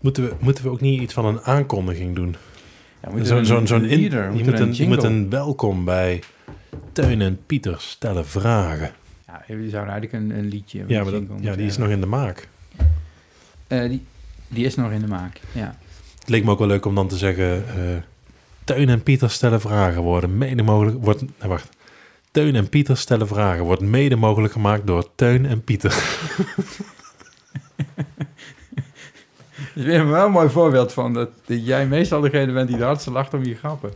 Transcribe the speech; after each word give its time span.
Moeten 0.00 0.24
we, 0.24 0.34
moeten 0.38 0.64
we 0.64 0.70
ook 0.70 0.80
niet 0.80 1.00
iets 1.00 1.14
van 1.14 1.24
een 1.24 1.40
aankondiging 1.40 2.14
doen? 2.14 2.36
Ja, 3.02 3.24
Zo'n 3.24 3.66
zo'n 3.66 3.80
we 3.80 3.88
je, 3.88 4.44
moet 4.44 4.58
een, 4.58 4.74
je 4.74 4.86
moet 4.86 5.02
een 5.02 5.30
welkom 5.30 5.84
bij 5.84 6.22
Teun 6.92 7.20
en 7.20 7.40
Pieter 7.46 7.80
stellen 7.80 8.26
vragen. 8.26 8.90
Ja, 9.26 9.44
je 9.46 9.68
zou 9.68 9.88
eigenlijk 9.88 10.12
een, 10.12 10.38
een 10.38 10.48
liedje... 10.48 10.84
Ja, 10.86 11.02
maar 11.02 11.12
dat, 11.12 11.22
ja, 11.40 11.56
die 11.56 11.66
is 11.66 11.76
nog 11.76 11.88
in 11.88 12.00
de 12.00 12.06
maak. 12.06 12.48
Eh, 13.66 13.88
die, 13.88 14.04
die 14.48 14.64
is 14.64 14.74
nog 14.74 14.90
in 14.90 15.00
de 15.00 15.06
maak, 15.06 15.40
ja. 15.52 15.76
Het 16.18 16.28
leek 16.28 16.44
me 16.44 16.50
ook 16.50 16.58
wel 16.58 16.68
leuk 16.68 16.86
om 16.86 16.94
dan 16.94 17.08
te 17.08 17.16
zeggen... 17.16 17.68
eh 17.68 17.96
Teun 18.64 18.88
en 18.88 19.02
Pieter 19.02 19.30
stellen 19.30 19.60
vragen 19.60 20.02
worden 20.02 20.38
mede 20.38 20.62
mogelijk... 20.62 21.04
Wordt, 21.04 21.20
nee, 21.20 21.48
wacht. 21.48 21.68
Teun 22.30 22.54
en 22.54 22.68
Pieter 22.68 22.96
stellen 22.96 23.26
vragen 23.26 23.64
wordt 23.64 23.82
mede 23.82 24.16
mogelijk 24.16 24.52
gemaakt 24.52 24.86
door 24.86 25.14
Teun 25.14 25.46
en 25.46 25.62
Pieter. 25.62 25.96
Is 29.78 29.84
weer 29.84 30.08
wel 30.08 30.26
een 30.26 30.32
mooi 30.32 30.48
voorbeeld 30.48 30.92
van 30.92 31.14
dat, 31.14 31.30
dat 31.46 31.66
jij 31.66 31.86
meestal 31.86 32.20
degene 32.20 32.52
bent 32.52 32.68
die 32.68 32.76
de 32.76 32.84
hardste 32.84 33.10
lacht 33.10 33.34
om 33.34 33.44
je 33.44 33.54
grappen. 33.54 33.92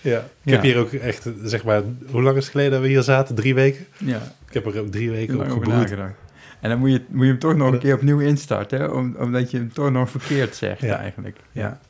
Ja. 0.00 0.18
Ik 0.18 0.24
Ja. 0.42 0.52
heb 0.52 0.62
hier 0.62 0.78
ook 0.78 0.92
echt, 0.92 1.26
zeg 1.44 1.64
maar... 1.64 1.82
Hoe 2.10 2.22
lang 2.22 2.36
is 2.36 2.42
het 2.42 2.50
geleden 2.52 2.72
dat 2.72 2.80
we 2.80 2.88
hier 2.88 3.02
zaten? 3.02 3.34
Drie 3.34 3.54
weken? 3.54 3.86
Ja, 3.98 4.20
Ik 4.48 4.54
heb 4.54 4.66
er 4.66 4.80
ook 4.80 4.90
drie 4.90 5.10
weken 5.10 5.40
op 5.40 5.48
gebroed. 5.50 5.66
nagedacht. 5.74 6.14
En 6.60 6.70
dan 6.70 6.78
moet 6.78 6.90
je, 6.90 7.02
moet 7.08 7.22
je 7.24 7.30
hem 7.30 7.38
toch 7.38 7.54
nog 7.56 7.72
een 7.72 7.78
keer 7.78 7.94
opnieuw 7.94 8.18
instarten, 8.18 8.78
hè? 8.80 8.86
Om, 8.86 9.16
omdat 9.18 9.50
je 9.50 9.56
hem 9.56 9.72
toch 9.72 9.90
nog 9.90 10.10
verkeerd 10.10 10.56
zegt 10.56 10.80
Ja. 10.80 10.96
eigenlijk. 10.98 11.36
Ja. 11.52 11.80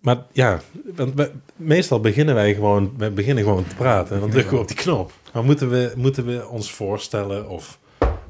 Maar 0.00 0.16
ja, 0.32 0.60
want 0.94 1.14
we- 1.14 1.30
meestal 1.56 2.00
beginnen 2.00 2.34
wij 2.34 2.54
gewoon, 2.54 2.94
we 2.96 3.10
beginnen 3.10 3.44
gewoon 3.44 3.66
te 3.68 3.74
praten 3.74 4.14
en 4.14 4.20
dan 4.20 4.30
drukken 4.30 4.52
we 4.54 4.58
op 4.60 4.68
die 4.68 4.76
knop. 4.76 5.12
Maar 5.32 5.44
moeten 5.44 5.70
we, 5.70 5.92
moeten 5.96 6.26
we 6.26 6.46
ons 6.48 6.72
voorstellen 6.72 7.48
of 7.48 7.78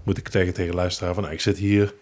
moet 0.03 0.19
ik 0.19 0.29
zeggen 0.31 0.55
tegen 0.55 0.71
de 0.71 0.77
luisteraar 0.77 1.15
van 1.15 1.23
nou, 1.23 1.35
ik 1.35 1.41
zit 1.41 1.57
hier 1.59 1.95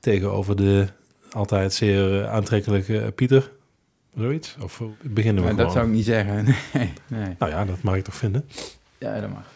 tegenover 0.00 0.56
de 0.56 0.86
altijd 1.32 1.72
zeer 1.72 2.22
eh, 2.22 2.32
aantrekkelijke 2.32 3.12
Pieter, 3.14 3.50
zoiets? 4.16 4.56
Of 4.62 4.82
beginnen 5.02 5.42
we 5.42 5.48
gewoon? 5.50 5.64
dat 5.64 5.72
zou 5.72 5.86
ik 5.86 5.92
niet 5.92 6.04
zeggen. 6.04 6.44
Nee, 6.74 6.92
nee. 7.08 7.34
Nou 7.38 7.52
ja, 7.52 7.64
dat 7.64 7.82
mag 7.82 7.96
ik 7.96 8.04
toch 8.04 8.14
vinden. 8.16 8.44
Ja, 8.98 9.20
dat 9.20 9.30
mag. 9.30 9.52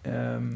Ehm, 0.00 0.52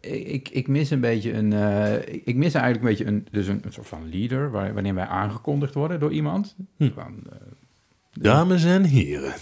ik, 0.00 0.48
ik 0.48 0.68
mis 0.68 0.90
een 0.90 1.00
beetje 1.00 1.32
een... 1.32 1.52
eh, 1.52 2.14
ik 2.24 2.34
mis 2.36 2.54
eigenlijk 2.54 2.84
een 2.84 2.88
beetje 2.90 3.06
een, 3.06 3.26
dus 3.30 3.46
een, 3.46 3.60
een 3.64 3.72
soort 3.72 3.86
van 3.88 4.08
leader... 4.10 4.50
Waar, 4.50 4.74
wanneer 4.74 4.94
wij 4.94 5.06
aangekondigd 5.06 5.74
worden 5.74 6.00
door 6.00 6.12
iemand. 6.12 6.56
Hm. 6.76 6.90
Van, 6.94 7.14
eh, 7.30 7.36
Dames 8.12 8.64
en 8.64 8.84
heren, 8.84 9.34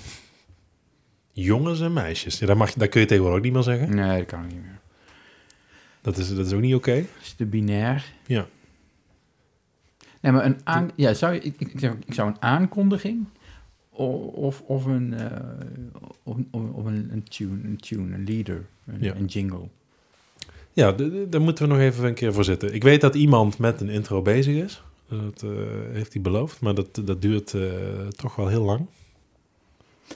jongens 1.33 1.81
en 1.81 1.93
meisjes. 1.93 2.39
Ja, 2.39 2.47
dat, 2.47 2.57
mag, 2.57 2.73
dat 2.73 2.89
kun 2.89 3.01
je 3.01 3.07
tegenwoordig 3.07 3.39
ook 3.39 3.45
niet 3.45 3.55
meer 3.55 3.63
zeggen. 3.63 3.95
nee, 3.97 4.19
dat 4.19 4.27
kan 4.27 4.47
niet 4.47 4.63
meer. 4.63 4.79
Dat 6.01 6.17
is, 6.17 6.35
dat 6.35 6.47
is 6.47 6.53
ook 6.53 6.61
niet 6.61 6.75
oké. 6.75 6.95
Dat 6.95 7.23
is 7.23 7.33
te 7.33 7.45
binair. 7.47 8.05
Ja. 8.27 8.47
Maar 10.33 10.45
een 10.45 10.57
aan, 10.65 10.91
ja, 10.95 11.15
zou 11.15 11.33
je, 11.35 11.41
ik, 11.41 11.55
ik, 11.59 11.73
ik 11.73 11.79
zou, 11.81 11.95
ik 12.07 12.15
zou 12.15 12.29
een 12.29 12.43
aankondiging 12.43 13.27
of, 13.91 14.61
of 14.63 14.85
een, 14.85 15.15
eh, 15.15 15.41
of, 16.23 16.85
een, 16.85 17.09
een 17.13 17.23
tune, 17.23 17.65
een 17.69 17.77
tune, 17.77 18.15
een 18.15 18.25
leader, 18.25 18.65
een, 18.87 18.97
Ja. 19.01 19.15
een 19.15 19.25
jingle. 19.25 19.69
Ja, 20.73 20.93
daar 21.29 21.41
moeten 21.41 21.69
we 21.69 21.73
nog 21.75 21.83
even 21.83 22.05
een 22.05 22.15
keer 22.15 22.33
voor 22.33 22.45
zitten. 22.45 22.75
Ik 22.75 22.83
weet 22.83 23.01
dat 23.01 23.15
iemand 23.15 23.59
met 23.59 23.81
een 23.81 23.89
intro 23.89 24.23
bezig 24.23 24.65
is. 24.65 24.83
Dat 25.09 25.43
eh, 25.43 25.51
heeft 25.93 26.13
hij 26.13 26.23
beloofd, 26.23 26.61
maar 26.61 26.75
dat, 26.75 27.01
dat 27.05 27.23
duurt 27.23 27.55
eh, 27.55 27.63
toch 28.17 28.37
wel 28.37 28.49
heel 28.49 28.63
lang. 28.65 28.87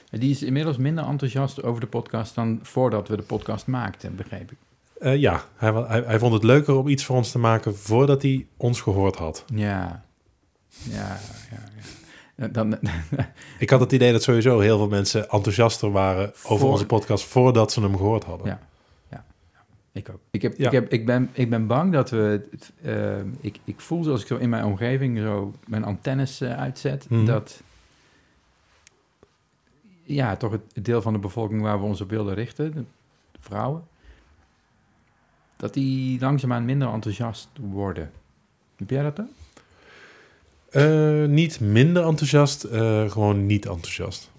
En 0.09 0.19
Die 0.19 0.29
is 0.31 0.43
inmiddels 0.43 0.77
minder 0.77 1.05
enthousiast 1.05 1.63
over 1.63 1.81
de 1.81 1.87
podcast 1.87 2.35
dan 2.35 2.59
voordat 2.61 3.07
we 3.07 3.15
de 3.15 3.21
podcast 3.23 3.67
maakten, 3.67 4.15
begreep 4.15 4.51
ik. 4.51 4.57
Eh, 4.99 5.15
ja, 5.17 5.43
hij, 5.55 5.71
hij, 5.71 6.01
hij 6.05 6.19
vond 6.19 6.33
het 6.33 6.43
leuker 6.43 6.75
om 6.75 6.87
iets 6.87 7.05
voor 7.05 7.15
ons 7.15 7.31
te 7.31 7.39
maken 7.39 7.75
voordat 7.75 8.21
hij 8.21 8.47
ons 8.57 8.81
gehoord 8.81 9.15
had. 9.15 9.45
Ja, 9.55 10.05
ja, 10.89 11.19
ja. 11.51 11.57
ja. 12.35 12.47
Dan, 12.47 12.77
Ik 13.59 13.69
had 13.69 13.79
het 13.79 13.91
idee 13.91 14.11
dat 14.11 14.23
sowieso 14.23 14.59
heel 14.59 14.77
veel 14.77 14.87
mensen 14.87 15.29
enthousiaster 15.29 15.91
waren 15.91 16.27
over 16.29 16.57
Voor- 16.57 16.69
onze 16.71 16.85
podcast 16.85 17.25
voordat 17.25 17.71
ze 17.71 17.81
hem 17.81 17.97
gehoord 17.97 18.23
hadden. 18.23 18.47
Ja. 18.47 18.59
Ik 19.95 20.09
ook. 20.09 20.19
Ik, 20.31 20.41
heb, 20.41 20.57
Ja. 20.57 20.65
ik, 20.65 20.71
heb, 20.71 20.91
ik, 20.91 21.05
ben, 21.05 21.29
ik 21.33 21.49
ben 21.49 21.67
bang 21.67 21.91
dat 21.93 22.09
we... 22.09 22.47
eh, 22.81 23.19
ik, 23.41 23.59
ik 23.63 23.79
voel 23.81 24.03
zoals 24.03 24.21
ik 24.21 24.27
zo 24.27 24.35
in 24.35 24.49
mijn 24.49 24.65
omgeving 24.65 25.17
zo 25.19 25.53
mijn 25.67 25.83
antennes 25.83 26.41
eh, 26.41 26.57
uitzet... 26.59 27.09
Mhm. 27.09 27.25
dat 27.25 27.61
ja, 30.03 30.35
toch 30.35 30.51
het 30.51 30.85
deel 30.85 31.01
van 31.01 31.13
de 31.13 31.19
bevolking 31.19 31.61
waar 31.61 31.79
we 31.79 31.85
onze 31.85 32.05
beelden 32.05 32.33
richten, 32.33 32.73
de 32.73 32.83
vrouwen... 33.39 33.83
dat 35.55 35.73
die 35.73 36.19
langzaamaan 36.19 36.65
minder 36.65 36.87
enthousiast 36.93 37.49
worden. 37.61 38.11
Heb 38.75 38.89
jij 38.89 39.03
dat 39.03 39.15
dan? 39.15 39.29
Eh, 40.73 41.25
niet 41.25 41.59
minder 41.59 42.03
enthousiast, 42.03 42.63
eh, 42.63 43.11
gewoon 43.11 43.45
niet 43.45 43.65
enthousiast. 43.65 44.31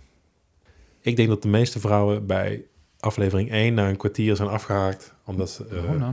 Ik 1.01 1.17
denk 1.17 1.29
dat 1.29 1.43
de 1.43 1.49
meeste 1.49 1.81
vrouwen 1.81 2.27
bij 2.27 2.65
aflevering 3.01 3.51
1 3.53 3.75
na 3.75 3.89
een 3.89 3.97
kwartier 3.97 4.37
zijn 4.37 4.49
afgehaakt. 4.49 5.13
Omdat 5.25 5.51
ze, 5.51 5.67
eh, 5.67 6.09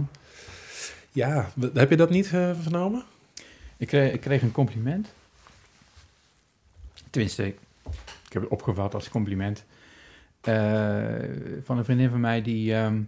ja, 1.12 1.52
heb 1.74 1.90
je 1.90 1.96
dat 1.96 2.10
niet 2.10 2.28
vernomen? 2.62 3.04
Ik 3.78 3.88
kreeg, 3.88 4.14
ik 4.14 4.22
kreeg 4.22 4.42
een 4.42 4.52
compliment. 4.52 5.14
Tenminste, 7.10 7.46
ik, 7.46 7.58
heb 8.30 8.42
het 8.42 8.52
opgevat 8.52 8.94
als 8.94 9.10
compliment. 9.10 9.64
van 11.64 11.78
een 11.78 11.86
vriendin 11.86 12.10
van 12.10 12.20
mij 12.20 12.42
die, 12.42 12.74
ehm, 12.74 13.02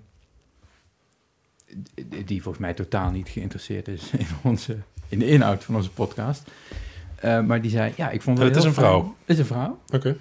die, 1.94 2.24
die 2.24 2.42
volgens 2.42 2.64
mij 2.64 2.74
totaal 2.74 3.12
niet 3.12 3.30
geïnteresseerd 3.30 3.88
is 3.88 4.12
in, 4.18 4.28
onze, 4.44 4.78
in 5.10 5.20
de 5.20 5.28
inhoud 5.28 5.64
van 5.64 5.76
onze 5.76 5.92
podcast. 5.92 6.50
Eh, 7.24 7.42
maar 7.42 7.62
die 7.62 7.72
zei, 7.72 7.94
ja, 7.96 8.10
ik 8.10 8.22
vond 8.22 8.38
het 8.38 8.48
heel 8.48 8.58
is 8.58 8.64
een 8.64 8.74
fijn- 8.74 8.86
vrouw? 8.86 9.16
Het 9.20 9.30
is 9.30 9.40
een 9.40 9.46
vrouw. 9.46 9.80
Oké. 9.94 10.16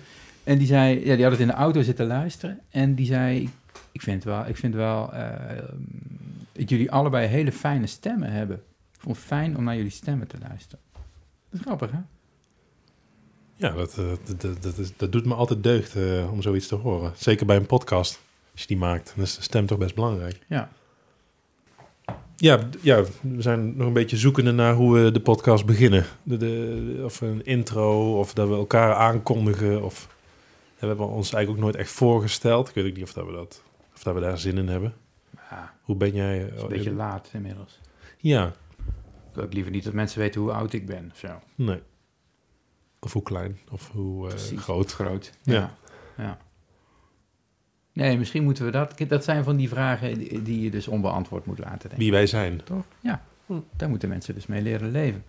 En 0.45 0.59
die 0.59 0.67
zei, 0.67 1.05
ja, 1.07 1.15
die 1.15 1.23
had 1.23 1.33
het 1.33 1.41
in 1.41 1.47
de 1.47 1.53
auto 1.53 1.83
zitten 1.83 2.07
luisteren. 2.07 2.61
En 2.71 2.95
die 2.95 3.07
zei, 3.07 3.51
ik 3.93 4.03
vind 4.03 4.25
wel, 4.25 4.47
ik 4.47 4.57
vind 4.57 4.75
wel 4.75 5.12
eh, 5.12 5.31
dat 6.53 6.69
jullie 6.71 6.91
allebei 6.91 7.27
hele 7.27 7.53
fijne 7.53 7.87
stemmen 7.87 8.33
hebben. 8.33 8.57
Ik 8.95 9.01
vond 9.01 9.17
het 9.17 9.25
fijn 9.25 9.57
om 9.57 9.65
naar 9.65 9.77
jullie 9.77 9.91
stemmen 9.91 10.27
te 10.27 10.37
luisteren. 10.49 10.85
Dat 11.51 11.61
is 11.61 11.67
grappig, 11.67 11.91
hè? 11.91 11.99
Ja, 13.57 13.71
dat, 13.71 13.99
eh, 13.99 14.05
dat, 14.25 14.41
dat, 14.41 14.62
dat, 14.62 14.79
is, 14.79 14.97
dat 14.97 15.12
doet 15.12 15.25
me 15.27 15.35
altijd 15.35 15.62
deugd 15.62 15.97
om 16.31 16.43
zoiets 16.43 16.67
te 16.67 16.75
horen. 16.75 17.12
Zeker 17.17 17.47
bij 17.47 17.57
een 17.57 17.67
podcast, 17.67 18.21
als 18.53 18.61
je 18.61 18.67
die 18.67 18.77
maakt. 18.77 19.12
Dan 19.15 19.25
is 19.25 19.37
de 19.37 19.43
stem 19.43 19.67
toch 19.67 19.79
best 19.79 19.95
belangrijk. 19.95 20.39
Ja. 20.47 20.69
Ja, 22.37 22.59
ja, 22.81 23.03
we 23.20 23.43
zijn 23.43 23.76
nog 23.76 23.87
een 23.87 23.93
beetje 23.93 24.16
zoekende 24.16 24.53
naar 24.53 24.75
hoe 24.75 24.98
we 24.98 25.10
de 25.10 25.20
podcast 25.20 25.66
beginnen. 25.66 26.04
De, 26.22 26.37
de, 26.37 27.00
of 27.04 27.20
een 27.20 27.44
intro, 27.44 28.19
of 28.19 28.34
dat 28.34 28.48
we 28.48 28.54
elkaar 28.54 28.94
aankondigen. 28.94 29.82
Of, 29.82 30.16
we 30.78 30.87
hebben 30.87 31.09
ons 31.09 31.32
eigenlijk 31.32 31.48
ook 31.50 31.72
nooit 31.72 31.76
echt 31.84 31.91
voorgesteld. 31.91 32.69
Ik 32.69 32.75
weet 32.75 32.87
ook 32.87 32.94
niet 32.94 33.04
of, 33.04 33.12
dat 33.12 33.26
we, 33.26 33.32
dat, 33.32 33.62
of 33.94 34.03
dat 34.03 34.15
we 34.15 34.20
daar 34.20 34.38
zin 34.38 34.59
in 34.59 34.69
hebben. 34.69 34.94
ja 35.50 35.75
Hoe 35.82 35.97
ben 35.97 36.15
jij? 36.15 36.38
het 36.38 36.54
is 36.54 36.62
een 36.62 36.69
beetje 36.69 36.93
laat 36.93 37.31
inmiddels. 37.32 37.81
Ja, 38.19 38.47
Ik 38.47 39.34
wil 39.34 39.44
ook 39.44 39.53
liever 39.53 39.72
niet 39.72 39.84
dat 39.84 39.93
mensen 39.93 40.20
weten 40.20 40.41
hoe 40.41 40.53
oud 40.53 40.72
ik 40.72 40.87
ben. 40.87 41.09
of 41.12 41.19
Zo. 41.19 41.28
nee. 41.54 41.81
Of 43.00 43.12
hoe 43.12 43.22
klein, 43.22 43.59
of 43.70 43.91
hoe 43.93 44.28
eh, 44.31 44.59
groot. 44.59 44.93
Groot. 44.93 45.32
Ja. 45.43 45.53
Ja. 45.53 45.76
ja. 46.25 46.38
Nee, 47.93 48.19
misschien 48.19 48.43
moeten 48.45 48.65
we 48.65 48.71
dat... 48.71 48.95
Dat 49.09 49.25
zijn 49.25 49.45
van 49.45 49.57
die 49.57 49.69
vragen 49.69 50.19
die, 50.19 50.43
die 50.43 50.63
je 50.63 50.71
dus 50.71 50.89
onbeantwoord 50.89 51.47
moet 51.47 51.59
laten, 51.59 51.81
denk 51.81 51.93
ik. 51.93 51.99
Wie 51.99 52.11
wij 52.11 52.27
zijn. 52.27 52.61
Toch? 52.65 52.85
Ja. 53.01 53.23
Daar 53.77 53.89
moeten 53.89 54.09
mensen 54.09 54.35
dus 54.35 54.47
mee 54.47 54.63
leren 54.63 54.91
leven. 54.91 55.25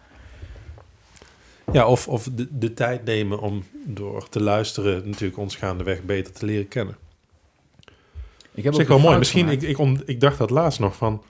Ja, 1.71 1.87
of, 1.87 2.07
of 2.07 2.29
de, 2.33 2.57
de 2.57 2.73
tijd 2.73 3.05
nemen 3.05 3.39
om 3.39 3.63
door 3.85 4.29
te 4.29 4.41
luisteren 4.41 5.09
natuurlijk 5.09 5.37
ons 5.37 5.55
gaandeweg 5.55 6.03
beter 6.03 6.33
te 6.33 6.45
leren 6.45 6.67
kennen. 6.67 6.95
Ik 8.53 8.63
heb 8.63 8.73
Zeg 8.73 8.83
ook 8.83 8.89
wel 8.89 8.99
mooi. 8.99 9.17
Misschien, 9.17 9.49
ik, 9.49 9.61
ik, 9.61 9.77
on- 9.77 10.01
ik 10.05 10.19
dacht 10.19 10.37
dat 10.37 10.49
laatst 10.49 10.79
nog 10.79 10.95
van... 10.95 11.23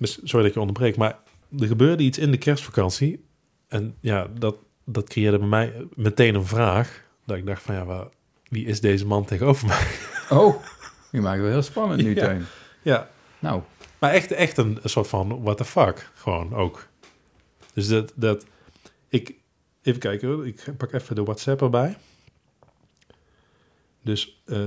Sorry 0.00 0.38
dat 0.38 0.44
ik 0.46 0.54
je 0.54 0.60
onderbreek, 0.60 0.96
maar 0.96 1.18
er 1.58 1.66
gebeurde 1.66 2.02
iets 2.02 2.18
in 2.18 2.30
de 2.30 2.38
kerstvakantie. 2.38 3.24
En 3.68 3.94
ja, 4.00 4.26
dat, 4.38 4.56
dat 4.84 5.08
creëerde 5.08 5.38
bij 5.38 5.48
mij 5.48 5.72
meteen 5.94 6.34
een 6.34 6.46
vraag. 6.46 7.04
Dat 7.24 7.36
ik 7.36 7.46
dacht 7.46 7.62
van 7.62 7.74
ja, 7.74 7.84
waar, 7.84 8.06
wie 8.48 8.66
is 8.66 8.80
deze 8.80 9.06
man 9.06 9.24
tegenover 9.24 9.66
mij? 9.66 9.86
Oh, 10.30 10.62
je 11.10 11.20
maakt 11.20 11.34
het 11.34 11.42
wel 11.42 11.52
heel 11.52 11.62
spannend 11.62 12.02
nu, 12.02 12.14
Ja. 12.14 12.26
Teun. 12.26 12.46
Ja, 12.82 13.08
Nou, 13.38 13.62
maar 13.98 14.12
echt, 14.12 14.32
echt 14.32 14.56
een, 14.56 14.78
soort 14.84 15.08
van 15.08 15.42
what 15.42 15.56
the 15.56 15.64
fuck. 15.64 16.10
Gewoon 16.14 16.54
ook. 16.54 16.86
Dus 17.72 17.88
dat, 17.88 18.12
dat 18.14 18.46
ik... 19.08 19.34
Even 19.82 20.00
kijken. 20.00 20.46
Ik 20.46 20.64
pak 20.76 20.92
even 20.92 21.14
de 21.14 21.22
WhatsApp 21.22 21.62
erbij. 21.62 21.96
Dus 24.02 24.42
eh, 24.44 24.58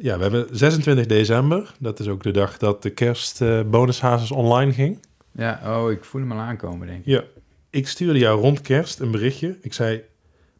ja, 0.00 0.16
we 0.16 0.22
hebben 0.22 0.46
26 0.50 1.06
december. 1.06 1.74
Dat 1.78 2.00
is 2.00 2.08
ook 2.08 2.22
de 2.22 2.30
dag 2.30 2.58
dat 2.58 2.82
de 2.82 2.90
kerst 2.90 3.40
eh 3.40 3.62
bonushazes 3.62 4.30
online 4.30 4.72
ging. 4.72 4.98
ja, 5.32 5.60
oh, 5.64 5.90
ik 5.90 6.04
voel 6.04 6.20
hem 6.20 6.32
al 6.32 6.38
aankomen, 6.38 6.86
denk 6.86 6.98
ik. 6.98 7.06
Ja. 7.06 7.24
Ik 7.70 7.88
stuurde 7.88 8.18
jou 8.18 8.40
rond 8.40 8.60
kerst 8.60 9.00
een 9.00 9.10
berichtje. 9.10 9.58
Ik 9.60 9.72
zei, 9.72 10.02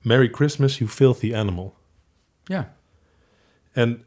Merry 0.03 0.29
Christmas, 0.29 0.79
you 0.79 0.91
filthy 0.91 1.35
animal. 1.35 1.75
Ja, 2.45 2.77
En 3.73 4.05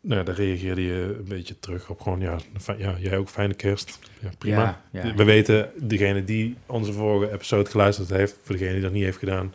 nou 0.00 0.18
ja, 0.18 0.24
daar 0.24 0.34
reageerde 0.34 0.82
je 0.82 1.16
een 1.18 1.28
beetje 1.28 1.58
terug 1.58 1.90
op 1.90 2.00
gewoon, 2.00 2.20
ja, 2.20 2.38
ja 2.78 2.96
jij 2.98 3.16
ook 3.16 3.28
fijne 3.28 3.54
kerst. 3.54 3.98
Ja, 4.20 4.30
prima. 4.38 4.82
Ja, 4.90 5.04
ja. 5.04 5.14
We 5.14 5.24
weten, 5.24 5.70
degene 5.76 6.24
die 6.24 6.56
onze 6.66 6.92
vorige 6.92 7.32
episode 7.32 7.70
geluisterd 7.70 8.10
heeft, 8.10 8.36
voor 8.42 8.56
degene 8.56 8.72
die 8.72 8.82
dat 8.82 8.92
niet 8.92 9.04
heeft 9.04 9.18
gedaan, 9.18 9.54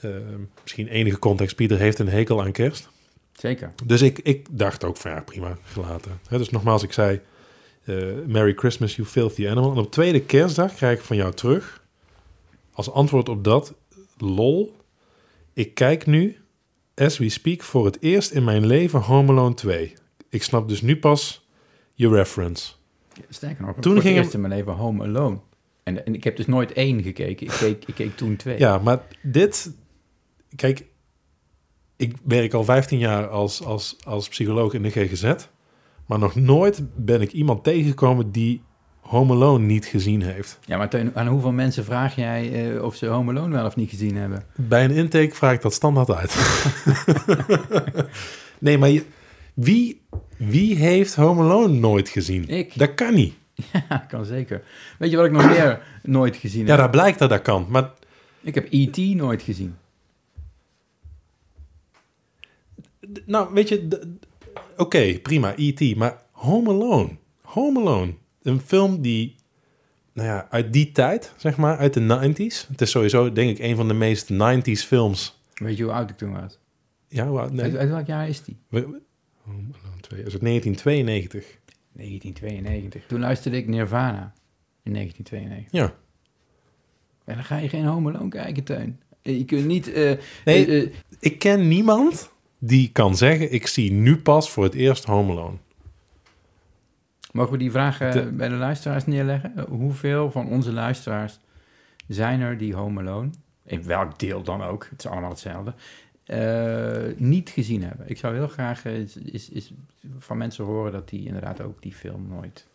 eh, 0.00 0.10
misschien 0.62 0.88
enige 0.88 1.18
context, 1.18 1.56
Pieter 1.56 1.78
heeft 1.78 1.98
een 1.98 2.08
hekel 2.08 2.42
aan 2.42 2.52
kerst. 2.52 2.90
Zeker. 3.32 3.72
Dus 3.84 4.02
ik, 4.02 4.18
ik 4.18 4.46
dacht 4.50 4.84
ook 4.84 4.96
van 4.96 5.10
ja, 5.10 5.20
prima, 5.20 5.58
gelaten. 5.64 6.20
Dus 6.28 6.50
nogmaals, 6.50 6.82
ik 6.82 6.92
zei, 6.92 7.20
eh, 7.84 7.96
Merry 8.26 8.52
Christmas, 8.54 8.96
you 8.96 9.08
filthy 9.08 9.48
animal. 9.48 9.72
En 9.72 9.78
op 9.78 9.92
tweede 9.92 10.20
kerstdag 10.20 10.74
krijg 10.74 10.98
ik 10.98 11.04
van 11.04 11.16
jou 11.16 11.32
terug, 11.34 11.82
als 12.72 12.90
antwoord 12.90 13.28
op 13.28 13.44
dat, 13.44 13.74
lol, 14.18 14.76
ik 15.52 15.74
kijk 15.74 16.06
nu, 16.06 16.36
as 16.94 17.18
we 17.18 17.28
speak, 17.28 17.62
voor 17.62 17.84
het 17.84 18.00
eerst 18.00 18.30
in 18.30 18.44
mijn 18.44 18.66
leven 18.66 19.00
Home 19.00 19.32
Alone 19.32 19.54
2. 19.54 19.92
Ik 20.28 20.42
snap 20.42 20.68
dus 20.68 20.82
nu 20.82 20.98
pas 20.98 21.48
je 21.94 22.08
reference. 22.08 22.72
Sterker 23.28 23.64
nog, 23.64 23.76
Toen 23.80 24.00
ging 24.00 24.04
het 24.04 24.16
eerst 24.16 24.34
in 24.34 24.40
mijn 24.40 24.52
leven 24.52 24.72
Home 24.72 25.04
Alone. 25.04 25.38
En, 25.82 26.06
en 26.06 26.14
ik 26.14 26.24
heb 26.24 26.36
dus 26.36 26.46
nooit 26.46 26.72
één 26.72 27.02
gekeken. 27.02 27.46
Ik 27.46 27.52
keek, 27.58 27.84
ik 27.84 27.94
keek 27.94 28.16
toen 28.16 28.36
twee. 28.36 28.58
Ja, 28.58 28.78
maar 28.78 29.02
dit, 29.22 29.72
kijk, 30.56 30.84
ik 31.96 32.16
werk 32.24 32.52
al 32.52 32.64
15 32.64 32.98
jaar 32.98 33.28
als, 33.28 33.64
als, 33.64 33.96
als 34.04 34.28
psycholoog 34.28 34.72
in 34.72 34.82
de 34.82 34.90
GGZ, 34.90 35.34
maar 36.06 36.18
nog 36.18 36.34
nooit 36.34 36.82
ben 36.96 37.20
ik 37.20 37.32
iemand 37.32 37.64
tegengekomen 37.64 38.32
die 38.32 38.62
Home 39.12 39.32
Alone 39.32 39.64
niet 39.64 39.84
gezien 39.86 40.22
heeft. 40.22 40.58
Ja, 40.64 40.76
maar 40.76 41.10
aan 41.14 41.26
hoeveel 41.26 41.52
mensen 41.52 41.84
vraag 41.84 42.14
jij 42.16 42.72
eh, 42.74 42.82
of 42.82 42.94
ze 42.96 43.06
Home 43.06 43.30
Alone 43.30 43.54
wel 43.54 43.66
of 43.66 43.76
niet 43.76 43.90
gezien 43.90 44.16
hebben? 44.16 44.44
Bij 44.56 44.84
een 44.84 44.90
intake 44.90 45.34
vraag 45.34 45.52
ik 45.54 45.62
dat 45.62 45.72
standaard 45.72 46.10
uit. 46.10 46.34
nee, 48.58 48.78
maar 48.78 48.88
je- 48.88 49.04
wie, 49.54 50.00
wie 50.36 50.76
heeft 50.76 51.14
Home 51.14 51.42
Alone 51.42 51.72
nooit 51.72 52.08
gezien? 52.08 52.48
Ik. 52.48 52.78
Dat 52.78 52.94
kan 52.94 53.14
niet. 53.14 53.34
Ja, 53.88 53.96
kan 54.08 54.24
zeker. 54.24 54.62
Weet 54.98 55.10
je 55.10 55.16
wat 55.16 55.26
ik 55.26 55.32
nog 55.32 55.46
meer 55.48 55.82
nooit 56.02 56.36
gezien 56.36 56.64
Ja, 56.64 56.70
heb? 56.70 56.78
dat 56.78 56.90
blijkt 56.90 57.18
dat 57.18 57.28
dat 57.30 57.42
kan. 57.42 57.66
Maar 57.68 57.90
Ik 58.40 58.54
heb 58.54 58.66
E.T. 58.70 58.96
nooit 58.96 59.42
gezien. 59.42 59.76
nou, 63.26 63.54
weet 63.54 63.68
je, 63.68 63.88
oké, 64.76 65.18
prima, 65.18 65.54
E.T., 65.56 65.96
maar 65.96 66.16
Home 66.30 66.70
Alone. 66.70 67.08
Home 67.42 67.80
Alone. 67.80 68.14
Een 68.42 68.60
film 68.60 69.00
die, 69.00 69.34
nou 70.12 70.28
ja, 70.28 70.46
uit 70.50 70.72
die 70.72 70.92
tijd, 70.92 71.32
zeg 71.36 71.56
maar, 71.56 71.76
uit 71.76 71.94
de 71.94 72.00
90s. 72.00 72.68
Het 72.68 72.80
is 72.80 72.90
sowieso, 72.90 73.32
denk 73.32 73.50
ik, 73.50 73.58
een 73.64 73.76
van 73.76 73.88
de 73.88 73.94
meest 73.94 74.32
90s 74.32 74.86
films. 74.86 75.42
Weet 75.54 75.76
je 75.76 75.82
hoe 75.84 75.92
oud 75.92 76.10
ik 76.10 76.16
toen 76.16 76.32
was? 76.32 76.58
Ja, 77.08 77.26
hoe 77.28 77.38
oud- 77.40 77.52
nee. 77.52 77.64
Uit, 77.64 77.76
uit 77.76 77.88
welk 77.90 78.06
jaar 78.06 78.28
is 78.28 78.42
die? 78.44 78.56
We- 78.68 78.80
we- 78.80 79.00
Home 79.44 79.56
Alone 79.82 80.00
2, 80.00 80.22
is 80.22 80.32
het 80.32 80.42
1992? 80.42 81.58
1992. 81.92 83.06
Toen 83.06 83.20
luisterde 83.20 83.56
ik 83.56 83.68
Nirvana 83.68 84.32
in 84.82 84.92
1992. 84.92 85.80
Ja. 85.80 85.94
En 87.24 87.34
dan 87.34 87.44
ga 87.44 87.56
je 87.56 87.68
geen 87.68 87.84
Home 87.84 88.12
Alone 88.12 88.28
kijken, 88.28 88.64
Teun. 88.64 89.00
Eh, 89.22 89.38
Je 89.38 89.44
kunt 89.44 89.66
niet... 89.66 89.92
eh, 89.92 90.12
Nee. 90.44 90.66
eh, 90.82 90.92
Ik 91.20 91.38
ken 91.38 91.68
niemand 91.68 92.30
die 92.58 92.90
kan 92.92 93.16
zeggen, 93.16 93.52
ik 93.52 93.66
zie 93.66 93.92
nu 93.92 94.16
pas 94.16 94.50
voor 94.50 94.64
het 94.64 94.74
eerst 94.74 95.04
Home 95.04 95.32
Alone. 95.32 95.56
Mogen 97.32 97.52
we 97.52 97.58
die 97.58 97.70
vraag 97.70 98.00
eh, 98.00 98.12
De- 98.12 98.32
bij 98.32 98.48
de 98.48 98.54
luisteraars 98.54 99.06
neerleggen? 99.06 99.56
Eh, 99.56 99.64
hoeveel 99.64 100.30
van 100.30 100.48
onze 100.48 100.72
luisteraars 100.72 101.38
zijn 102.08 102.40
er 102.40 102.58
die 102.58 102.74
Home 102.74 103.00
Alone, 103.00 103.30
in 103.64 103.84
welk 103.84 104.18
deel 104.18 104.42
dan 104.42 104.62
ook, 104.62 104.86
het 104.90 105.04
is 105.04 105.10
allemaal 105.10 105.30
hetzelfde, 105.30 105.74
eh, 106.24 107.16
niet 107.16 107.50
gezien 107.50 107.82
hebben? 107.82 108.08
Ik 108.08 108.18
zou 108.18 108.34
heel 108.34 108.48
graag 108.48 108.84
is, 108.84 109.16
is, 109.16 109.48
is 109.48 109.72
van 110.18 110.36
mensen 110.36 110.64
horen 110.64 110.92
dat 110.92 111.08
die 111.08 111.26
inderdaad 111.26 111.60
ook 111.60 111.82
die 111.82 111.92
film 111.94 112.26
nooit, 112.28 112.66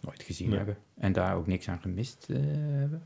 nooit 0.00 0.22
gezien 0.22 0.48
Nee. 0.48 0.56
hebben. 0.56 0.76
En 0.98 1.12
daar 1.12 1.34
ook 1.36 1.46
niks 1.46 1.68
aan 1.68 1.78
gemist 1.80 2.26
hebben. 2.28 3.02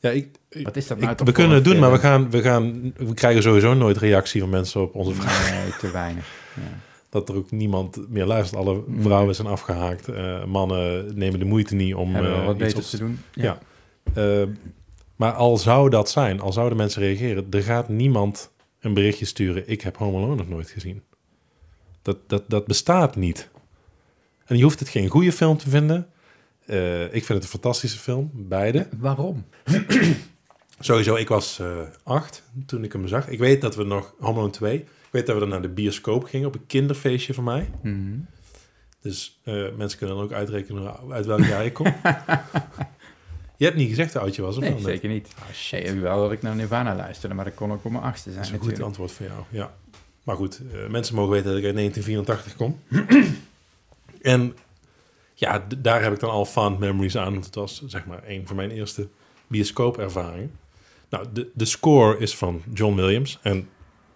Ja, 0.00 0.10
ik, 0.10 0.36
ik- 0.48 0.64
Wat 0.64 0.76
is 0.76 0.86
dat 0.86 0.98
nou 1.00 1.16
we 1.24 1.32
kunnen 1.32 1.54
het 1.54 1.64
doen, 1.64 1.78
maar 1.78 1.92
we, 1.92 1.98
gaan, 1.98 2.30
we, 2.30 2.42
gaan, 2.42 2.92
we 2.96 3.14
krijgen 3.14 3.42
sowieso 3.42 3.74
nooit 3.74 3.96
reactie 3.96 4.40
van 4.40 4.50
mensen 4.50 4.80
op 4.82 4.94
onze 4.94 5.14
vraag. 5.14 5.50
Nee, 5.50 5.70
te 5.78 5.90
weinig. 5.90 6.26
Ja. 6.54 6.62
Dat 7.10 7.28
er 7.28 7.34
ook 7.34 7.50
niemand 7.50 8.08
meer 8.08 8.26
luistert. 8.26 8.60
Alle 8.60 8.82
vrouwen 9.00 9.34
zijn 9.34 9.48
afgehaakt. 9.48 10.08
Eh, 10.08 10.44
mannen 10.44 11.18
nemen 11.18 11.38
de 11.38 11.44
moeite 11.44 11.74
niet 11.74 11.94
om 11.94 12.16
eh, 12.16 12.44
wat 12.46 12.74
op- 12.74 12.82
te 12.82 12.98
doen? 12.98 13.18
Ja. 13.34 13.58
Eh, 14.14 14.42
maar 15.16 15.32
al 15.32 15.56
zou 15.56 15.90
dat 15.90 16.10
zijn, 16.10 16.40
al 16.40 16.52
zouden 16.52 16.78
mensen 16.78 17.02
reageren, 17.02 17.46
er 17.50 17.62
gaat 17.62 17.88
niemand 17.88 18.50
een 18.80 18.94
berichtje 18.94 19.24
sturen. 19.24 19.68
Ik 19.68 19.80
heb 19.80 19.96
Home 19.96 20.16
Alone 20.16 20.34
nog 20.34 20.48
nooit 20.48 20.70
gezien. 20.70 21.02
Dat, 22.02 22.16
dat, 22.26 22.42
dat 22.48 22.66
bestaat 22.66 23.16
niet. 23.16 23.48
En 24.44 24.56
je 24.56 24.62
hoeft 24.62 24.78
het 24.78 24.88
geen 24.88 25.08
goede 25.08 25.32
film 25.32 25.56
te 25.56 25.70
vinden. 25.70 26.06
Ik 27.10 27.24
vind 27.24 27.28
het 27.28 27.42
een 27.42 27.48
fantastische 27.48 27.98
film, 27.98 28.30
beide. 28.34 28.88
Waarom? 28.98 29.44
Sowieso, 30.80 31.14
ik 31.14 31.28
was 31.28 31.60
acht 32.02 32.42
toen 32.66 32.84
ik 32.84 32.92
hem 32.92 33.08
zag. 33.08 33.28
Ik 33.28 33.38
weet 33.38 33.60
dat 33.60 33.76
we 33.76 33.84
nog, 33.84 34.14
Home 34.18 34.38
Alone 34.38 34.52
2, 34.52 34.74
ik 34.78 34.88
weet 35.10 35.26
dat 35.26 35.34
we 35.34 35.40
dan 35.40 35.48
naar 35.48 35.62
de 35.62 35.68
bioscoop 35.68 36.24
gingen 36.24 36.46
op 36.46 36.54
een 36.54 36.66
kinderfeestje 36.66 37.34
van 37.34 37.44
mij. 37.44 37.70
Mhm. 37.82 38.18
Dus 39.00 39.40
eh, 39.44 39.54
mensen 39.76 39.98
kunnen 39.98 40.16
dan 40.16 40.24
ook 40.24 40.32
uitrekenen 40.32 40.94
uit 41.10 41.26
welk 41.26 41.44
jaar 41.44 41.64
ik 41.64 41.72
kom. 41.72 41.86
je 43.56 43.64
hebt 43.64 43.76
niet 43.76 43.88
gezegd 43.88 44.12
hoe 44.12 44.22
oud 44.22 44.36
je 44.36 44.42
was, 44.42 44.56
of 44.56 44.62
Nee, 44.62 44.72
wel? 44.72 44.80
zeker 44.80 45.08
niet. 45.08 45.28
Ah, 45.38 45.54
shit. 45.54 46.00
wel 46.00 46.22
dat 46.22 46.32
ik 46.32 46.42
naar 46.42 46.54
Nirvana 46.54 46.94
luisterde, 46.94 47.34
maar 47.34 47.44
dat 47.44 47.54
kon 47.54 47.72
ook 47.72 47.84
op 47.84 47.90
mijn 47.90 48.04
achtste 48.04 48.30
zijn 48.32 48.42
Dat 48.42 48.52
is 48.54 48.60
een 48.60 48.68
goed 48.68 48.82
antwoord 48.82 49.12
voor 49.12 49.26
jou, 49.26 49.42
ja. 49.48 49.74
Maar 50.22 50.36
goed, 50.36 50.60
eh, 50.72 50.86
mensen 50.86 51.14
mogen 51.14 51.30
weten 51.32 51.48
dat 51.48 51.58
ik 51.58 51.64
uit 51.64 51.74
1984 51.74 52.56
kom. 52.56 52.80
en 54.34 54.56
ja, 55.34 55.66
daar 55.78 56.02
heb 56.02 56.12
ik 56.12 56.20
dan 56.20 56.30
al 56.30 56.44
fond 56.44 56.78
memories 56.78 57.16
aan. 57.16 57.32
Want 57.32 57.44
het 57.44 57.54
was 57.54 57.82
zeg 57.86 58.06
maar 58.06 58.22
een 58.26 58.46
van 58.46 58.56
mijn 58.56 58.70
eerste 58.70 59.08
bioscoopervaringen. 59.46 60.50
Nou, 61.08 61.26
de, 61.32 61.50
de 61.54 61.64
score 61.64 62.18
is 62.18 62.36
van 62.36 62.62
John 62.72 62.94
Williams. 62.94 63.38
En 63.42 63.68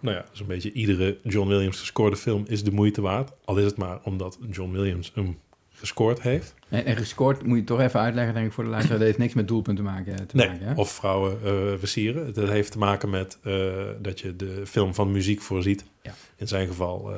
nou 0.02 0.16
ja, 0.16 0.24
zo'n 0.32 0.46
beetje 0.46 0.72
iedere 0.72 1.18
John 1.22 1.48
Williams 1.48 1.78
gescoorde 1.78 2.16
film 2.16 2.44
is 2.48 2.64
de 2.64 2.72
moeite 2.72 3.00
waard. 3.00 3.32
Al 3.44 3.58
is 3.58 3.64
het 3.64 3.76
maar 3.76 3.98
omdat 4.02 4.38
John 4.50 4.72
Williams 4.72 5.12
hem 5.14 5.38
gescoord 5.72 6.22
heeft. 6.22 6.54
En, 6.68 6.84
en 6.84 6.96
gescoord 6.96 7.42
moet 7.46 7.58
je 7.58 7.64
toch 7.64 7.80
even 7.80 8.00
uitleggen, 8.00 8.34
denk 8.34 8.46
ik, 8.46 8.52
voor 8.52 8.64
de 8.64 8.70
luisteraar. 8.70 8.98
Dat 8.98 9.06
heeft 9.06 9.18
niks 9.20 9.34
met 9.34 9.48
doelpunt 9.48 9.76
te 9.76 9.82
maken. 9.82 10.12
eh, 10.18 10.24
Te 10.26 10.36
Nee, 10.36 10.48
maken 10.48 10.66
hè? 10.66 10.74
of 10.74 10.90
vrouwen 10.92 11.38
eh 11.44 11.52
versieren. 11.78 12.34
Dat 12.34 12.48
heeft 12.48 12.72
te 12.72 12.78
maken 12.78 13.10
met 13.10 13.38
eh, 13.42 13.72
dat 14.00 14.20
je 14.20 14.36
de 14.36 14.62
film 14.66 14.94
van 14.94 15.12
muziek 15.12 15.40
voorziet. 15.40 15.84
Ja. 16.02 16.14
In 16.36 16.48
zijn 16.48 16.66
geval, 16.66 17.12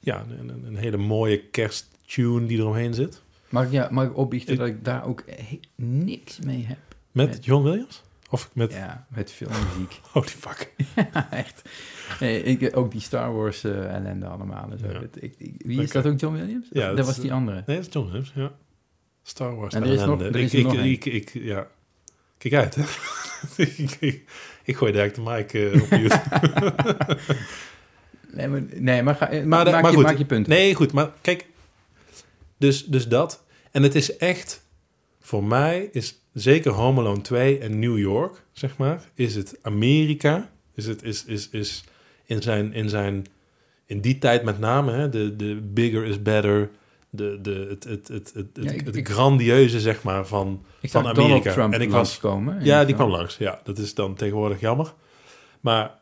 ja, 0.00 0.24
een, 0.38 0.66
een, 0.66 0.76
hele 0.76 0.96
mooie 0.96 1.38
kersttune 1.50 2.46
die 2.46 2.58
eromheen 2.58 2.94
zit. 2.94 3.22
Mag 3.48 3.64
ik, 3.64 3.70
ja, 3.72 3.88
mag 3.90 4.04
ik 4.06 4.16
opbiechten 4.16 4.52
Ik- 4.52 4.58
dat 4.58 4.68
ik 4.68 4.84
daar 4.84 5.04
ook 5.06 5.24
niks 5.74 6.38
mee 6.38 6.64
heb? 6.66 6.78
Met 7.12 7.28
Met- 7.28 7.44
John 7.44 7.64
Williams? 7.64 8.02
Of 8.30 8.50
met... 8.52 8.72
Ja, 8.72 9.06
met 9.08 9.32
filmmuziek. 9.32 10.00
Holy 10.12 10.26
fuck. 10.26 10.72
Echt. 11.30 11.62
Nee, 12.20 12.42
ik, 12.42 12.76
ook 12.76 12.90
die 12.90 13.00
Star 13.00 13.34
Wars 13.34 13.64
eh, 13.64 13.94
ellende 13.94 14.26
allemaal. 14.26 14.68
En 14.70 14.78
zo. 14.78 14.86
Ja. 14.90 15.00
Ik, 15.14 15.34
ik- 15.38 15.54
wie 15.64 15.82
is 15.82 15.90
dat 15.90 16.06
ook, 16.06 16.20
John 16.20 16.34
Williams? 16.36 16.66
Ja, 16.72 16.92
dat 16.94 17.06
was 17.06 17.16
die 17.20 17.32
andere. 17.32 17.62
Nee, 17.66 17.76
dat 17.76 17.86
is 17.86 17.92
John 17.92 18.06
Williams, 18.06 18.32
ja. 18.34 18.52
Star 19.22 19.56
Wars. 19.56 19.74
En 19.74 19.82
er 19.82 19.92
is 19.92 20.04
nog- 20.04 20.20
er 20.22 20.36
is 20.36 20.54
ik, 20.54 20.64
nog 20.64 20.74
ik, 20.74 21.04
ik, 21.04 21.30
ja. 21.32 21.66
Kijk 22.38 22.54
uit, 22.54 22.74
hè. 22.74 22.82
ik, 23.64 23.96
ik, 24.00 24.22
ik 24.64 24.76
gooi 24.76 24.92
direct 24.92 25.14
de 25.14 25.20
mic 25.20 25.52
eh, 25.52 25.82
op 25.82 25.88
je. 25.90 26.08
Nee, 28.32 28.48
maar, 28.48 28.62
nee, 28.74 29.02
maar, 29.02 29.14
ga, 29.14 29.28
eh, 29.28 29.44
Maar 29.44 29.64
maak, 29.64 29.82
maar 29.82 29.90
je, 29.90 29.96
goed. 29.96 30.04
maak 30.06 30.18
je 30.18 30.24
punt. 30.24 30.46
Nee, 30.46 30.74
goed, 30.74 30.92
maar 30.92 31.10
kijk, 31.20 31.46
dus, 32.56 32.84
dus 32.86 33.08
dat. 33.08 33.42
En 33.70 33.82
het 33.82 33.94
is 33.94 34.16
echt, 34.16 34.62
voor 35.20 35.44
mij 35.44 35.88
is 35.92 36.14
zeker 36.32 36.72
Home 36.72 37.00
Alone 37.00 37.20
2 37.20 37.58
en 37.58 37.78
New 37.78 37.98
York, 37.98 38.42
zeg 38.52 38.76
maar, 38.76 39.04
is 39.14 39.34
het 39.34 39.58
Amerika, 39.62 40.50
is 40.74 40.86
het, 40.86 41.02
is, 41.02 41.24
is, 41.24 41.48
is 41.50 41.84
in 42.24 42.42
zijn, 42.42 42.72
in 42.72 42.88
zijn, 42.88 43.26
in 43.86 44.00
die 44.00 44.18
tijd 44.18 44.42
met 44.42 44.58
name, 44.58 44.92
hè, 44.92 45.08
de, 45.08 45.36
de 45.36 45.54
bigger 45.72 46.04
is 46.04 46.22
better, 46.22 46.70
de, 47.10 47.38
de, 47.42 47.66
het, 47.68 47.84
het, 47.84 48.08
het, 48.08 48.32
het, 48.34 48.46
Ja, 48.52 48.62
het, 48.62 48.72
ik- 48.80 48.86
het 48.86 48.96
ik- 48.96 49.08
grandieuze, 49.08 49.80
zeg 49.80 50.02
maar, 50.02 50.26
van, 50.26 50.64
van 50.82 51.06
Amerika. 51.06 51.52
Trump 51.52 51.74
En 51.74 51.80
ik 51.80 51.90
was- 51.90 52.18
komen. 52.18 52.64
ja, 52.64 52.84
die 52.84 52.94
kwam 52.94 53.10
langs. 53.10 53.36
Ja, 53.36 53.60
dat 53.64 53.78
is 53.78 53.94
dan 53.94 54.14
tegenwoordig 54.14 54.60
jammer. 54.60 54.94
Maar 55.60 55.94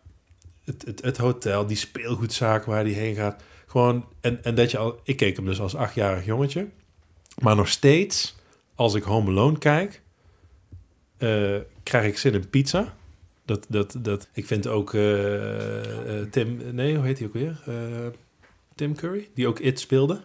het, 0.65 0.85
het, 0.87 1.03
het 1.03 1.17
hotel, 1.17 1.67
die 1.67 1.77
speelgoedzaak 1.77 2.65
waar 2.65 2.85
die 2.85 2.95
heen 2.95 3.15
gaat. 3.15 3.43
Gewoon, 3.67 4.05
en, 4.21 4.45
en 4.45 4.55
dat 4.55 4.71
je 4.71 4.79
al... 4.79 5.01
Ik 5.05 5.17
keek 5.17 5.37
hem 5.37 5.45
dus 5.45 5.61
als 5.61 5.75
achtjarig 5.75 6.25
jongetje. 6.25 6.69
Maar 7.39 7.57
nog 7.57 7.69
steeds, 7.69 8.37
als 8.79 8.95
ik 8.95 9.03
Home 9.03 9.31
Alone 9.31 9.59
kijk... 9.59 10.03
eh, 11.17 11.57
krijg 11.83 12.07
ik 12.07 12.19
zin 12.19 12.33
in 12.35 12.49
pizza. 12.51 12.95
Dat, 13.45 13.67
dat, 13.69 13.97
dat, 13.99 14.29
ik 14.33 14.47
vind 14.47 14.67
ook 14.67 14.95
eh, 14.95 16.21
Tim... 16.31 16.75
Nee, 16.75 16.97
hoe 16.97 17.05
heet 17.05 17.19
hij 17.19 17.27
ook 17.27 17.33
weer? 17.33 17.63
Tim 18.75 18.95
Curry, 18.95 19.31
die 19.35 19.47
ook 19.49 19.59
It 19.59 19.81
speelde. 19.81 20.21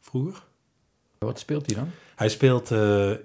Vroeger. 0.00 0.42
Wat 1.18 1.38
speelt 1.38 1.66
hij 1.66 1.74
dan? 1.74 1.90
Hij 2.16 2.28
speelt 2.28 2.68
de, 2.68 3.24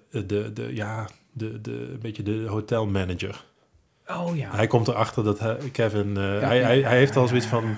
de, 0.53 0.69
ja, 0.73 1.09
de, 1.31 1.61
de, 1.61 1.71
een 1.71 1.99
beetje 1.99 2.23
de 2.23 2.45
hotelmanager. 2.47 3.45
Oh 4.07 4.37
ja. 4.37 4.55
Hij 4.55 4.67
komt 4.67 4.87
erachter 4.87 5.23
dat 5.23 5.39
hij, 5.39 5.57
Kevin... 5.71 6.13
Ja, 6.15 6.21
hij, 6.21 6.57
ja, 6.57 6.63
hij, 6.65 6.81
hij 6.81 6.97
heeft 6.97 7.15
al 7.15 7.27
zoiets 7.27 7.45
van... 7.45 7.77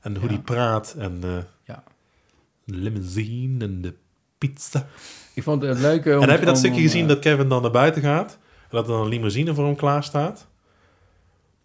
En 0.00 0.16
hoe 0.16 0.28
die 0.28 0.40
praat 0.40 0.94
en 0.98 1.22
Ja. 1.64 1.84
limousine 2.64 3.64
en 3.64 3.80
de 3.82 3.94
pizza. 4.38 4.86
Ik 5.34 5.42
vond 5.42 5.62
het 5.62 5.78
leuk 5.78 6.06
en 6.06 6.28
heb 6.28 6.40
je 6.40 6.46
dat 6.46 6.58
stukje 6.58 6.76
om, 6.76 6.82
gezien 6.82 7.02
eh, 7.02 7.08
dat 7.08 7.18
Kevin 7.18 7.48
dan 7.48 7.62
naar 7.62 7.70
buiten 7.70 8.02
gaat? 8.02 8.38
En 8.62 8.68
dat 8.70 8.86
er 8.86 8.92
dan 8.92 9.02
een 9.02 9.08
limousine 9.08 9.54
voor 9.54 9.64
hem 9.64 9.76
klaar 9.76 10.04
staat? 10.04 10.48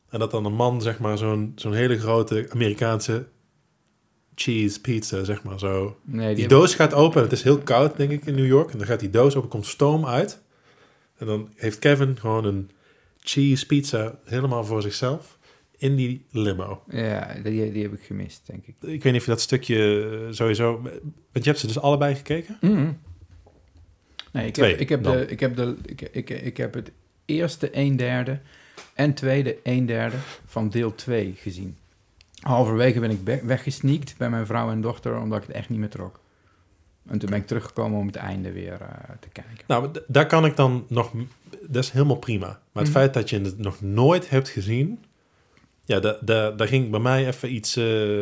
En 0.09 0.19
dat 0.19 0.31
dan 0.31 0.45
een 0.45 0.53
man, 0.53 0.81
zeg 0.81 0.99
maar, 0.99 1.17
zo'n 1.17 1.51
zo'n 1.55 1.73
hele 1.73 1.99
grote 1.99 2.47
Amerikaanse 2.49 3.25
cheese 4.35 4.81
pizza, 4.81 5.23
zeg 5.23 5.43
maar, 5.43 5.59
zo. 5.59 5.97
Nee, 6.03 6.27
Die 6.27 6.35
die 6.35 6.47
doos 6.47 6.75
gaat 6.75 6.93
open 6.93 7.17
en 7.17 7.23
het 7.23 7.31
is 7.31 7.43
heel 7.43 7.57
koud, 7.57 7.97
denk 7.97 8.11
ik, 8.11 8.25
in 8.25 8.35
New 8.35 8.45
York. 8.45 8.71
En 8.71 8.77
dan 8.77 8.87
gaat 8.87 8.99
die 8.99 9.09
doos 9.09 9.35
open, 9.35 9.49
komt 9.49 9.65
stoom 9.65 10.05
uit. 10.05 10.41
En 11.17 11.25
dan 11.25 11.49
heeft 11.55 11.79
Kevin 11.79 12.17
gewoon 12.19 12.45
een 12.45 12.69
cheese 13.19 13.65
pizza 13.65 14.19
helemaal 14.23 14.65
voor 14.65 14.81
zichzelf 14.81 15.37
in 15.77 15.95
die 15.95 16.25
limo. 16.31 16.83
Ja, 16.89 17.33
die, 17.43 17.71
die 17.71 17.83
heb 17.83 17.93
ik 17.93 18.03
gemist, 18.03 18.41
denk 18.47 18.65
ik. 18.65 18.75
Ik 18.81 19.03
weet 19.03 19.11
niet 19.11 19.21
of 19.21 19.25
je 19.25 19.31
dat 19.31 19.41
stukje 19.41 20.09
eh, 20.09 20.33
sowieso... 20.33 20.81
Want 21.31 21.45
je 21.45 21.49
hebt 21.49 21.59
ze 21.59 21.67
dus 21.67 21.79
allebei 21.79 22.15
gekeken? 22.15 22.57
Mhm. 22.61 22.91
Nee, 24.31 24.47
ik 24.47 24.53
Twee 24.53 24.69
heb, 24.71 24.79
ik, 24.79 24.89
heb 24.89 25.03
dan. 25.03 25.17
de, 25.17 25.25
ik, 25.25 25.39
heb 25.39 25.55
de, 25.55 25.75
ik, 25.85 26.01
ik, 26.01 26.29
ik 26.29 26.57
heb 26.57 26.73
het 26.73 26.91
eerste 27.25 27.69
een 27.77 27.95
derde 27.95 28.39
en 28.93 29.13
tweede 29.13 29.57
een 29.63 29.85
derde 29.85 30.15
van 30.45 30.69
deel 30.69 30.95
2 30.95 31.33
gezien. 31.37 31.77
Halverwege 32.39 32.99
ben 32.99 33.11
ik 33.11 33.41
weggesneakt 33.43 34.17
bij 34.17 34.29
mijn 34.29 34.45
vrouw 34.45 34.69
en 34.71 34.81
dochter, 34.81 35.19
omdat 35.19 35.41
ik 35.41 35.47
het 35.47 35.55
echt 35.55 35.69
niet 35.69 35.79
meer 35.79 35.89
trok. 35.89 36.19
En 37.07 37.19
toen 37.19 37.29
ben 37.29 37.39
ik 37.39 37.47
teruggekomen 37.47 37.99
om 37.99 38.07
het 38.07 38.15
einde 38.15 38.51
weer 38.51 38.81
eh, 38.81 38.87
te 39.19 39.29
kijken. 39.29 39.63
Nou, 39.67 39.89
daar 40.07 40.25
kan 40.27 40.45
ik 40.45 40.55
dan 40.55 40.85
nog... 40.89 41.11
Dat 41.67 41.83
is 41.83 41.89
helemaal 41.91 42.15
prima. 42.17 42.45
Maar 42.47 42.83
het 42.83 42.91
Mhm. 42.91 42.91
feit 42.91 43.13
dat 43.13 43.29
je 43.29 43.39
het 43.41 43.57
nog 43.57 43.81
nooit 43.81 44.29
hebt 44.29 44.49
gezien... 44.49 45.03
Ja, 45.85 45.99
da- 45.99 46.17
da- 46.21 46.51
daar 46.51 46.67
ging 46.67 46.89
bij 46.89 46.99
mij 46.99 47.27
even 47.27 47.53
iets... 47.53 47.75
eh, 47.75 48.19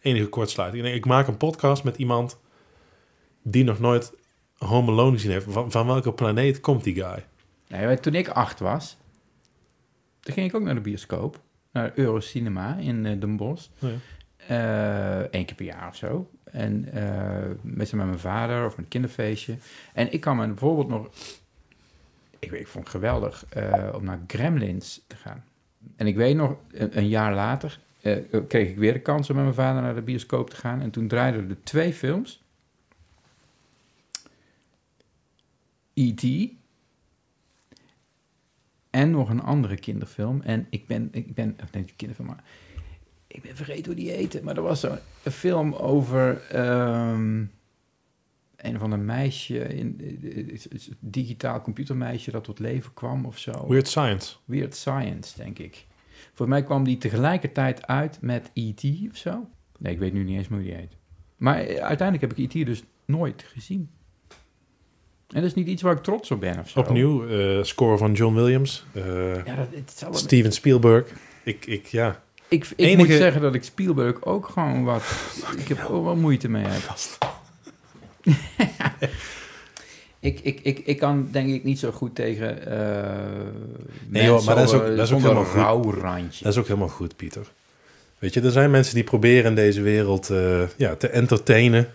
enige 0.00 0.26
kortsluiting. 0.28 0.82
Ik 0.84 0.88
denk, 0.90 1.04
ik 1.04 1.10
maak 1.10 1.26
een 1.26 1.36
podcast 1.36 1.84
met 1.84 1.96
iemand... 1.96 2.38
die 3.42 3.64
nog 3.64 3.78
nooit 3.80 4.12
Home 4.64 4.90
Alone 4.90 5.12
gezien 5.12 5.30
heeft. 5.30 5.46
Van, 5.48 5.70
van 5.70 5.86
welke 5.86 6.12
planeet 6.12 6.60
komt 6.60 6.84
die 6.84 6.94
guy? 6.94 7.24
Nee, 7.68 8.00
toen 8.00 8.14
ik 8.14 8.28
acht 8.28 8.60
was, 8.60 8.96
toen 10.20 10.34
ging 10.34 10.48
ik 10.48 10.54
ook 10.54 10.62
naar 10.62 10.74
de 10.74 10.80
bioscoop. 10.80 11.40
Naar 11.72 11.92
Eurocinema 11.94 12.76
in 12.76 13.06
eh, 13.06 13.20
Den 13.20 13.36
Bosch. 13.36 13.68
Eén 14.46 15.44
keer 15.44 15.54
per 15.56 15.64
jaar 15.64 15.88
of 15.88 15.96
zo. 15.96 16.30
En 16.44 16.92
eh 16.92 17.50
meestal 17.62 17.98
met 17.98 18.06
mijn 18.06 18.18
vader 18.18 18.66
of 18.66 18.78
een 18.78 18.88
kinderfeestje. 18.88 19.56
En 19.94 20.12
ik 20.12 20.20
kan 20.20 20.36
me 20.36 20.46
bijvoorbeeld 20.46 20.88
nog... 20.88 21.08
Ik, 22.38 22.50
weet- 22.50 22.60
ik 22.60 22.66
vond 22.66 22.84
het 22.84 22.94
geweldig 22.94 23.44
eh, 23.48 23.88
om 23.94 24.04
naar 24.04 24.20
Gremlins 24.26 25.00
te 25.06 25.16
gaan. 25.16 25.44
En 25.96 26.06
ik 26.06 26.16
weet 26.16 26.36
nog, 26.36 26.56
een, 26.72 26.98
een 26.98 27.08
jaar 27.08 27.34
later 27.34 27.78
eh, 28.00 28.16
kreeg 28.48 28.68
ik 28.68 28.76
weer 28.78 28.92
de 28.92 29.00
kans 29.00 29.30
om 29.30 29.34
met 29.36 29.44
mijn 29.44 29.56
vader 29.56 29.82
naar 29.82 29.94
de 29.94 30.02
bioscoop 30.02 30.50
te 30.50 30.56
gaan. 30.56 30.80
En 30.80 30.90
toen 30.90 31.08
draaiden 31.08 31.48
er 31.50 31.56
twee 31.64 31.92
films. 31.92 32.41
E.T. 35.94 36.50
En 38.90 39.10
nog 39.10 39.30
een 39.30 39.42
andere 39.42 39.76
kinderfilm. 39.76 40.40
En 40.40 40.66
ik 40.70 40.86
ben, 40.86 41.08
ik 41.12 41.34
ben, 41.34 41.56
of 41.62 41.72
nee, 41.72 41.84
kinderfilm, 41.96 42.28
maar 42.28 42.44
ik 43.26 43.42
ben 43.42 43.56
vergeten 43.56 43.84
hoe 43.84 43.94
die 43.94 44.10
heette. 44.10 44.42
Maar 44.42 44.56
er 44.56 44.62
was 44.62 44.80
zo'n 44.80 44.98
een 45.22 45.32
film 45.32 45.72
over 45.72 46.42
ehm, 46.50 47.44
een 48.56 48.76
of 48.76 48.82
ander 48.82 48.98
meisje, 48.98 49.58
in, 49.58 49.96
een 50.00 50.60
digitaal 50.98 51.60
computermeisje 51.60 52.30
dat 52.30 52.44
tot 52.44 52.58
leven 52.58 52.94
kwam 52.94 53.24
of 53.24 53.38
zo. 53.38 53.68
Weird 53.68 53.88
Science. 53.88 54.36
Weird 54.44 54.76
Science, 54.76 55.36
denk 55.36 55.58
ik. 55.58 55.86
Volgens 56.26 56.48
mij 56.48 56.62
kwam 56.62 56.84
die 56.84 56.98
tegelijkertijd 56.98 57.86
uit 57.86 58.20
met 58.20 58.50
E.T. 58.54 58.84
of 59.10 59.16
zo. 59.16 59.48
Nee, 59.78 59.92
ik 59.92 59.98
weet 59.98 60.12
nu 60.12 60.24
niet 60.24 60.36
eens 60.36 60.48
hoe 60.48 60.62
die 60.62 60.74
heet. 60.74 60.96
Maar 61.36 61.58
eh, 61.58 61.84
uiteindelijk 61.84 62.20
heb 62.20 62.38
ik 62.38 62.54
E.T. 62.54 62.66
dus 62.66 62.82
nooit 63.04 63.42
gezien. 63.42 63.90
En 65.32 65.40
dat 65.40 65.50
is 65.50 65.54
niet 65.54 65.66
iets 65.66 65.82
waar 65.82 65.92
ik 65.96 66.02
trots 66.02 66.30
op 66.30 66.40
ben 66.40 66.58
of 66.58 66.68
zo. 66.68 66.78
Opnieuw, 66.78 67.26
eh, 67.28 67.62
score 67.62 67.96
van 67.98 68.12
John 68.12 68.34
Williams. 68.34 68.84
eh, 68.92 69.34
Ja, 69.44 69.54
dat, 69.56 69.66
het 69.74 70.16
Steven 70.18 70.52
Spielberg. 70.52 71.04
Ik, 71.44 71.66
ik, 71.66 71.86
ja. 71.86 72.22
Ik, 72.48 72.64
ik 72.64 72.72
Enige- 72.76 72.96
moet 72.96 73.16
zeggen 73.16 73.40
dat 73.40 73.54
ik 73.54 73.64
Spielberg 73.64 74.24
ook 74.24 74.48
gewoon 74.48 74.84
wat... 74.84 75.02
ik 75.62 75.68
heb 75.68 75.78
er 75.78 75.92
ook 75.92 76.04
wel 76.04 76.16
moeite 76.16 76.48
mee 76.48 76.64
heb. 76.66 76.82
ik, 80.20 80.40
ik, 80.42 80.60
ik, 80.62 80.78
ik 80.78 80.98
kan 80.98 81.28
denk 81.30 81.48
ik 81.48 81.64
niet 81.64 81.78
zo 81.78 81.90
goed 81.90 82.14
tegen 82.14 82.66
eh 82.66 83.10
Nee, 84.08 84.24
joh, 84.24 84.44
maar 84.44 84.54
dat 84.54 84.64
is 84.68 84.72
ook- 84.74 84.80
mensen 84.80 84.96
dat 84.96 85.06
is 85.06 85.12
ook 85.12 85.20
zonder 85.20 85.44
helemaal 85.46 85.54
een 85.54 85.82
rauw 85.82 86.00
randje. 86.00 86.44
Dat 86.44 86.52
is 86.52 86.58
ook 86.58 86.66
helemaal 86.66 86.88
goed, 86.88 87.16
Pieter. 87.16 87.46
Weet 88.18 88.34
je, 88.34 88.40
er 88.40 88.50
zijn 88.50 88.70
mensen 88.70 88.94
die 88.94 89.04
proberen 89.04 89.44
in 89.44 89.54
deze 89.54 89.82
wereld 89.82 90.30
ja, 90.76 90.94
te 90.96 91.08
entertainen. 91.08 91.88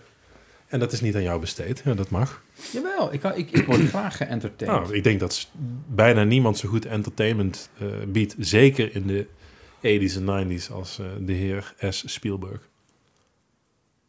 En 0.68 0.78
dat 0.78 0.92
is 0.92 1.00
niet 1.00 1.14
aan 1.14 1.22
jou 1.22 1.40
besteed. 1.40 1.82
Ja, 1.84 1.94
dat 1.94 2.10
mag. 2.10 2.42
Jawel, 2.72 3.12
ik, 3.12 3.24
ik, 3.24 3.50
ik 3.50 3.66
word 3.66 3.88
graag 3.88 4.16
geëntertained. 4.16 4.82
Nou, 4.82 4.96
ik 4.96 5.04
denk 5.04 5.20
dat 5.20 5.48
bijna 5.86 6.24
niemand 6.24 6.58
zo 6.58 6.68
goed 6.68 6.86
entertainment 6.86 7.70
eh, 7.78 7.86
biedt. 8.08 8.34
Zeker 8.38 8.94
in 8.94 9.06
de 9.06 9.26
80s 9.76 10.26
en 10.26 10.58
90s 10.60 10.72
als 10.72 10.98
eh, 10.98 11.06
de 11.20 11.32
heer 11.32 11.74
S. 11.88 12.02
Spielberg. 12.06 12.68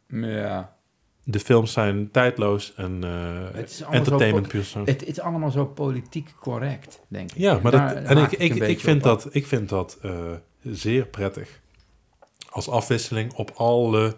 ja, 0.06 0.76
De 1.24 1.40
films 1.40 1.72
zijn 1.72 2.10
tijdloos 2.10 2.74
en 2.76 3.04
eh, 3.04 3.54
Het 3.54 3.70
is 3.70 3.82
allemaal 3.82 3.98
entertainment 3.98 4.48
puur 4.48 4.62
zo. 4.64 4.82
het, 4.84 5.06
is 5.06 5.20
allemaal 5.20 5.50
zo 5.50 5.66
politiek 5.66 6.34
correct, 6.40 7.00
denk 7.08 7.30
ik. 7.30 7.36
Ja, 7.38 7.58
maar 7.62 7.72
daar 7.72 7.94
dat, 7.94 8.04
en 8.04 8.18
ik, 8.18 8.32
ik, 8.32 8.54
ik, 8.54 8.80
vind 8.80 9.02
dat, 9.02 9.28
ik 9.30 9.46
vind 9.46 9.68
dat 9.68 9.98
zeer 10.62 11.06
prettig. 11.06 11.60
Als 12.50 12.68
afwisseling 12.68 13.32
op 13.34 13.50
alle 13.50 14.16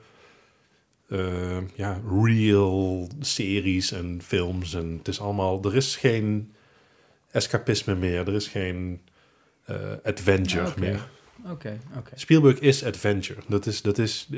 ja, 1.74 2.00
real 2.24 3.08
series 3.20 3.92
en 3.92 4.20
films. 4.22 4.74
En 4.74 4.94
het 4.98 5.08
is 5.08 5.20
allemaal, 5.20 5.64
er 5.64 5.76
is 5.76 5.96
geen 5.96 6.52
escapisme 7.30 7.94
meer. 7.94 8.28
Er 8.28 8.34
is 8.34 8.48
geen 8.48 9.00
eh, 9.64 9.76
adventure 10.02 10.66
oké. 10.66 10.80
meer. 10.80 11.08
Oké, 11.50 11.78
oké. 11.96 12.10
Spielberg 12.14 12.58
is 12.58 12.84
adventure. 12.84 13.40
Dat 13.46 13.66
is, 13.66 13.82
dat 13.82 13.98
is, 13.98 14.28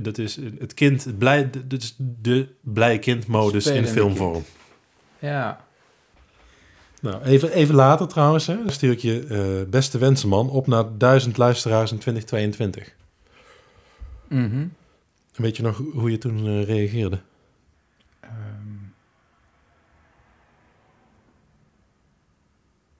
dat 0.00 0.18
is 0.18 0.38
het 0.58 0.74
kind, 0.74 1.04
het 1.04 1.18
blij, 1.18 1.50
dat 1.66 1.82
is 1.82 1.94
de 1.98 2.48
blij 2.60 2.98
kindmodus 2.98 3.66
in 3.66 3.86
filmvorm. 3.86 4.44
Ja, 5.18 5.66
Nou, 7.00 7.22
even, 7.22 7.52
even 7.52 7.74
later 7.74 8.08
trouwens, 8.08 8.46
hè, 8.46 8.56
dan 8.56 8.70
stuur 8.70 8.90
ik 8.92 8.98
je 8.98 9.26
eh, 9.28 9.70
beste 9.70 9.98
wensenman 9.98 10.50
op 10.50 10.66
naar 10.66 10.84
1000 10.98 11.36
luisteraars 11.36 11.92
in 11.92 11.98
2022. 11.98 12.94
mhm. 14.28 14.66
Weet 15.36 15.56
je 15.56 15.62
nog 15.62 15.82
hoe 15.92 16.10
je 16.10 16.18
toen 16.18 16.46
eh, 16.46 16.64
reageerde? 16.64 17.20
Ehm. 18.20 18.32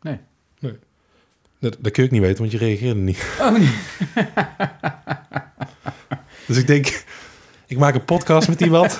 nee. 0.00 0.20
Dat, 1.58 1.76
dat 1.80 1.92
kun 1.92 2.02
je 2.02 2.08
ook 2.08 2.14
niet 2.14 2.24
weten, 2.26 2.38
want 2.38 2.52
je 2.52 2.58
reageerde 2.58 3.00
niet. 3.00 3.36
Oh, 3.40 3.50
nee. 3.50 3.70
Dus 6.46 6.56
ik 6.56 6.66
denk, 6.66 7.04
ik 7.66 7.78
maak 7.78 7.94
een 7.94 8.04
podcast 8.04 8.48
met 8.48 8.60
iemand. 8.60 8.98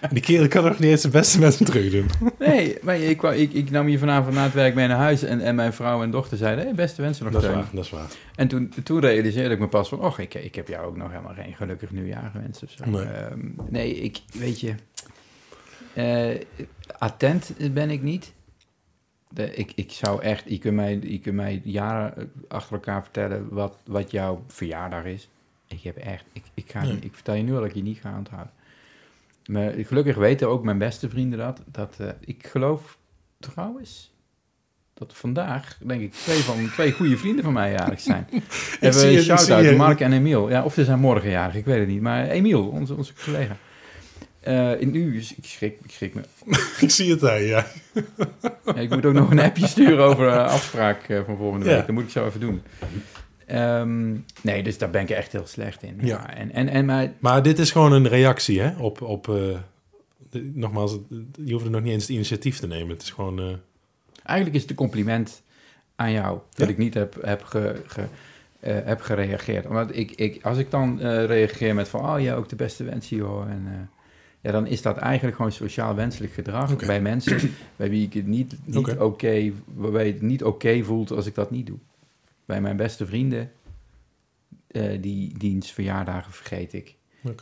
en 0.00 0.08
die 0.14 0.22
kerel 0.22 0.48
kan 0.48 0.64
nog 0.64 0.78
niet 0.78 0.90
eens 0.90 1.00
zijn 1.00 1.12
beste 1.12 1.38
mensen 1.38 1.64
terug 1.64 1.90
doen. 1.90 2.06
Nee, 2.38 2.76
maar 2.82 2.98
ik, 2.98 3.16
kwam- 3.16 3.32
ik, 3.32 3.52
ik 3.52 3.70
nam 3.70 3.86
hier 3.86 3.98
vanavond 3.98 4.34
na 4.34 4.42
het 4.42 4.52
werk 4.52 4.74
mee 4.74 4.88
naar 4.88 4.96
huis 4.98 5.22
en, 5.22 5.40
en 5.40 5.54
mijn 5.54 5.72
vrouw 5.72 6.02
en 6.02 6.10
dochter 6.10 6.36
zeiden, 6.36 6.64
hey, 6.64 6.74
beste 6.74 7.02
wensen 7.02 7.24
nog 7.24 7.32
Dat 7.32 7.42
is 7.42 7.48
waar, 7.48 7.68
dat 7.72 7.84
is 7.84 7.90
waar. 7.90 8.06
En 8.34 8.48
toen, 8.48 8.72
toen 8.82 9.00
realiseerde 9.00 9.54
ik 9.54 9.60
me 9.60 9.68
pas 9.68 9.88
van, 9.88 10.00
och, 10.00 10.18
ik, 10.18 10.34
ik 10.34 10.54
heb 10.54 10.68
jou 10.68 10.86
ook 10.86 10.96
nog 10.96 11.10
helemaal 11.10 11.34
geen 11.34 11.54
gelukkig 11.54 11.90
nieuwjaar 11.90 12.30
gewenst 12.32 12.62
of 12.62 12.70
zo. 12.70 12.84
Nee. 12.90 13.04
Ehm, 13.04 13.38
nee, 13.68 13.94
ik, 13.94 14.20
weet 14.32 14.60
je, 14.60 14.74
eh, 15.94 16.40
attent 16.98 17.52
ben 17.72 17.90
ik 17.90 18.02
niet. 18.02 18.32
De, 19.28 19.54
ik, 19.54 19.72
ik 19.74 19.92
zou 19.92 20.22
echt, 20.22 20.44
je 20.46 20.58
kunt 20.58 20.74
mij, 20.74 20.98
je 21.02 21.18
kunt 21.18 21.34
mij 21.36 21.60
jaren 21.64 22.32
achter 22.48 22.72
elkaar 22.72 23.02
vertellen 23.02 23.46
wat, 23.50 23.76
wat 23.84 24.10
jouw 24.10 24.44
verjaardag 24.48 25.04
is. 25.04 25.28
Ik 25.72 25.82
heb 25.82 25.96
echt, 25.96 26.24
ik, 26.32 26.42
ik, 26.54 26.70
ga, 26.70 26.82
Nee. 26.82 26.98
ik 27.00 27.14
vertel 27.14 27.34
je 27.34 27.42
nu 27.42 27.52
al 27.54 27.60
dat 27.60 27.68
ik 27.68 27.74
je 27.74 27.82
niet 27.82 27.98
ga 28.00 28.16
onthouden. 28.18 28.52
Maar 29.46 29.72
gelukkig 29.76 30.16
weten 30.16 30.48
ook 30.48 30.64
mijn 30.64 30.78
beste 30.78 31.08
vrienden 31.08 31.38
dat. 31.38 31.60
dat 31.66 31.94
eh, 31.98 32.08
ik 32.20 32.46
geloof 32.46 32.98
trouwens 33.40 34.10
dat 34.94 35.12
vandaag, 35.16 35.78
denk 35.86 36.00
ik, 36.02 36.12
twee, 36.12 36.38
van, 36.38 36.70
twee 36.72 36.92
goede 36.92 37.16
vrienden 37.16 37.44
van 37.44 37.52
mij 37.52 37.70
jarig 37.72 38.00
zijn. 38.00 38.26
Hebben 38.80 39.06
een 39.16 39.22
shout-out. 39.22 39.76
Mark 39.76 40.00
en 40.00 40.12
Emiel. 40.12 40.50
Ja, 40.50 40.64
of 40.64 40.74
ze 40.74 40.84
zijn 40.84 40.98
morgen 40.98 41.30
jarig, 41.30 41.54
ik 41.54 41.64
weet 41.64 41.78
het 41.78 41.88
niet. 41.88 42.00
Maar 42.00 42.28
Emiel, 42.28 42.66
onze, 42.68 42.94
onze 42.94 43.12
collega. 43.24 43.56
Eh, 44.40 44.72
nu, 44.86 45.16
is- 45.16 45.34
ik 45.34 45.44
schrik, 45.44 45.78
ik 45.84 45.90
schrik 45.90 46.14
me. 46.14 46.22
ik 46.80 46.90
zie 46.90 47.10
het 47.10 47.20
daar, 47.20 47.40
ja. 47.42 47.66
Ja, 48.64 48.74
ik 48.74 48.90
moet 48.90 49.06
ook 49.06 49.12
nog 49.14 49.30
een 49.30 49.38
appje 49.40 49.66
sturen 49.66 50.04
over 50.04 50.26
een 50.26 50.46
afspraak 50.46 51.02
eh, 51.08 51.20
van 51.26 51.36
volgende 51.36 51.64
Ja. 51.66 51.70
week. 51.76 51.86
Dat 51.86 51.94
moet 51.94 52.04
ik 52.04 52.10
zo 52.10 52.26
even 52.26 52.40
doen. 52.40 52.62
Ehm, 53.52 54.12
nee, 54.40 54.62
dus 54.62 54.78
daar 54.78 54.90
ben 54.90 55.02
ik 55.02 55.10
echt 55.10 55.32
heel 55.32 55.46
slecht 55.46 55.82
in. 55.82 55.98
Ja. 56.00 56.34
En, 56.34 56.52
en, 56.52 56.68
en 56.68 56.84
maar, 56.84 57.12
Maar 57.18 57.42
dit 57.42 57.58
is 57.58 57.70
gewoon 57.70 57.92
een 57.92 58.08
reactie, 58.08 58.60
hè? 58.60 58.76
Op, 58.78 59.00
op 59.02 59.28
eh, 59.28 59.34
de- 60.30 60.50
nogmaals, 60.54 60.98
je 61.44 61.52
hoeft 61.52 61.64
er 61.64 61.70
nog 61.70 61.82
niet 61.82 61.92
eens 61.92 62.02
het 62.02 62.12
initiatief 62.12 62.58
te 62.58 62.66
nemen. 62.66 62.88
Het 62.88 63.02
is 63.02 63.10
gewoon... 63.10 63.38
eh, 63.38 63.46
eigenlijk 64.22 64.56
is 64.56 64.62
het 64.62 64.70
een 64.70 64.76
compliment 64.76 65.42
aan 65.96 66.12
jou. 66.12 66.38
Dat 66.54 66.66
Ja. 66.66 66.72
ik 66.72 66.78
niet 66.78 66.94
heb, 66.94 67.18
heb 67.22 67.42
ge, 67.42 67.82
ge- 67.86 68.04
eh, 68.60 68.76
heb 68.84 69.00
gereageerd. 69.00 69.66
Omdat 69.66 69.96
ik, 69.96 70.10
ik, 70.10 70.44
als 70.44 70.58
ik 70.58 70.70
dan 70.70 71.00
reageer 71.00 71.74
met 71.74 71.88
van, 71.88 72.14
oh 72.14 72.20
ja, 72.20 72.34
ook 72.34 72.48
de 72.48 72.56
beste 72.56 72.84
wensen 72.84 73.16
joh. 73.16 73.50
En, 73.50 73.90
ja, 74.40 74.52
dan 74.52 74.66
is 74.66 74.82
dat 74.82 74.96
eigenlijk 74.96 75.36
gewoon 75.36 75.52
sociaal 75.52 75.94
wenselijk 75.94 76.32
gedrag 76.32 76.76
bij 76.76 77.00
mensen 77.00 77.50
bij 77.76 77.90
wie 77.90 78.06
ik 78.06 78.12
het 78.12 78.26
niet, 78.26 78.56
niet 78.64 78.98
Oké. 78.98 79.52
waarbij 79.74 80.06
het 80.06 80.22
niet 80.22 80.44
oké 80.44 80.82
voelt 80.82 81.10
als 81.10 81.26
ik 81.26 81.34
dat 81.34 81.50
niet 81.50 81.66
doe. 81.66 81.78
Bij 82.44 82.60
mijn 82.60 82.76
beste 82.76 83.06
vrienden, 83.06 83.52
eh, 84.66 85.02
die 85.02 85.38
diens 85.38 85.72
verjaardagen 85.72 86.32
vergeet 86.32 86.72
ik. 86.72 86.96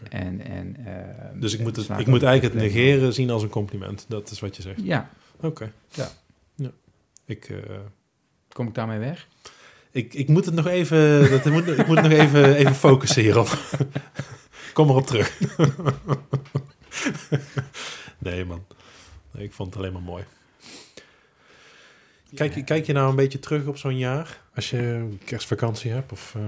En, 0.08 0.40
en, 0.40 0.76
eh, 0.86 1.40
Dus 1.40 1.54
ik 1.54 1.60
moet, 1.60 1.76
het, 1.76 1.88
ik 1.98 2.06
moet 2.06 2.22
eigenlijk 2.22 2.54
het 2.54 2.62
negeren 2.62 3.12
zien 3.12 3.30
als 3.30 3.42
een 3.42 3.48
compliment. 3.48 4.04
Dat 4.08 4.30
is 4.30 4.40
wat 4.40 4.56
je 4.56 4.62
zegt. 4.62 4.80
Ja, 4.82 5.10
Oké. 5.40 5.72
Ja. 5.88 6.08
ja. 6.54 6.70
Ik, 7.24 7.48
eh, 7.48 7.78
kom 8.48 8.66
ik 8.66 8.74
daarmee 8.74 8.98
weg? 8.98 9.28
ik, 9.90 10.14
ik 10.14 10.28
moet 10.28 10.44
het 10.44 10.54
nog 10.54 10.66
even, 10.66 11.30
dat, 11.30 11.46
ik 11.46 11.52
moet, 11.52 11.66
ik 11.66 11.86
moet 11.86 12.02
nog 12.02 12.12
even, 12.12 12.54
even 12.54 12.74
focussen 12.74 13.22
hierop. 13.22 13.48
Kom 14.72 14.88
erop 14.88 15.06
terug. 15.06 15.38
nee, 18.18 18.44
man. 18.44 18.64
Ik 19.34 19.52
vond 19.52 19.68
het 19.68 19.78
alleen 19.82 19.92
maar 19.92 20.02
mooi. 20.02 20.24
Kijk, 22.34 22.54
je- 22.54 22.64
kijk 22.64 22.86
je 22.86 22.92
nou 22.92 23.10
een 23.10 23.16
beetje 23.16 23.38
terug 23.38 23.66
op 23.66 23.76
zo'n 23.76 23.98
jaar? 23.98 24.40
Als 24.54 24.70
je 24.70 25.08
kerstvakantie 25.24 25.90
hebt? 25.90 26.12
Of 26.12 26.34
eh, 26.34 26.42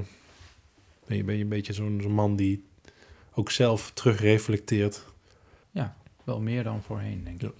ben, 1.06 1.16
je, 1.16 1.24
ben 1.24 1.36
je 1.36 1.42
een 1.42 1.48
beetje 1.48 1.72
zo'n 1.72 2.12
man 2.12 2.36
die 2.36 2.64
ook 3.34 3.50
zelf 3.50 3.90
terugreflecteert? 3.90 5.10
Wel 6.24 6.40
meer 6.40 6.62
dan 6.64 6.82
voorheen, 6.82 7.24
denk 7.24 7.40
Ja. 7.42 7.48
ik. 7.48 7.54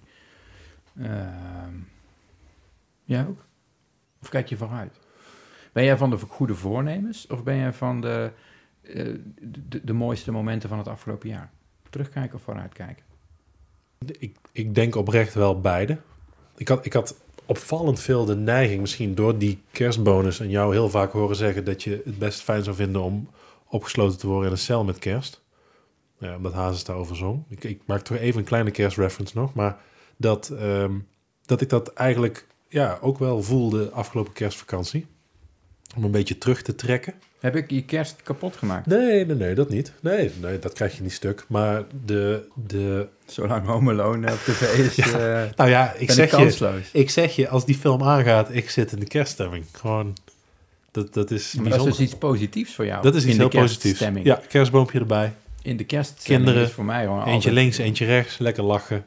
Ehm, 1.06 1.74
ja, 3.04 3.26
ook? 3.28 3.44
Of 4.20 4.28
kijk 4.28 4.48
je 4.48 4.56
vooruit? 4.56 4.98
Ben 5.72 5.84
jij 5.84 5.96
van 5.96 6.10
de 6.10 6.18
goede 6.18 6.54
voornemens 6.54 7.26
of 7.26 7.42
ben 7.42 7.56
jij 7.56 7.72
van 7.72 8.00
de, 8.00 8.32
eh, 8.82 9.14
de, 9.40 9.84
de 9.84 9.92
mooiste 9.92 10.30
momenten 10.32 10.68
van 10.68 10.78
het 10.78 10.88
afgelopen 10.88 11.28
jaar? 11.28 11.50
Terugkijken 11.90 12.34
of 12.36 12.42
vooruitkijken? 12.42 13.04
Ik, 14.18 14.36
ik 14.52 14.74
denk 14.74 14.94
oprecht 14.96 15.34
wel 15.34 15.60
beide. 15.60 15.98
Ik 16.56 16.68
had, 16.68 16.84
ik 16.86 16.92
had 16.92 17.20
opvallend 17.46 18.00
veel 18.00 18.24
de 18.24 18.36
neiging, 18.36 18.80
misschien 18.80 19.14
door 19.14 19.38
die 19.38 19.62
kerstbonus 19.70 20.40
en 20.40 20.50
jou 20.50 20.72
heel 20.72 20.88
vaak 20.88 21.12
horen 21.12 21.36
zeggen 21.36 21.64
dat 21.64 21.82
je 21.82 22.02
het 22.04 22.18
best 22.18 22.40
fijn 22.40 22.64
zou 22.64 22.76
vinden 22.76 23.02
om 23.02 23.28
opgesloten 23.68 24.18
te 24.18 24.26
worden 24.26 24.46
in 24.46 24.52
een 24.52 24.58
cel 24.58 24.84
met 24.84 24.98
kerst. 24.98 25.42
Ja, 26.18 26.36
omdat 26.36 26.52
Hazes 26.52 26.84
daarover 26.84 27.16
zong. 27.16 27.44
Ik, 27.48 27.64
ik 27.64 27.80
maak 27.86 28.00
toch 28.00 28.16
even 28.16 28.40
een 28.40 28.46
kleine 28.46 28.70
kerstreference 28.70 29.38
nog, 29.38 29.54
maar 29.54 29.80
dat, 30.16 30.48
ehm, 30.48 30.98
dat 31.44 31.60
ik 31.60 31.68
dat 31.68 31.92
eigenlijk 31.92 32.46
ja, 32.68 32.98
ook 33.00 33.18
wel 33.18 33.42
voelde 33.42 33.90
afgelopen 33.90 34.32
kerstvakantie. 34.32 35.06
Om 35.96 36.04
een 36.04 36.10
beetje 36.10 36.38
terug 36.38 36.62
te 36.62 36.74
trekken. 36.74 37.14
Heb 37.42 37.56
ik 37.56 37.70
je 37.70 37.84
kerst 37.84 38.22
kapot 38.22 38.56
gemaakt? 38.56 38.86
Nee, 38.86 39.26
nee, 39.26 39.36
nee, 39.36 39.54
dat 39.54 39.68
niet. 39.68 39.92
Nee, 40.00 40.30
nee 40.40 40.58
dat 40.58 40.72
krijg 40.72 40.96
je 40.96 41.02
niet 41.02 41.12
stuk. 41.12 41.44
Maar 41.48 41.84
de, 42.04 42.48
de... 42.66 43.06
Zolang 43.26 43.66
Home 43.66 43.90
Alone 43.90 44.32
op 44.32 44.38
tv 44.38 44.78
is, 44.78 44.94
Ja. 45.04 45.42
eh, 45.44 45.50
Nou 45.56 45.70
ja, 45.70 45.92
ik 45.92 46.06
ben 46.06 46.14
zeg 46.16 46.24
ik 46.24 46.30
je... 46.30 46.36
kansloos. 46.36 46.90
Ik 46.92 47.10
zeg 47.10 47.36
je, 47.36 47.48
als 47.48 47.64
die 47.66 47.74
film 47.74 48.02
aangaat, 48.02 48.54
ik 48.54 48.70
zit 48.70 48.92
in 48.92 48.98
de 48.98 49.06
kerststemming. 49.06 49.64
Gewoon, 49.72 50.16
dat, 50.90 51.14
dat 51.14 51.30
is 51.30 51.54
Maar 51.54 51.70
dat 51.70 51.78
is 51.78 51.84
dus 51.84 52.00
iets 52.00 52.14
positiefs 52.18 52.74
voor 52.74 52.86
jou. 52.86 53.02
Dat 53.02 53.14
is 53.14 53.22
iets 53.24 53.32
in 53.34 53.38
heel 53.40 53.48
positiefs. 53.48 54.04
Ja, 54.22 54.40
kerstboompje 54.48 54.98
erbij. 54.98 55.32
In 55.62 55.76
de 55.76 55.84
kerststemming 55.84 56.44
Kinderen, 56.44 56.68
is 56.68 56.74
voor 56.74 56.84
mij 56.84 57.02
gewoon 57.02 57.18
Eentje 57.18 57.32
altijd- 57.34 57.54
links, 57.54 57.78
eentje 57.78 58.04
rechts. 58.04 58.38
Lekker 58.38 58.62
lachen. 58.64 59.04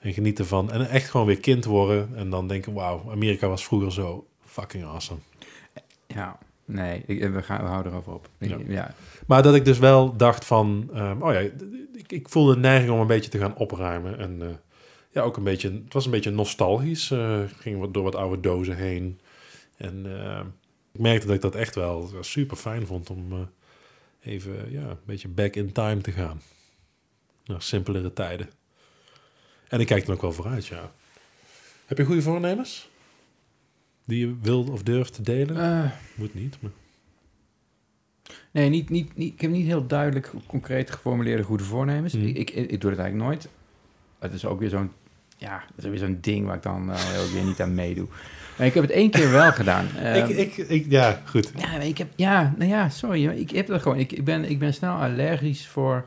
En 0.00 0.12
genieten 0.12 0.46
van. 0.46 0.72
En 0.72 0.88
echt 0.88 1.10
gewoon 1.10 1.26
weer 1.26 1.40
kind 1.40 1.64
worden. 1.64 2.08
En 2.16 2.30
dan 2.30 2.48
denken, 2.48 2.72
wauw, 2.72 3.10
Amerika 3.10 3.48
was 3.48 3.64
vroeger 3.64 3.92
zo 3.92 4.26
fucking 4.46 4.84
awesome. 4.84 5.20
Ja, 6.06 6.38
nee, 6.64 7.02
ik, 7.06 7.32
we, 7.32 7.42
gaan, 7.42 7.62
we 7.62 7.68
houden 7.68 7.92
erover 7.92 8.12
op. 8.12 8.28
Ik- 8.38 8.48
Ja. 8.48 8.58
ja. 8.68 8.94
Maar 9.26 9.42
dat 9.42 9.54
ik 9.54 9.64
dus 9.64 9.78
wel 9.78 10.16
dacht 10.16 10.44
van... 10.44 10.90
ehm, 10.94 11.22
oh 11.22 11.32
ja, 11.32 11.38
ik, 11.38 11.52
ik 12.12 12.28
voelde 12.28 12.52
een 12.54 12.60
neiging 12.60 12.90
om 12.92 13.00
een 13.00 13.06
beetje 13.06 13.30
te 13.30 13.38
gaan 13.38 13.56
opruimen. 13.56 14.18
En 14.18 14.42
eh, 14.42 14.48
ja, 15.10 15.22
ook 15.22 15.36
een 15.36 15.42
beetje... 15.44 15.70
Het 15.84 15.92
was 15.92 16.04
een 16.04 16.10
beetje 16.10 16.30
nostalgisch. 16.30 17.10
Ik 17.10 17.48
ging 17.58 17.78
wat, 17.78 17.94
door 17.94 18.02
wat 18.02 18.14
oude 18.14 18.40
dozen 18.40 18.76
heen. 18.76 19.20
En 19.76 20.02
eh, 20.22 20.40
ik 20.92 21.00
merkte 21.00 21.26
dat 21.26 21.36
ik 21.36 21.42
dat 21.42 21.54
echt 21.54 21.74
wel 21.74 22.10
super 22.20 22.56
fijn 22.56 22.86
vond 22.86 23.10
om 23.10 23.32
eh, 23.32 23.38
even 24.32 24.70
ja, 24.72 24.88
een 24.88 24.96
beetje 25.04 25.28
back 25.28 25.54
in 25.56 25.72
time 25.72 26.00
te 26.00 26.12
gaan. 26.12 26.40
Naar 27.44 27.62
simpelere 27.62 28.12
tijden. 28.12 28.48
En 29.68 29.80
ik 29.80 29.86
kijk 29.86 30.06
er 30.06 30.12
ook 30.12 30.20
wel 30.22 30.32
vooruit, 30.32 30.66
ja. 30.66 30.92
Heb 31.86 31.98
je 31.98 32.04
goede 32.04 32.22
voornemens? 32.22 32.88
Die 34.04 34.18
je 34.26 34.34
wil 34.42 34.68
of 34.70 34.82
durft 34.82 35.14
te 35.14 35.22
delen? 35.22 35.56
Eh, 35.84 35.90
Moet 36.14 36.34
niet, 36.34 36.56
maar... 36.60 36.70
nee, 38.50 38.68
niet, 38.68 38.88
niet, 38.90 39.16
niet, 39.16 39.32
ik 39.32 39.40
heb 39.40 39.50
niet 39.50 39.66
heel 39.66 39.86
duidelijk, 39.86 40.30
concreet 40.46 40.90
geformuleerde 40.90 41.42
goede 41.42 41.64
voornemens. 41.64 42.12
Mhm. 42.14 42.26
Ik, 42.26 42.36
ik, 42.36 42.50
ik 42.50 42.80
doe 42.80 42.90
het 42.90 42.98
eigenlijk 43.00 43.30
nooit. 43.30 43.48
Het 44.18 44.32
is 44.32 44.44
ook 44.44 44.58
weer 44.60 44.68
zo'n, 44.68 44.90
ja, 45.36 45.62
dat 45.74 45.84
is 45.84 45.90
weer 45.90 45.98
zo'n 45.98 46.18
ding 46.20 46.46
waar 46.46 46.56
ik 46.56 46.62
dan 46.62 46.90
eh, 46.92 47.20
ook 47.22 47.30
weer 47.30 47.44
niet 47.44 47.60
aan 47.60 47.74
meedoe. 47.74 48.06
Maar 48.58 48.66
ik 48.66 48.74
heb 48.74 48.82
het 48.82 48.92
één 48.92 49.10
keer 49.10 49.30
wel 49.30 49.52
gedaan. 49.52 49.86
Ehm, 49.96 50.30
ik, 50.30 50.36
ik, 50.36 50.56
ik, 50.56 50.90
ja, 50.90 51.22
goed. 51.26 51.52
Ja, 51.56 51.78
ik 51.78 51.98
heb, 51.98 52.08
ja, 52.16 52.54
nou 52.58 52.70
ja, 52.70 52.88
sorry, 52.88 53.26
ik 53.26 53.50
heb 53.50 53.66
dat 53.66 53.82
gewoon. 53.82 53.98
Ik, 53.98 54.12
ik, 54.12 54.24
ben, 54.24 54.44
ik 54.50 54.58
ben 54.58 54.74
snel 54.74 54.94
allergisch 54.94 55.66
voor, 55.68 56.06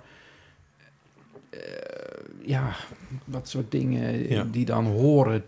eh, 1.49 1.59
ja, 2.45 2.75
wat 3.25 3.49
soort 3.49 3.71
dingen 3.71 4.29
Ja. 4.29 4.43
die 4.51 4.65
dan 4.65 4.85
horen. 4.85 5.43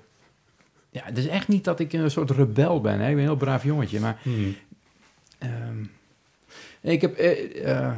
Ja, 0.99 1.05
het 1.05 1.17
is 1.17 1.27
echt 1.27 1.47
niet 1.47 1.63
dat 1.63 1.79
ik 1.79 1.93
een 1.93 2.11
soort 2.11 2.31
rebel 2.31 2.81
ben. 2.81 2.99
Hè? 2.99 3.09
Ik 3.09 3.15
ben 3.15 3.23
een 3.23 3.29
heel 3.29 3.35
braaf 3.35 3.63
jongetje, 3.63 3.99
maar 3.99 4.19
Hmm. 4.23 4.55
ehm, 5.37 5.83
ik 6.81 7.01
heb 7.01 7.15
eh, 7.15 7.65
eh, 7.65 7.87
eh, 7.87 7.95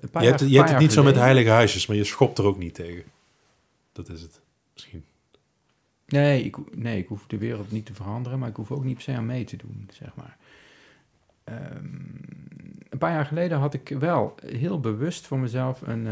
een 0.00 0.10
paar 0.10 0.22
Je 0.22 0.28
hebt, 0.28 0.40
jaar, 0.40 0.50
je 0.50 0.56
hebt 0.56 0.70
het 0.70 0.78
niet 0.78 0.92
zo 0.92 1.02
met 1.02 1.14
heilige 1.14 1.50
huisjes, 1.50 1.86
maar 1.86 1.96
je 1.96 2.04
schopt 2.04 2.38
er 2.38 2.44
ook 2.44 2.58
niet 2.58 2.74
tegen. 2.74 3.04
Dat 3.92 4.08
is 4.08 4.20
het. 4.22 4.40
Misschien. 4.72 5.04
Nee 6.06 6.44
ik, 6.44 6.76
nee, 6.76 6.98
ik 6.98 7.08
hoef 7.08 7.26
de 7.26 7.38
wereld 7.38 7.70
niet 7.70 7.86
te 7.86 7.94
veranderen, 7.94 8.38
maar 8.38 8.48
ik 8.48 8.56
hoef 8.56 8.70
ook 8.70 8.84
niet 8.84 8.94
per 8.94 9.02
se 9.02 9.12
aan 9.12 9.26
mee 9.26 9.44
te 9.44 9.56
doen, 9.56 9.88
zeg 9.92 10.14
maar. 10.14 10.36
Ehm, 11.44 11.84
een 12.88 12.98
paar 12.98 13.12
jaar 13.12 13.26
geleden 13.26 13.58
had 13.58 13.74
ik 13.74 13.88
wel 13.98 14.34
heel 14.46 14.80
bewust 14.80 15.26
voor 15.26 15.38
mezelf 15.38 15.80
een, 15.82 16.06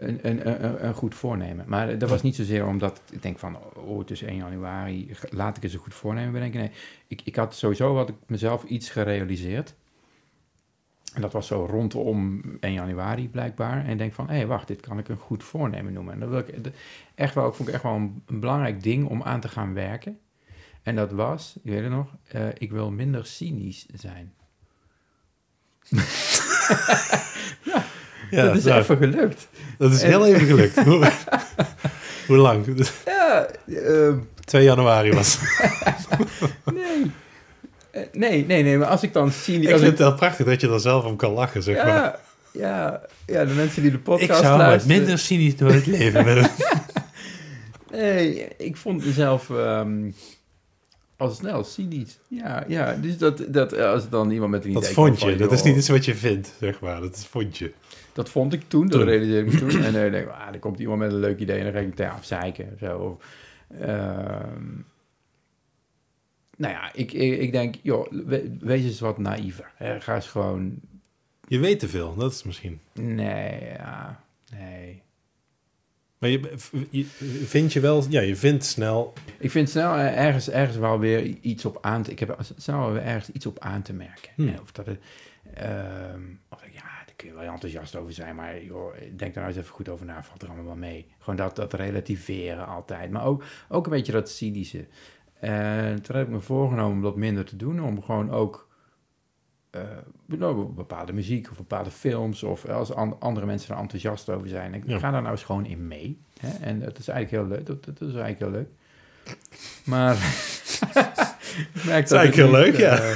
een, 0.00 0.18
een, 0.22 0.86
een, 0.86 0.94
goed 0.94 1.14
voornemen. 1.14 1.64
Maar 1.68 1.98
dat 1.98 2.10
was 2.10 2.22
niet 2.22 2.36
zozeer 2.36 2.66
omdat 2.66 3.00
ik 3.10 3.22
denk 3.22 3.38
van, 3.38 3.58
oh, 3.74 3.98
het 3.98 4.10
is 4.10 4.22
1 4.22 4.36
januari, 4.36 5.10
laat 5.30 5.56
ik 5.56 5.62
eens 5.62 5.72
een 5.72 5.78
goed 5.78 5.94
voornemen 5.94 6.32
bedenken. 6.32 6.60
Nee, 6.60 6.70
ik, 7.06 7.20
ik 7.24 7.36
had 7.36 7.54
sowieso 7.54 7.96
had 7.96 8.08
ik 8.08 8.14
mezelf 8.26 8.64
iets 8.64 8.90
gerealiseerd. 8.90 9.74
En 11.14 11.20
dat 11.20 11.32
was 11.32 11.46
zo 11.46 11.66
rondom 11.70 12.42
1 12.60 12.72
januari 12.72 13.28
blijkbaar. 13.28 13.84
En 13.84 13.90
ik 13.90 13.98
denk 13.98 14.12
van, 14.12 14.28
hé, 14.28 14.46
wacht, 14.46 14.68
dit 14.68 14.80
kan 14.80 14.98
ik 14.98 15.08
een 15.08 15.16
goed 15.16 15.44
voornemen 15.44 15.92
noemen. 15.92 16.14
En 16.14 16.20
dat 16.20 16.28
wil 16.28 16.38
ik 16.38 16.72
echt 17.14 17.34
wel, 17.34 17.48
ik 17.48 17.54
vond 17.54 17.68
ik 17.68 17.74
echt 17.74 17.82
wel 17.82 17.94
een, 17.94 18.22
een 18.26 18.40
belangrijk 18.40 18.82
ding 18.82 19.08
om 19.08 19.22
aan 19.22 19.40
te 19.40 19.48
gaan 19.48 19.74
werken. 19.74 20.18
En 20.82 20.96
dat 20.96 21.12
was, 21.12 21.56
je 21.62 21.70
weet 21.70 21.82
het 21.82 21.90
nog, 21.90 22.16
eh, 22.28 22.48
ik 22.58 22.70
wil 22.70 22.90
minder 22.90 23.26
cynisch 23.26 23.86
zijn. 23.94 24.32
Ja, 28.30 28.30
dat 28.46 28.56
is 28.56 28.64
nou, 28.64 28.80
even 28.80 28.96
gelukt. 28.96 29.48
Dat 29.80 29.92
is 29.92 30.02
en- 30.02 30.08
heel 30.08 30.26
even 30.26 30.46
gelukt. 30.46 30.78
hoe, 30.82 31.10
hoe 32.26 32.36
lang? 32.36 32.86
Ja, 33.06 33.46
ehm, 33.66 34.14
2 34.44 34.62
januari 34.64 35.12
was. 35.12 35.38
nee. 36.74 37.10
Eh, 37.90 38.02
nee, 38.12 38.46
nee, 38.46 38.62
nee, 38.62 38.78
maar 38.78 38.88
als 38.88 39.02
ik 39.02 39.12
dan 39.12 39.32
cynisch... 39.32 39.66
ik 39.66 39.72
als 39.72 39.80
vind 39.82 39.98
het 39.98 40.06
heel 40.08 40.16
prachtig 40.16 40.46
dat 40.46 40.60
je 40.60 40.68
er 40.68 40.80
zelf 40.80 41.04
om 41.04 41.16
kan 41.16 41.32
lachen, 41.32 41.62
zeg 41.62 41.76
maar. 41.76 41.86
ja, 41.86 42.20
ja, 42.52 43.00
ja, 43.26 43.44
de 43.44 43.52
mensen 43.54 43.82
die 43.82 43.90
de 43.90 43.96
Ik 43.96 44.02
podcast 44.02 44.40
zou 44.40 44.58
wat 44.58 44.66
luisteren... 44.66 44.96
minder 44.98 45.18
cynisch 45.18 45.56
door 45.56 45.70
het 45.72 45.86
leven 45.86 46.24
willen. 46.24 46.50
Nee, 47.92 48.48
ik 48.58 48.76
vond 48.76 49.04
mezelf 49.06 49.50
ehm, 49.50 50.10
al 51.16 51.30
snel 51.30 51.64
cynisch. 51.64 52.18
Ja, 52.28 52.64
ja, 52.68 52.92
dus 53.00 53.18
dat, 53.18 53.42
dat 53.48 53.78
als 53.78 54.08
dan 54.08 54.30
iemand 54.30 54.50
met 54.50 54.64
een 54.64 54.70
idee 54.70 54.82
Dat 54.82 54.90
vond 54.92 55.20
je. 55.20 55.28
van, 55.28 55.38
Dat 55.38 55.52
is 55.52 55.62
niet 55.62 55.76
iets 55.76 55.88
wat 55.88 56.04
je 56.04 56.14
vindt, 56.14 56.52
zeg 56.60 56.80
maar. 56.80 57.00
Dat 57.00 57.16
is 57.16 57.26
vond 57.30 57.58
je. 57.58 57.72
Dat 58.20 58.30
vond 58.30 58.52
ik 58.52 58.62
toen, 58.68 58.86
dat 58.86 59.02
realiseerde 59.02 59.46
ik 59.46 59.52
me 59.52 59.58
toen. 59.70 59.82
En 59.84 59.92
dan 59.92 60.10
denk 60.10 60.14
ik, 60.26 60.28
ah, 60.32 60.46
er 60.52 60.58
komt 60.58 60.78
iemand 60.78 60.98
met 60.98 61.12
een 61.12 61.18
leuk 61.18 61.38
idee 61.38 61.58
en 61.58 61.64
dan 61.64 61.72
ga 61.72 61.78
ik 61.78 61.86
meteen 61.86 62.08
afzeiken. 62.08 62.76
Zo. 62.80 62.98
Of, 62.98 63.24
ehm, 63.80 64.64
nou 66.56 66.72
ja, 66.74 66.92
ik, 66.92 67.12
ik, 67.12 67.38
ik 67.40 67.52
denk, 67.52 67.74
joh, 67.82 68.10
we- 68.26 68.56
wees 68.60 68.82
eens 68.84 69.00
wat 69.00 69.18
naïver. 69.18 69.70
Hè. 69.76 70.00
Ga 70.00 70.14
eens 70.14 70.26
gewoon, 70.28 70.80
Je 71.48 71.58
weet 71.58 71.78
te 71.78 71.88
veel, 71.88 72.14
dat 72.14 72.32
is 72.32 72.42
misschien. 72.42 72.80
nee, 72.94 73.60
ja, 73.76 74.22
nee. 74.56 75.02
Maar 76.18 76.30
je, 76.30 76.54
je 76.90 77.04
vind 77.46 77.72
je 77.72 77.80
wel... 77.80 78.04
Ja, 78.08 78.20
je 78.20 78.36
vindt 78.36 78.64
snel... 78.64 79.12
Ik 79.38 79.50
vind 79.50 79.70
snel 79.70 79.94
eh, 79.94 80.18
ergens, 80.26 80.50
ergens 80.50 80.76
wel 80.76 80.98
weer 80.98 81.22
iets 81.26 81.64
op 81.64 81.78
aan 81.80 82.02
te... 82.02 82.10
Ik 82.10 82.18
heb 82.18 82.38
snel 82.56 82.92
weer 82.92 83.02
ergens 83.02 83.30
iets 83.30 83.46
op 83.46 83.58
aan 83.58 83.82
te 83.82 83.92
merken. 83.92 84.30
Hmm. 84.34 84.48
Eh, 84.48 84.60
Of 84.60 84.72
dat 84.72 84.86
het... 84.86 84.98
ehm, 85.54 86.20
of 86.48 86.62
kun 87.20 87.28
je 87.28 87.34
wel 87.34 87.52
enthousiast 87.52 87.96
over 87.96 88.12
zijn, 88.12 88.34
maar 88.36 88.62
joh, 88.64 88.92
denk 88.98 89.18
daar 89.18 89.30
nou 89.34 89.46
eens 89.46 89.56
even 89.56 89.74
goed 89.74 89.88
over 89.88 90.06
na. 90.06 90.22
Valt 90.22 90.42
er 90.42 90.48
allemaal 90.48 90.66
wel 90.66 90.74
mee. 90.76 91.06
Gewoon 91.18 91.36
dat, 91.36 91.56
dat 91.56 91.72
relativeren 91.72 92.66
altijd. 92.66 93.10
Maar 93.10 93.24
ook, 93.24 93.44
ook 93.68 93.84
een 93.84 93.92
beetje 93.92 94.12
dat 94.12 94.30
cynische. 94.30 94.86
En 95.40 96.02
toen 96.02 96.16
heb 96.16 96.26
ik 96.26 96.32
me 96.32 96.40
voorgenomen 96.40 96.96
om 96.96 97.02
dat 97.02 97.16
minder 97.16 97.44
te 97.44 97.56
doen, 97.56 97.82
om 97.82 98.02
gewoon 98.02 98.30
ook 98.30 98.68
eh, 99.70 99.80
nou, 100.26 100.64
bepaalde 100.72 101.12
muziek 101.12 101.50
of 101.50 101.56
bepaalde 101.56 101.90
films, 101.90 102.42
of 102.42 102.66
als 102.68 102.92
an- 102.94 103.20
andere 103.20 103.46
mensen 103.46 103.74
er 103.74 103.80
enthousiast 103.80 104.28
over 104.28 104.48
zijn, 104.48 104.74
ik 104.74 104.82
Ja. 104.86 104.98
ga 104.98 105.10
daar 105.10 105.20
nou 105.22 105.32
eens 105.34 105.44
gewoon 105.44 105.66
in 105.66 105.88
mee. 105.88 106.20
Hè? 106.40 106.48
En 106.64 106.78
dat 106.80 106.98
is 106.98 107.08
eigenlijk 107.08 107.42
heel 107.48 107.56
leuk. 107.56 107.66
Dat, 107.66 107.84
dat 107.84 108.08
is 108.08 108.14
eigenlijk 108.14 108.38
heel 108.38 108.50
leuk. 108.50 108.68
Maar 109.84 110.14
ik 111.74 111.84
merk 111.84 112.04
is 112.04 112.10
eigenlijk 112.12 112.34
heel 112.34 112.50
leuk, 112.50 112.76
ja. 112.76 112.98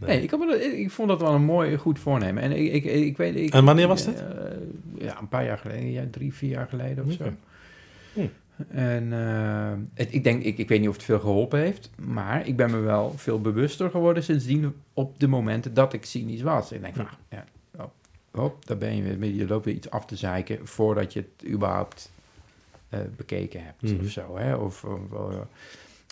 nee, 0.00 0.22
ik, 0.22 0.32
ik 0.78 0.90
vond 0.90 1.08
dat 1.08 1.20
wel 1.20 1.34
een 1.34 1.44
mooi, 1.44 1.76
goed 1.76 1.98
voornemen. 1.98 2.42
En 2.42 2.52
ik, 2.52 2.72
ik, 2.72 2.84
ik 2.84 3.16
weet... 3.16 3.36
Ik, 3.36 3.52
En 3.52 3.64
wanneer 3.64 3.88
was 3.88 4.06
eh, 4.06 4.14
ja, 4.98 5.18
een 5.20 5.28
paar 5.28 5.44
jaar 5.44 5.58
geleden. 5.58 5.90
Ja, 5.90 6.04
drie, 6.10 6.34
vier 6.34 6.50
jaar 6.50 6.66
geleden 6.68 7.04
of 7.06 7.12
zo. 7.12 7.24
Hm. 8.12 8.20
En 8.68 9.12
eh, 9.12 9.72
het, 9.94 10.12
ik 10.14 10.24
denk, 10.24 10.42
ik, 10.42 10.58
ik 10.58 10.68
weet 10.68 10.80
niet 10.80 10.88
of 10.88 10.94
het 10.94 11.04
veel 11.04 11.20
geholpen 11.20 11.58
heeft, 11.60 11.90
maar 11.98 12.46
ik 12.46 12.56
ben 12.56 12.70
me 12.70 12.78
wel 12.78 13.12
veel 13.16 13.40
bewuster 13.40 13.90
geworden 13.90 14.22
sindsdien 14.22 14.74
op 14.94 15.20
de 15.20 15.26
momenten 15.28 15.74
dat 15.74 15.92
ik 15.92 16.04
cynisch 16.04 16.42
was. 16.42 16.72
Ik 16.72 16.80
denk 16.82 16.94
van, 16.96 17.04
Ja. 17.04 17.10
ah, 17.38 17.44
ja, 17.78 17.84
oh, 17.84 18.40
hop, 18.40 18.66
daar 18.66 18.78
ben 18.78 18.96
je 18.96 19.16
weer, 19.16 19.30
je 19.34 19.46
loopt 19.46 19.64
weer 19.64 19.74
iets 19.74 19.90
af 19.90 20.06
te 20.06 20.16
zeiken 20.16 20.66
voordat 20.66 21.12
je 21.12 21.20
het 21.38 21.50
überhaupt 21.50 22.12
eh, 22.88 23.00
bekeken 23.16 23.64
hebt 23.64 23.82
Mhm. 23.82 24.04
of 24.04 24.10
zo. 24.10 24.36
Hè? 24.36 24.54
Of, 24.54 24.84
of, 24.84 24.98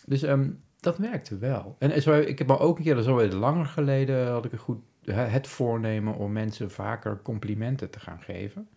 dus 0.06 0.22
ehm, 0.22 0.48
dat 0.80 0.98
werkte 0.98 1.38
wel. 1.38 1.76
En 1.78 2.02
zo, 2.02 2.20
ik 2.20 2.38
heb 2.38 2.46
maar 2.46 2.60
ook 2.60 2.78
een 2.78 2.84
keer, 2.84 2.94
dat 2.94 3.04
is 3.04 3.10
alweer 3.10 3.32
langer 3.32 3.66
geleden, 3.66 4.30
had 4.30 4.44
ik 4.44 4.52
een 4.52 4.58
goed, 4.58 4.80
het 5.04 5.46
voornemen 5.46 6.14
om 6.14 6.32
mensen 6.32 6.70
vaker 6.70 7.22
complimenten 7.22 7.90
te 7.90 8.00
gaan 8.00 8.20
geven. 8.22 8.68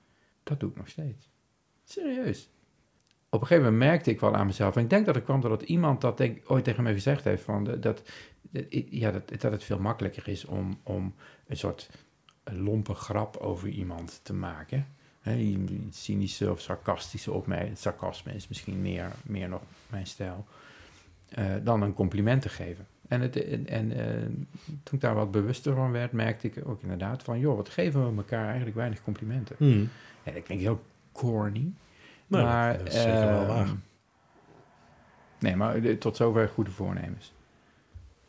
Dat 0.43 0.59
doe 0.59 0.69
ik 0.69 0.75
nog 0.75 0.89
steeds. 0.89 1.29
Serieus. 1.83 2.49
Op 3.29 3.41
een 3.41 3.47
gegeven 3.47 3.71
moment 3.71 3.89
merkte 3.89 4.11
ik 4.11 4.19
wel 4.19 4.35
aan 4.35 4.45
mezelf, 4.45 4.75
en 4.75 4.83
ik 4.83 4.89
denk 4.89 5.05
dat 5.05 5.15
het 5.15 5.23
kwam 5.23 5.41
doordat 5.41 5.61
iemand 5.61 6.01
dat 6.01 6.17
denk, 6.17 6.51
ooit 6.51 6.63
tegen 6.63 6.83
mij 6.83 6.93
gezegd 6.93 7.23
heeft, 7.23 7.43
van 7.43 7.63
dat, 7.79 8.03
ja, 8.89 9.11
dat, 9.11 9.29
dat 9.29 9.51
het 9.51 9.63
veel 9.63 9.79
makkelijker 9.79 10.27
is 10.27 10.45
om, 10.45 10.79
om 10.83 11.13
een 11.47 11.57
soort 11.57 11.89
lompe 12.43 12.93
grap 12.93 13.37
over 13.37 13.69
iemand 13.69 14.19
te 14.23 14.33
maken. 14.33 14.87
Iets 15.25 16.03
cynische 16.03 16.51
of 16.51 16.61
sarcastische 16.61 17.31
opmerking. 17.31 17.77
Sarcasme 17.77 18.33
is 18.33 18.47
misschien 18.47 18.81
meer, 18.81 19.11
meer 19.23 19.49
nog 19.49 19.61
mijn 19.89 20.07
stijl. 20.07 20.45
Eh, 21.31 21.45
dan 21.63 21.81
een 21.81 21.93
compliment 21.93 22.41
te 22.41 22.49
geven. 22.49 22.87
En, 23.07 23.21
het, 23.21 23.43
en, 23.45 23.67
en 23.67 23.91
eh, 23.91 24.21
toen 24.83 24.93
ik 24.95 25.01
daar 25.01 25.15
wat 25.15 25.31
bewuster 25.31 25.75
van 25.75 25.91
werd, 25.91 26.11
merkte 26.11 26.47
ik 26.47 26.67
ook 26.67 26.81
inderdaad 26.81 27.23
van... 27.23 27.39
joh, 27.39 27.55
wat 27.55 27.69
geven 27.69 28.09
we 28.11 28.17
elkaar 28.17 28.45
eigenlijk 28.45 28.75
weinig 28.75 29.03
complimenten. 29.03 29.55
Hm. 29.59 29.79
Ja, 30.23 30.31
dat 30.31 30.43
klinkt 30.43 30.63
heel 30.63 30.81
corny. 31.11 31.71
Nou, 32.27 32.43
maar, 32.43 32.77
dat 32.77 32.87
is 32.87 33.01
zeker 33.01 33.19
wel 33.25 33.39
ehm, 33.39 33.47
waar. 33.47 33.67
Nee, 35.39 35.55
maar 35.55 35.81
de- 35.81 35.97
tot 35.97 36.15
zover 36.15 36.49
goede 36.49 36.71
voornemens. 36.71 37.33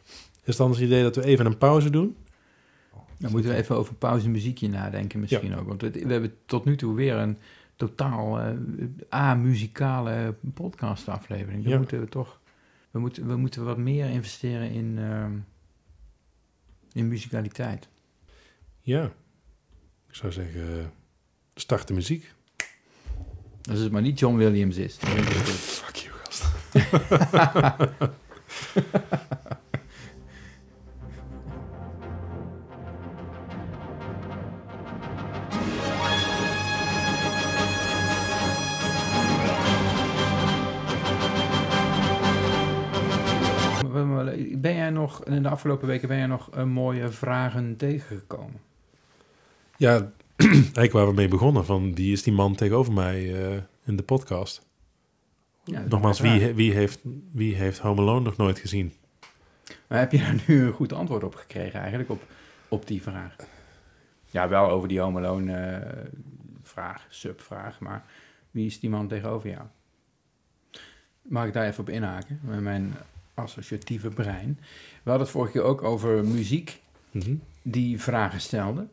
Is 0.04 0.18
het 0.44 0.56
dan 0.56 0.70
het 0.70 0.80
idee 0.80 1.02
dat 1.02 1.16
we 1.16 1.24
even 1.24 1.46
een 1.46 1.58
pauze 1.58 1.90
doen? 1.90 2.16
Dan 3.18 3.30
moeten 3.30 3.50
we 3.50 3.56
even 3.56 3.76
over 3.76 3.94
pauze 3.94 4.28
muziekje 4.28 4.68
nadenken 4.68 5.20
misschien 5.20 5.56
ook. 5.56 5.66
Want 5.66 5.82
we 5.82 6.04
hebben 6.08 6.34
tot 6.46 6.64
nu 6.64 6.76
toe 6.76 6.94
weer 6.94 7.14
een 7.14 7.38
totaal 7.76 8.40
eh 8.40 8.50
a-muzikale 9.14 10.34
podcastaflevering. 10.54 11.62
Dan 11.62 11.72
Ja. 11.72 11.78
moeten 11.78 12.00
we 12.00 12.06
toch... 12.08 12.40
We 12.92 12.98
moeten, 12.98 13.26
we 13.26 13.36
moeten 13.36 13.64
wat 13.64 13.78
meer 13.78 14.06
investeren 14.10 14.70
in, 14.70 14.98
ehm, 14.98 15.38
in 16.92 17.08
muzikaliteit. 17.08 17.88
Ja. 18.80 19.04
Ik 20.08 20.14
zou 20.14 20.32
zeggen, 20.32 20.78
eh, 20.78 20.84
start 21.54 21.88
de 21.88 21.94
muziek. 21.94 22.32
Als 23.70 23.78
het 23.78 23.92
maar 23.92 24.02
niet 24.02 24.18
John 24.18 24.36
Williams 24.36 24.76
is. 24.76 24.96
Fuck 25.82 25.96
you, 25.96 26.14
gast. 26.22 26.44
Ben 44.56 44.74
jij 44.74 44.90
nog, 44.90 45.24
in 45.24 45.42
de 45.42 45.48
afgelopen 45.48 45.86
weken 45.86 46.08
ben 46.08 46.16
jij 46.16 46.26
nog 46.26 46.50
eh, 46.50 46.64
mooie 46.64 47.08
vragen 47.08 47.76
tegengekomen? 47.76 48.60
Ja, 49.76 50.12
eigenlijk 50.36 50.92
waar 50.92 51.06
we 51.06 51.12
mee 51.12 51.28
begonnen. 51.28 51.64
Van 51.64 51.92
die 51.92 52.12
is 52.12 52.22
die 52.22 52.32
man 52.32 52.54
tegenover 52.54 52.92
mij 52.92 53.44
eh, 53.44 53.62
in 53.84 53.96
de 53.96 54.02
podcast. 54.02 54.66
Ja, 55.64 55.84
Nogmaals, 55.88 56.20
een 56.20 56.38
wie, 56.38 56.54
wie, 56.54 56.72
heeft, 56.72 57.00
wie 57.32 57.54
heeft 57.54 57.78
Home 57.78 58.00
Alone 58.00 58.24
nog 58.24 58.36
nooit 58.36 58.58
gezien? 58.58 58.92
Maar 59.86 59.98
heb 59.98 60.12
je 60.12 60.18
daar 60.18 60.42
nu 60.46 60.62
een 60.62 60.72
goed 60.72 60.92
antwoord 60.92 61.24
op 61.24 61.34
gekregen 61.34 61.80
eigenlijk, 61.80 62.10
op, 62.10 62.22
op 62.68 62.86
die 62.86 63.02
vraag? 63.02 63.36
Ja, 64.30 64.48
wel 64.48 64.68
over 64.68 64.88
die 64.88 65.00
Home 65.00 65.18
Alone 65.18 65.54
eh, 65.54 66.04
vraag, 66.62 67.06
subvraag, 67.08 67.80
maar 67.80 68.04
wie 68.50 68.66
is 68.66 68.80
die 68.80 68.90
man 68.90 69.08
tegenover 69.08 69.50
jou? 69.50 69.66
Mag 71.22 71.46
ik 71.46 71.52
daar 71.52 71.66
even 71.66 71.80
op 71.80 71.88
inhaken, 71.88 72.40
met 72.42 72.60
mijn 72.60 72.94
associatieve 73.34 74.08
brein? 74.08 74.58
We 75.02 75.10
hadden 75.10 75.20
het 75.26 75.30
vorige 75.36 75.52
keer 75.52 75.62
ook 75.62 75.82
over 75.82 76.24
muziek 76.24 76.80
Mhm. 77.10 77.34
die 77.62 78.00
vragen 78.00 78.40
stelde. 78.40 78.86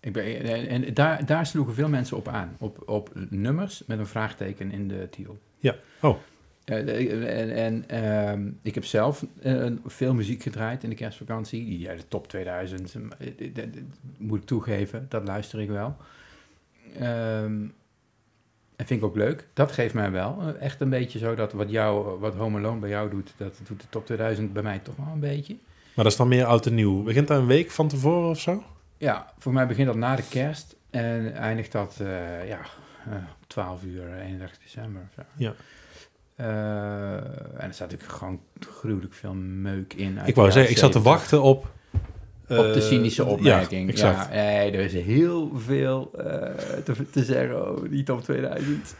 Ik 0.00 0.12
ben, 0.12 0.68
en 0.68 0.94
daar, 0.94 1.26
daar 1.26 1.46
sloegen 1.46 1.74
veel 1.74 1.88
mensen 1.88 2.16
op 2.16 2.28
aan, 2.28 2.56
op, 2.58 2.88
op 2.88 3.10
nummers 3.28 3.82
met 3.86 3.98
een 3.98 4.06
vraagteken 4.06 4.70
in 4.72 4.88
de 4.88 5.08
titel. 5.10 5.38
Ja, 5.58 5.74
oh, 6.00 6.16
Eh, 6.64 7.40
en 7.40 7.50
en 7.56 7.88
ehm, 7.88 8.50
ik 8.62 8.74
heb 8.74 8.84
zelf 8.84 9.24
eh, 9.42 9.70
veel 9.86 10.14
muziek 10.14 10.42
gedraaid 10.42 10.82
in 10.82 10.88
de 10.90 10.94
kerstvakantie. 10.96 11.78
Ja, 11.78 11.94
de 11.94 12.08
top 12.08 12.28
2000, 12.28 12.94
eh, 13.18 13.64
moet 14.18 14.38
ik 14.40 14.46
toegeven, 14.46 15.06
dat 15.08 15.26
luister 15.26 15.60
ik 15.60 15.68
wel. 15.68 15.96
Ehm, 16.98 17.66
en 18.82 18.88
vind 18.88 19.00
ik 19.00 19.06
ook 19.06 19.16
leuk. 19.16 19.46
Dat 19.52 19.72
geeft 19.72 19.94
mij 19.94 20.10
wel 20.10 20.38
eh, 20.40 20.62
echt 20.62 20.80
een 20.80 20.90
beetje 20.90 21.18
zo 21.18 21.34
dat 21.34 21.52
wat, 21.52 21.70
jou, 21.70 22.18
wat 22.18 22.34
Home 22.34 22.58
Alone 22.58 22.80
bij 22.80 22.88
jou 22.88 23.10
doet, 23.10 23.32
dat 23.36 23.60
doet 23.66 23.80
de 23.80 23.86
top 23.90 24.06
2000 24.06 24.52
bij 24.52 24.62
mij 24.62 24.78
toch 24.78 24.96
wel 24.96 25.12
een 25.12 25.20
beetje. 25.20 25.56
maar 25.94 26.04
dat 26.04 26.12
is 26.12 26.16
dan 26.16 26.28
meer 26.28 26.44
oud 26.44 26.66
en 26.66 26.74
nieuw. 26.74 27.02
Begint 27.02 27.28
daar 27.28 27.38
een 27.38 27.46
week 27.46 27.70
van 27.70 27.88
tevoren 27.88 28.30
of 28.30 28.40
zo? 28.40 28.62
Ja, 28.98 29.32
voor 29.38 29.52
mij 29.52 29.66
begint 29.66 29.86
dat 29.86 29.96
na 29.96 30.16
de 30.16 30.28
kerst 30.28 30.76
en 30.90 31.34
eindigt 31.34 31.72
dat 31.72 31.96
eh, 32.00 32.48
ja, 32.48 32.60
eh, 33.10 33.14
12 33.46 33.82
uur, 33.84 34.20
31 34.20 34.58
december. 34.58 35.02
of 35.02 35.14
Zo. 35.14 35.22
Ja. 35.36 35.54
Eh, 36.34 36.46
en 37.62 37.68
er 37.68 37.74
staat 37.74 37.90
natuurlijk 37.90 38.18
gewoon 38.18 38.40
gruwelijk 38.60 39.14
veel 39.14 39.34
meuk 39.34 39.94
in. 39.94 40.18
uit 40.18 40.28
Ik 40.28 40.34
wou 40.34 40.50
zeggen, 40.50 40.72
ik 40.72 40.78
zat 40.78 40.92
te 40.92 41.02
wachten 41.02 41.42
op... 41.42 41.70
70. 42.56 42.66
Op 42.68 42.74
de 42.74 42.80
eh, 42.80 42.86
cynische 42.86 43.24
opmerking. 43.24 43.98
Ja, 43.98 44.28
nee, 44.30 44.70
er 44.72 44.80
is 44.80 44.92
heel 44.92 45.52
veel 45.56 46.10
eh, 46.18 46.24
te, 46.84 47.10
te 47.10 47.24
zeggen 47.24 47.66
over 47.68 47.90
die 47.90 48.02
top 48.02 48.22
2000. 48.22 48.94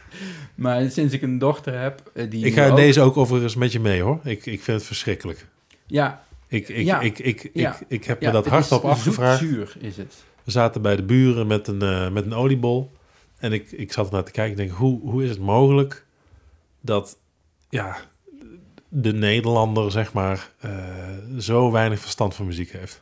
Maar 0.55 0.89
sinds 0.91 1.13
ik 1.13 1.21
een 1.21 1.37
dochter 1.37 1.79
heb, 1.79 2.11
eh, 2.13 2.29
die... 2.29 2.45
Ik 2.45 2.53
ga 2.53 2.69
ook- 2.69 2.75
deze 2.75 3.01
ook 3.01 3.17
overigens 3.17 3.55
met 3.55 3.71
je 3.71 3.79
mee, 3.79 4.01
hoor. 4.01 4.19
Ik, 4.23 4.45
ik 4.45 4.61
vind 4.61 4.77
het 4.77 4.85
verschrikkelijk. 4.85 5.45
Ja, 5.87 6.23
Ik, 6.47 6.69
ik, 6.69 6.85
Ja. 6.85 6.99
ik, 6.99 7.19
ik, 7.19 7.43
ik, 7.53 7.73
ik 7.87 8.03
heb 8.03 8.21
me 8.21 8.31
dat 8.31 8.47
hardop 8.47 8.83
is 8.83 8.89
afgevraagd. 8.89 9.39
zoetzuur 9.39 9.75
is 9.79 9.97
het. 9.97 10.15
We 10.43 10.51
zaten 10.51 10.81
bij 10.81 10.95
de 10.95 11.03
buren 11.03 11.47
met 11.47 11.67
een, 11.67 12.13
met 12.13 12.25
een 12.25 12.33
oliebol. 12.33 12.91
En 13.37 13.53
ik, 13.53 13.71
ik 13.71 13.91
zat 13.91 14.11
naar 14.11 14.23
te 14.23 14.31
kijken 14.31 14.57
en 14.59 14.65
denk, 14.67 14.77
hoe, 14.77 14.99
hoe 15.09 15.23
is 15.23 15.29
het 15.29 15.39
mogelijk 15.39 16.05
dat 16.81 17.17
ja, 17.69 17.95
de 18.89 19.13
Nederlander, 19.13 19.91
zeg 19.91 20.13
maar, 20.13 20.49
zo 21.39 21.71
weinig 21.71 21.99
verstand 21.99 22.35
van 22.35 22.45
muziek 22.45 22.71
heeft? 22.71 23.01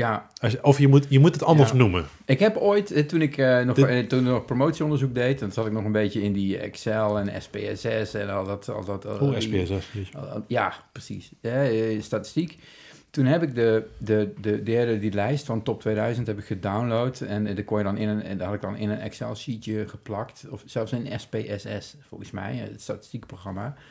Ja, 0.00 0.26
Als 0.40 0.60
of 0.60 0.78
je 0.78 0.88
moet, 0.88 1.06
je 1.08 1.18
moet 1.18 1.32
het 1.34 1.42
anders 1.42 1.70
Ja. 1.70 1.76
noemen. 1.76 2.04
Ik 2.24 2.38
heb 2.38 2.56
ooit, 2.56 2.90
eh, 2.92 3.04
toen 3.06 3.22
ik 3.22 3.36
eh, 3.36 3.60
nog, 3.64 3.76
Dit- 3.76 3.86
eh, 3.86 3.98
toen 4.06 4.18
ik 4.18 4.24
nog 4.24 4.44
promotieonderzoek 4.44 5.14
deed, 5.14 5.38
dan 5.38 5.52
zat 5.52 5.66
ik 5.66 5.72
nog 5.72 5.84
een 5.84 5.92
beetje 5.92 6.22
in 6.22 6.32
die 6.32 6.58
Excel 6.58 7.18
en 7.18 7.42
SPSS 7.42 8.14
en 8.14 8.30
al 8.30 8.44
dat. 8.44 8.68
Al 8.68 8.84
dat 8.84 9.04
Hoe 9.18 9.38
die- 9.38 9.66
SPSS? 9.66 10.14
al- 10.16 10.22
al- 10.26 10.44
ja, 10.46 10.72
precies. 10.92 11.30
Statistiek. 12.00 12.58
Toen 13.10 13.24
heb 13.24 13.42
ik 13.42 13.54
de, 13.54 13.86
de, 13.98 14.32
de, 14.40 14.62
de 14.62 14.70
hele 14.72 14.98
die 14.98 15.12
lijst 15.12 15.46
van 15.46 15.62
top 15.62 15.80
2000 15.80 16.26
heb 16.26 16.38
ik 16.38 16.44
gedownload 16.44 17.20
en 17.20 17.46
eh, 17.46 17.54
daar 17.54 17.64
kon 17.64 17.78
je 17.78 17.84
dan 17.84 17.96
in 17.96 18.08
een, 18.08 18.22
en 18.22 18.38
daar 18.38 18.46
had 18.46 18.56
ik 18.56 18.62
dan 18.62 18.76
in 18.76 18.90
een 18.90 18.98
Excel 19.00 19.34
sheetje 19.36 19.88
geplakt, 19.88 20.44
of 20.50 20.62
zelfs 20.66 20.92
in 20.92 21.20
SPSS 21.20 21.94
volgens 22.08 22.30
mij, 22.30 22.56
het 22.56 22.80
statistiekprogramma. 22.82 23.66
Eh 23.66 23.82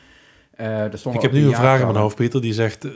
stonden 0.92 1.22
Ik 1.22 1.30
heb 1.30 1.32
nu 1.32 1.46
een 1.46 1.54
vraag 1.54 1.80
in 1.80 1.86
mijn 1.86 1.98
hoofd, 1.98 2.16
Pieter, 2.16 2.40
die 2.40 2.52
zegt, 2.52 2.84
eh, 2.84 2.90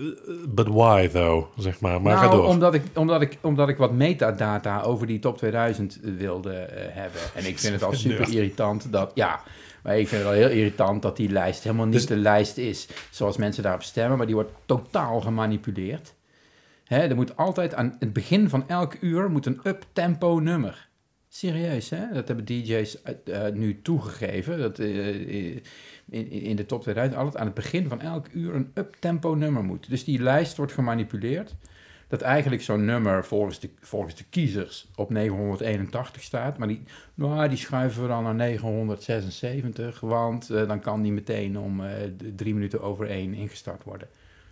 but 0.48 0.68
why 0.68 1.09
though? 1.09 1.46
Zeg 1.59 1.81
maar, 1.81 2.03
maar 2.03 2.14
nou, 2.14 2.24
ga 2.24 2.31
door. 2.31 2.46
Omdat 2.46 2.74
ik, 2.74 2.83
omdat, 2.94 3.22
ik, 3.22 3.38
omdat 3.40 3.68
ik 3.68 3.77
wat 3.77 3.92
metadata 3.92 4.81
over 4.81 5.07
die 5.07 5.18
top 5.18 5.38
2000 5.38 5.98
wilde 6.03 6.53
eh, 6.53 6.94
hebben. 6.94 7.20
En 7.35 7.46
ik 7.46 7.59
vind 7.59 7.72
het 7.72 7.83
al 7.83 7.92
super 8.09 8.33
irritant 8.33 8.92
dat... 8.92 9.11
Ja, 9.14 9.40
maar 9.83 9.98
ik 9.98 10.09
vind 10.09 10.22
het 10.22 10.31
al 10.31 10.37
heel 10.37 10.48
irritant 10.48 11.03
dat 11.03 11.16
die 11.16 11.31
lijst 11.31 11.62
helemaal 11.62 11.87
niet 11.87 11.94
Dus- 11.94 12.07
de 12.07 12.16
lijst 12.16 12.57
is 12.57 12.88
zoals 13.11 13.37
mensen 13.37 13.62
daarop 13.62 13.83
stemmen. 13.83 14.16
Maar 14.16 14.27
die 14.27 14.35
wordt 14.35 14.53
totaal 14.66 15.20
gemanipuleerd. 15.20 16.14
Hè, 16.85 16.98
er 16.98 17.14
moet 17.14 17.37
altijd 17.37 17.74
aan 17.74 17.96
het 17.98 18.12
begin 18.12 18.48
van 18.48 18.68
elk 18.68 18.96
uur 19.00 19.31
moet 19.31 19.46
een 19.46 19.61
up-tempo 19.64 20.38
nummer 20.38 20.88
Serieus, 21.37 21.90
hè? 21.90 22.12
Dat 22.12 22.27
hebben 22.27 22.44
DJ's 22.44 23.03
eh, 23.03 23.47
eh, 23.47 23.55
nu 23.55 23.83
toegegeven. 23.83 24.59
Dat 24.59 24.79
eh, 24.79 25.55
in, 26.11 26.31
in 26.31 26.57
de 26.57 26.66
top 26.66 26.83
2000 26.83 27.18
altijd 27.18 27.37
aan 27.37 27.47
het 27.47 27.55
begin 27.55 27.88
van 27.88 28.01
elk 28.01 28.27
uur 28.33 28.55
een 28.55 28.70
up-tempo 28.75 29.35
nummer 29.35 29.64
moet. 29.64 29.88
Dus 29.88 30.05
die 30.05 30.23
lijst 30.23 30.57
wordt 30.57 30.73
gemanipuleerd. 30.73 31.55
Dat 32.09 32.20
eigenlijk 32.20 32.62
zo'n 32.62 32.85
nummer 32.85 33.25
volgens 33.25 33.61
de, 33.61 33.70
volgens 33.81 34.14
de 34.14 34.25
kiezers 34.31 34.88
op 34.94 35.11
981 35.11 36.23
staat. 36.23 36.59
Maar 36.59 36.68
die, 36.68 36.83
nou, 37.14 37.49
die 37.49 37.59
schuiven 37.59 38.03
we 38.03 38.09
dan 38.09 38.23
naar 38.23 38.35
976. 38.35 40.01
Want 40.01 40.49
dan 40.49 40.81
kan 40.81 41.03
die 41.03 41.12
meteen 41.12 41.59
om 41.59 41.83
drie 42.37 42.55
minuten 42.55 42.81
over 42.81 43.09
één 43.09 43.35
ingestart 43.35 43.85
worden. 43.85 44.09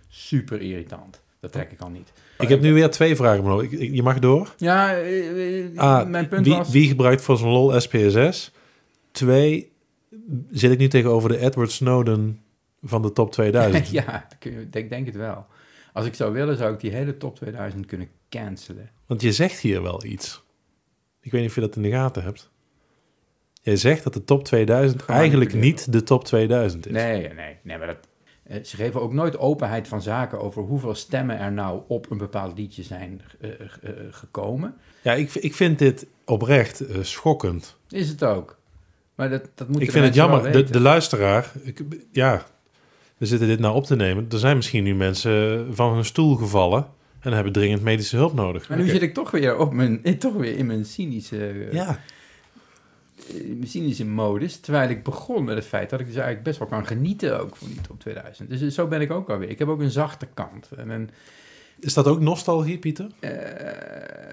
Super 0.09 0.61
irritant. 0.61 1.23
Dat 1.43 1.53
trek 1.53 1.73
ik 1.73 1.81
al 1.81 1.89
niet. 1.91 2.13
Ik 2.39 2.49
heb 2.49 2.61
nu 2.61 2.73
weer 2.73 2.91
twee 2.91 3.17
vragen, 3.17 3.61
ik- 3.63 3.95
je 3.95 4.03
mag 4.03 4.19
door. 4.19 4.55
Ja, 4.57 4.97
eh, 4.97 5.65
eh, 5.67 5.79
Ah, 5.79 6.09
mijn 6.09 6.29
punt 6.29 6.47
wie, 6.47 6.55
was... 6.57 6.71
wie 6.71 6.89
gebruikt 6.89 7.23
voor 7.23 7.37
zijn 7.37 7.51
lol 7.51 7.81
SPSS? 7.81 8.53
Twee, 9.11 9.73
zit 10.51 10.71
ik 10.73 10.79
nu 10.79 10.89
tegenover 10.89 11.29
de 11.29 11.39
Edward 11.39 11.71
Snowden 11.71 12.41
van 12.83 13.03
de 13.03 13.13
top 13.13 13.33
2000? 13.33 13.89
ja, 14.01 14.27
ik 14.41 14.73
denk, 14.73 14.91
denk 14.91 15.07
het 15.07 15.17
wel. 15.17 15.47
Als 15.93 16.07
ik 16.07 16.15
zou 16.15 16.33
willen, 16.33 16.57
zou 16.57 16.73
ik 16.75 16.81
die 16.81 16.91
hele 16.91 17.17
top 17.17 17.37
2000 17.37 17.87
kunnen 17.87 18.09
cancelen. 18.29 18.91
Want 19.07 19.23
je 19.23 19.33
zegt 19.33 19.59
hier 19.61 19.83
wel 19.83 20.05
iets. 20.05 20.43
Ik 21.21 21.33
weet 21.33 21.41
niet 21.41 21.51
of 21.51 21.55
je 21.57 21.61
dat 21.61 21.77
in 21.77 21.83
de 21.83 21.91
gaten 21.91 22.23
hebt. 22.23 22.51
Jij 23.63 23.77
zegt 23.77 24.05
dat 24.05 24.13
de 24.13 24.25
top 24.25 24.45
2000 24.45 25.05
eigenlijk 25.07 25.55
niet 25.55 25.93
de 25.93 26.03
top 26.03 26.25
2000 26.25 26.87
is. 26.87 26.93
Nee, 26.93 27.29
nee, 27.29 27.57
nee, 27.63 27.79
maar 27.79 27.87
dat, 27.87 28.09
ze 28.63 28.77
geven 28.77 29.01
ook 29.01 29.13
nooit 29.13 29.39
openheid 29.39 29.89
van 29.89 30.03
zaken 30.03 30.41
over 30.41 30.63
hoeveel 30.63 30.95
stemmen 30.95 31.39
er 31.39 31.53
nou 31.53 31.83
op 31.89 32.11
een 32.11 32.19
bepaald 32.19 32.59
liedje 32.59 32.83
zijn 32.83 33.21
eh, 33.41 33.51
eh, 33.51 33.61
eh, 33.61 33.93
gekomen. 34.11 34.75
Ja, 35.03 35.13
ik, 35.13 35.35
ik 35.35 35.55
vind 35.55 35.79
dit 35.79 36.07
oprecht 36.25 36.81
eh, 36.81 36.97
schokkend. 37.03 37.77
Is 37.89 38.09
het 38.09 38.25
ook. 38.25 38.59
Maar 39.15 39.31
dat, 39.31 39.49
dat 39.55 39.69
moet 39.69 39.83
Ik 39.83 39.91
vind 39.91 40.05
het 40.05 40.15
jammer. 40.15 40.53
De, 40.53 40.63
de 40.65 40.81
luisteraar, 40.81 41.53
ik, 41.63 41.83
ja, 42.13 42.45
we 43.17 43.27
zitten 43.27 43.49
dit 43.49 43.59
nou 43.59 43.75
op 43.75 43.85
te 43.85 43.97
nemen. 43.97 44.27
Er 44.31 44.39
zijn 44.39 44.57
misschien 44.57 44.85
nu 44.85 44.95
mensen 44.95 45.67
van 45.75 45.95
hun 45.95 46.05
stoel 46.05 46.37
gevallen 46.37 46.87
en 47.21 47.33
hebben 47.33 47.53
dringend 47.53 47.83
medische 47.83 48.17
hulp 48.17 48.35
nodig. 48.35 48.69
Maar 48.69 48.79
nu 48.79 48.89
zit 48.89 49.03
ik 49.03 49.15
toch 49.15 49.31
weer, 49.31 49.57
op 49.57 49.73
mijn, 49.73 50.05
eh, 50.05 50.13
toch 50.13 50.35
weer 50.35 50.57
in 50.57 50.67
mijn 50.67 50.85
cynische, 50.85 51.49
eh, 51.49 51.73
Ja, 51.73 52.01
cynische 53.65 54.05
modus. 54.07 54.57
Terwijl 54.61 54.89
ik 54.91 55.03
begon 55.03 55.45
met 55.45 55.57
het 55.57 55.67
feit 55.67 55.91
dat 55.91 56.01
ik 56.01 56.07
dus 56.07 56.15
eigenlijk 56.15 56.45
best 56.45 56.59
wel 56.59 56.69
kan 56.69 56.87
genieten 56.87 57.41
ook 57.41 57.57
van 57.57 57.69
die 57.69 57.81
top 57.81 58.01
2000. 58.01 58.49
Dus 58.61 58.75
zo 58.75 58.87
ben 58.87 59.01
ik 59.01 59.11
ook 59.11 59.31
alweer. 59.31 59.49
Ik 59.49 59.59
heb 59.59 59.69
ook 59.69 59.81
een 59.81 59.91
zachte 59.91 60.27
kant. 60.35 60.69
En 60.77 60.91
een, 60.91 61.11
is 61.81 61.95
dat 61.95 62.07
ook 62.07 62.21
nostalgie, 62.21 62.79
Pieter? 62.79 63.07
eh, 63.21 63.31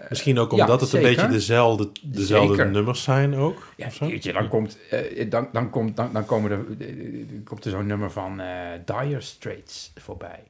Misschien 0.10 0.40
ook 0.40 0.52
ja, 0.52 0.58
omdat 0.62 0.82
het 0.82 0.94
een 0.94 1.02
beetje 1.02 1.28
dezelfde, 1.28 1.90
dezelfde 2.04 2.56
Zeker. 2.56 2.72
nummers 2.72 3.04
zijn 3.04 3.36
ook. 3.36 3.68
Ja, 3.76 3.88
weet 4.00 4.24
je, 4.24 4.34
dan, 4.34 4.48
komt, 4.48 4.78
eh, 4.90 5.30
dan, 5.30 5.48
dan, 5.52 5.70
komt, 5.70 5.96
dan, 5.96 6.14
dan 6.14 6.26
komen 6.26 6.52
er, 6.52 6.66
eh, 6.80 7.26
komt 7.44 7.66
er 7.66 7.72
zo'n 7.72 7.86
nummer 7.88 8.12
van 8.12 8.40
eh 8.40 8.48
Dire 8.86 9.22
Straits 9.22 9.92
voorbij. 9.96 10.44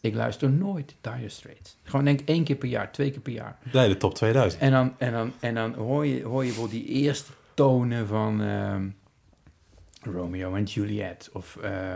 Ik 0.00 0.14
luister 0.14 0.50
nooit 0.50 0.94
Dire 1.00 1.28
Straits. 1.28 1.76
Gewoon 1.82 2.04
denk 2.04 2.20
één 2.24 2.44
keer 2.44 2.56
per 2.56 2.68
jaar, 2.68 2.92
twee 2.92 3.10
keer 3.10 3.20
per 3.20 3.32
jaar. 3.32 3.58
Nee, 3.72 3.88
de 3.88 3.96
top 3.96 4.14
2000. 4.14 4.62
En 4.62 4.70
dan, 4.70 4.94
en 4.98 5.12
dan, 5.12 5.32
en 5.40 5.54
dan 5.54 5.74
hoor, 5.74 6.06
je, 6.06 6.22
hoor 6.22 6.44
je 6.44 6.54
wel 6.54 6.68
die 6.68 6.84
eerste 6.84 7.30
tonen 7.54 8.06
van 8.06 8.42
ehm, 8.42 8.88
Romeo 10.02 10.54
en 10.54 10.64
Juliet. 10.64 11.30
Of, 11.32 11.56
eh, 11.56 11.94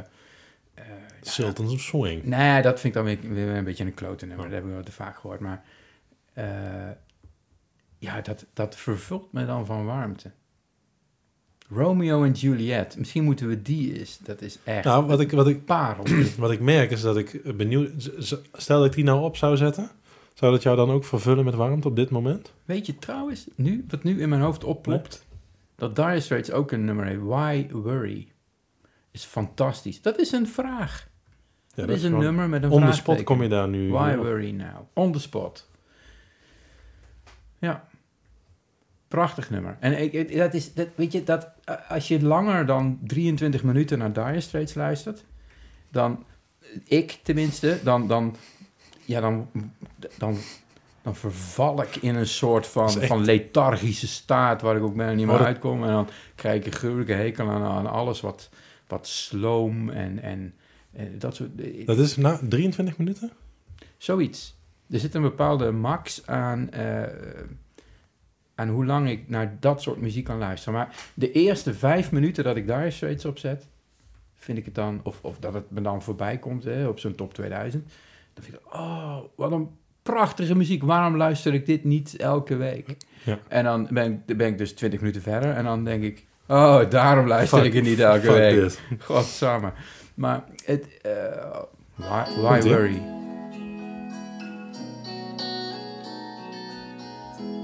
Sultans 1.21 1.73
of 1.73 1.81
Swing. 1.81 2.25
nee, 2.25 2.62
dat 2.62 2.81
vind 2.81 2.97
ik 2.97 3.05
dan 3.05 3.05
weer, 3.05 3.35
weer 3.35 3.57
een 3.57 3.64
beetje 3.64 3.85
een 3.85 3.95
klote 3.95 4.27
nummer. 4.27 4.45
Dat 4.45 4.55
heb 4.55 4.64
ik 4.64 4.71
wel 4.71 4.83
te 4.83 4.93
vaak 4.93 5.17
gehoord. 5.17 5.40
Maar 5.40 5.64
eh, 6.33 6.45
ja, 7.99 8.21
dat, 8.21 8.45
dat 8.53 8.77
vervult 8.77 9.33
me 9.33 9.47
dan 9.47 9.67
van 9.67 9.87
warmte. 9.87 10.31
Romeo 11.69 12.25
en 12.25 12.33
Juliet. 12.33 12.97
Misschien 12.99 13.25
moeten 13.25 13.49
we 13.49 13.62
die 13.62 13.99
eens. 13.99 14.19
Dat 14.23 14.40
is 14.40 14.59
echt 14.64 14.85
Nou, 14.85 15.07
wat 15.07 15.21
ik, 15.21 15.31
wat, 15.31 15.49
ik, 15.49 15.64
parel. 15.64 16.05
wat 16.38 16.51
ik 16.51 16.61
merk 16.61 16.90
is 16.90 17.01
dat 17.01 17.17
ik 17.17 17.57
benieuwd... 17.57 18.11
Stel 18.53 18.79
dat 18.79 18.87
ik 18.87 18.93
die 18.93 19.05
nou 19.05 19.23
op 19.23 19.37
zou 19.37 19.57
zetten, 19.57 19.90
zou 20.35 20.53
dat 20.53 20.62
jou 20.62 20.77
dan 20.77 20.90
ook 20.90 21.05
vervullen 21.05 21.45
met 21.45 21.55
warmte 21.55 21.88
op 21.88 21.97
dit 21.97 22.11
moment? 22.11 22.53
Weet 22.64 22.87
je 22.87 22.99
trouwens, 22.99 23.47
nu, 23.55 23.85
wat 23.88 24.03
nu 24.03 24.21
in 24.21 24.29
mijn 24.29 24.40
hoofd 24.40 24.64
opplopt, 24.64 25.24
dat 25.77 25.97
Dire 25.97 26.21
Straits 26.21 26.51
ook 26.51 26.71
een 26.71 26.85
nummer 26.85 27.05
heeft. 27.05 27.23
Why 27.23 27.67
Worry? 27.71 28.33
Is 29.11 29.25
fantastisch. 29.25 30.03
Dat 30.03 30.19
is 30.19 30.33
een 30.33 30.47
vraag. 30.49 31.09
Ja, 31.75 31.87
dat, 31.87 31.97
is 31.97 32.03
een 32.03 32.19
nummer 32.19 32.49
met 32.49 32.63
een 32.63 32.71
On 32.71 32.87
the 32.87 32.93
spot 32.93 33.23
kom 33.23 33.43
je 33.43 33.49
daar 33.49 33.69
nu... 33.69 33.91
Why 33.91 34.17
worry 34.17 34.51
now? 34.51 34.89
On 34.93 35.13
the 35.13 35.21
spot. 35.21 35.71
Ja. 37.59 37.89
Prachtig 39.09 39.51
nummer. 39.51 39.77
En 39.81 40.03
ik, 40.03 40.13
ik- 40.13 40.37
dat 40.37 40.55
is, 40.55 40.75
dat, 40.75 40.89
weet 40.95 41.13
je, 41.13 41.25
dat, 41.25 41.49
eh, 41.65 41.91
als 41.91 42.09
je 42.09 42.23
langer 42.23 42.67
dan 42.67 42.99
23 43.07 43.63
minuten 43.63 43.99
naar 43.99 44.13
Dire 44.13 44.41
Straits 44.41 44.75
luistert, 44.75 45.25
dan, 45.91 46.25
ik 46.85 47.19
tenminste, 47.23 47.81
dan, 47.83 48.09
dan, 48.09 48.37
ja, 49.05 49.21
dan, 49.21 49.51
dan, 50.19 50.37
dan 51.05 51.14
verval 51.17 51.83
ik 51.83 51.97
in 51.97 52.14
een 52.14 52.27
soort 52.27 52.67
van, 52.67 52.87
echt- 52.87 53.07
van 53.07 53.25
lethargische 53.25 54.07
staat 54.09 54.62
waar 54.62 54.77
ik 54.77 54.83
ook 54.83 54.95
bijna 54.95 55.12
niet 55.12 55.27
meer 55.27 55.37
dat- 55.38 55.47
uitkom. 55.47 55.83
En 55.85 55.88
dan 55.90 56.09
krijg 56.35 56.57
ik 56.61 56.67
een 56.67 56.73
gruwelijke 56.79 57.12
hekel 57.12 57.49
aan, 57.51 57.62
aan 57.62 57.87
alles 57.87 58.21
wat, 58.21 58.49
wat 58.87 59.07
sloom 59.07 59.88
en, 59.90 60.23
en, 60.23 60.55
en 60.93 61.19
dat 61.19 61.35
soort... 61.35 61.51
Dat 61.87 61.99
is 61.99 62.17
na 62.17 62.40
23 62.49 62.99
minuten? 62.99 63.31
Zoiets. 63.97 64.57
Er 64.90 64.99
zit 64.99 65.14
een 65.14 65.23
bepaalde 65.23 65.71
max 65.71 66.27
aan, 66.27 66.71
eh, 66.71 67.03
aan 68.55 68.69
hoe 68.69 68.85
lang 68.87 69.09
ik 69.09 69.29
naar 69.29 69.57
dat 69.61 69.83
soort 69.83 70.01
muziek 70.01 70.25
kan 70.25 70.38
luisteren. 70.38 70.75
Maar 70.79 70.97
de 71.14 71.33
eerste 71.33 71.75
vijf 71.75 72.12
minuten 72.12 72.45
dat 72.45 72.57
ik 72.57 72.67
Dire 72.67 72.90
Straits 72.90 73.25
opzet, 73.25 73.67
vind 74.35 74.59
ik 74.59 74.64
het 74.64 74.75
dan, 74.75 75.01
of, 75.03 75.19
of 75.23 75.38
dat 75.38 75.55
het 75.55 75.71
me 75.71 75.81
dan 75.81 76.03
voorbij 76.03 76.38
komt 76.38 76.64
hè, 76.64 76.88
op 76.88 76.99
zo'n 76.99 77.14
top 77.14 77.35
2000, 77.35 77.88
dan 78.35 78.45
vind 78.45 78.57
ik, 78.57 78.75
oh, 78.75 79.17
wat 79.37 79.53
een 79.53 79.69
prachtige 80.12 80.57
muziek. 80.57 80.83
Waarom 80.83 81.17
luister 81.17 81.55
ik 81.55 81.67
dit 81.67 81.85
niet 81.85 82.17
elke 82.17 82.57
week? 82.57 82.97
Ja. 83.23 83.38
En 83.49 83.64
dan 83.64 83.88
ben 83.90 84.23
ik, 84.27 84.37
ben 84.37 84.47
ik 84.49 84.59
dus 84.59 84.73
20 84.73 85.01
minuten 85.01 85.23
verder 85.23 85.51
en 85.51 85.64
dan 85.64 85.85
denk 85.85 86.03
ik, 86.03 86.25
oh, 86.47 86.90
daarom 86.90 87.27
luister 87.27 87.59
Fuck- 87.59 87.67
ik 87.67 87.73
het 87.75 87.85
niet 87.85 88.01
elke 88.01 88.33
week. 88.33 88.55
dit. 88.55 88.81
Godsamme. 88.99 89.73
Maar 90.14 90.45
het, 90.64 91.01
eh, 91.03 91.61
why, 92.40 92.62
worry? 92.62 93.03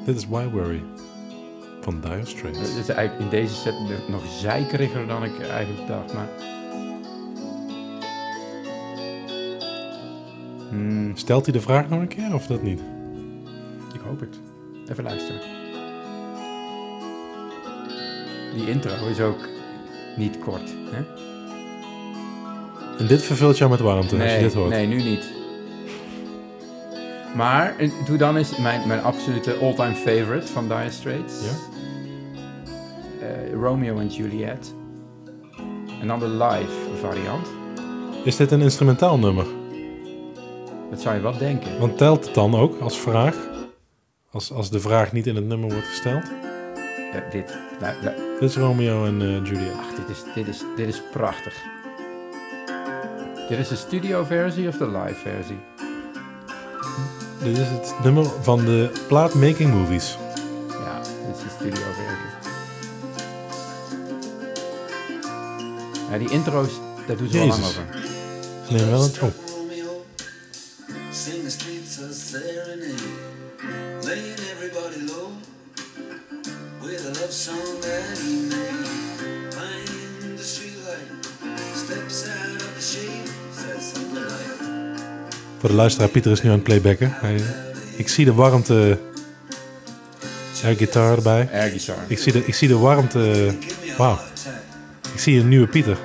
Dit 0.04 0.16
is 0.16 0.26
Why 0.28 0.44
Worry 0.48 0.82
van 1.80 2.00
Dire 2.00 2.24
Straits. 2.26 2.58
Het 2.58 2.68
is 2.68 2.88
eigenlijk 2.88 3.20
in 3.32 3.38
deze 3.40 3.54
set 3.54 3.74
nog 4.08 4.22
zeikeriger 4.26 5.06
dan 5.06 5.24
ik 5.24 5.40
eigenlijk 5.40 5.88
dacht, 5.88 6.14
maar... 6.14 6.28
Hmm, 10.70 11.16
Stelt 11.16 11.44
hij 11.44 11.52
de 11.54 11.60
vraag 11.60 11.88
nog 11.88 12.00
een 12.00 12.08
keer 12.08 12.34
of 12.34 12.46
dat 12.46 12.62
niet? 12.62 12.80
ik 13.94 14.00
hoop 14.00 14.20
het. 14.20 14.40
Even 14.90 15.04
luisteren. 15.04 15.40
Die 18.56 18.68
intro 18.70 18.90
is 19.10 19.20
ook 19.20 19.48
niet 20.16 20.38
kort, 20.38 20.74
hè? 20.90 21.02
En 22.98 23.06
dit 23.06 23.22
vervult 23.22 23.58
jou 23.58 23.70
met 23.70 23.80
warmte 23.80 24.22
als 24.22 24.32
je 24.32 24.38
dit 24.38 24.54
hoort. 24.54 24.70
nee, 24.70 24.86
nu 24.86 25.02
niet. 25.02 25.32
Maar, 27.34 27.74
en 27.78 27.92
doe 28.06 28.16
dan 28.16 28.36
eens 28.36 28.56
mijn, 28.56 28.88
mijn 28.88 29.02
absolute 29.02 29.54
all-time 29.54 29.94
favorite 29.94 30.46
van 30.46 30.68
Dire 30.68 30.90
Straits. 30.90 31.34
Ja? 31.44 31.50
Eh, 33.26 33.52
Romeo 33.52 33.98
en 33.98 34.06
Juliet. 34.08 34.74
En 36.00 36.06
dan 36.06 36.18
de 36.18 36.28
live 36.28 36.88
variant. 37.00 37.46
Is 38.24 38.36
dit 38.36 38.50
een 38.50 38.60
instrumentaal 38.60 39.18
nummer? 39.18 39.46
Dat 40.90 41.00
zou 41.00 41.14
je 41.14 41.20
wel 41.20 41.38
denken. 41.38 41.78
Want 41.78 41.98
telt 41.98 42.24
het 42.24 42.34
dan 42.34 42.54
ook 42.54 42.80
als 42.80 42.98
vraag? 42.98 43.36
Als, 44.30 44.52
als 44.52 44.70
de 44.70 44.80
vraag 44.80 45.12
niet 45.12 45.26
in 45.26 45.36
het 45.36 45.44
nummer 45.44 45.70
wordt 45.70 45.86
gesteld? 45.86 46.24
Ja, 47.12 47.22
dit, 47.30 47.58
nou, 47.80 47.94
nou, 48.02 48.16
Dit 48.40 48.48
is 48.50 48.56
Romeo 48.56 49.04
en 49.04 49.18
Juliet. 49.18 49.72
ach, 49.78 49.94
dit, 49.94 50.16
is, 50.16 50.22
dit, 50.34 50.46
is, 50.48 50.64
dit 50.76 50.88
is 50.88 51.02
prachtig. 51.12 51.54
Dit 53.48 53.58
is 53.58 53.68
de 53.68 53.76
studio 53.76 54.24
versie 54.24 54.68
of 54.68 54.76
de 54.76 54.86
live 54.86 55.20
versie? 55.20 55.58
Dit 57.42 57.58
is 57.58 57.68
het 57.68 57.94
nummer 58.02 58.24
van 58.40 58.64
de 58.64 58.90
plaat 59.08 59.34
Making 59.34 59.74
Movies. 59.74 60.18
Ja, 60.68 60.98
dit 60.98 61.36
is 61.36 61.42
de 61.42 61.48
studio 61.58 61.82
versie. 61.82 62.38
Ja, 66.10 66.18
die 66.18 66.30
intro's, 66.30 66.70
daar 67.06 67.16
doen 67.16 67.28
ze 67.28 67.38
wel 67.38 67.46
lang 67.46 67.64
over. 67.64 67.84
Nemen 68.70 68.90
wel 68.90 69.04
een... 69.04 69.10
Oh, 69.22 69.49
voor 85.60 85.68
de 85.68 85.74
luisteraar, 85.74 86.08
Pieter 86.08 86.32
is 86.32 86.42
nu 86.42 86.48
aan 86.48 86.54
het 86.54 86.64
playbacken. 86.64 87.12
Hij, 87.20 87.40
ik 87.96 88.08
zie 88.08 88.24
de 88.24 88.34
warmte 88.34 88.98
air 90.64 90.76
guitar 90.76 91.16
erbij. 91.16 91.48
Air 91.52 91.68
guitar. 91.68 91.96
Ik 92.06 92.18
zie 92.18 92.32
de, 92.32 92.46
ik 92.46 92.54
zie 92.54 92.68
de 92.68 92.76
warmte. 92.76 93.54
Wauw. 93.96 94.18
Ik 95.14 95.20
zie 95.20 95.40
een 95.40 95.48
nieuwe 95.48 95.66
Pieter. 95.66 95.96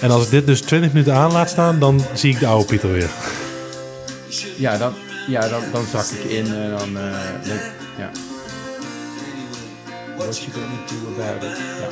En 0.00 0.10
als 0.10 0.24
ik 0.24 0.30
dit 0.30 0.46
dus 0.46 0.60
20 0.60 0.92
minuten 0.92 1.14
aan 1.14 1.32
laat 1.32 1.50
staan, 1.50 1.78
dan 1.78 2.00
zie 2.12 2.32
ik 2.32 2.38
de 2.38 2.46
oude 2.46 2.64
Pieter 2.64 2.92
weer. 2.92 3.10
Ja, 4.56 4.76
dan, 4.76 4.92
ja 5.28 5.48
dan, 5.48 5.62
dan 5.72 5.84
zak 5.92 6.06
ik 6.06 6.30
in 6.30 6.46
en 6.54 6.70
dan... 6.70 6.96
eh, 6.98 7.12
ja. 7.98 8.10
What 10.16 10.38
you 10.38 10.50
gonna 10.52 10.80
do 10.86 11.22
about 11.22 11.42
it? 11.42 11.58
Ja. 11.58 11.86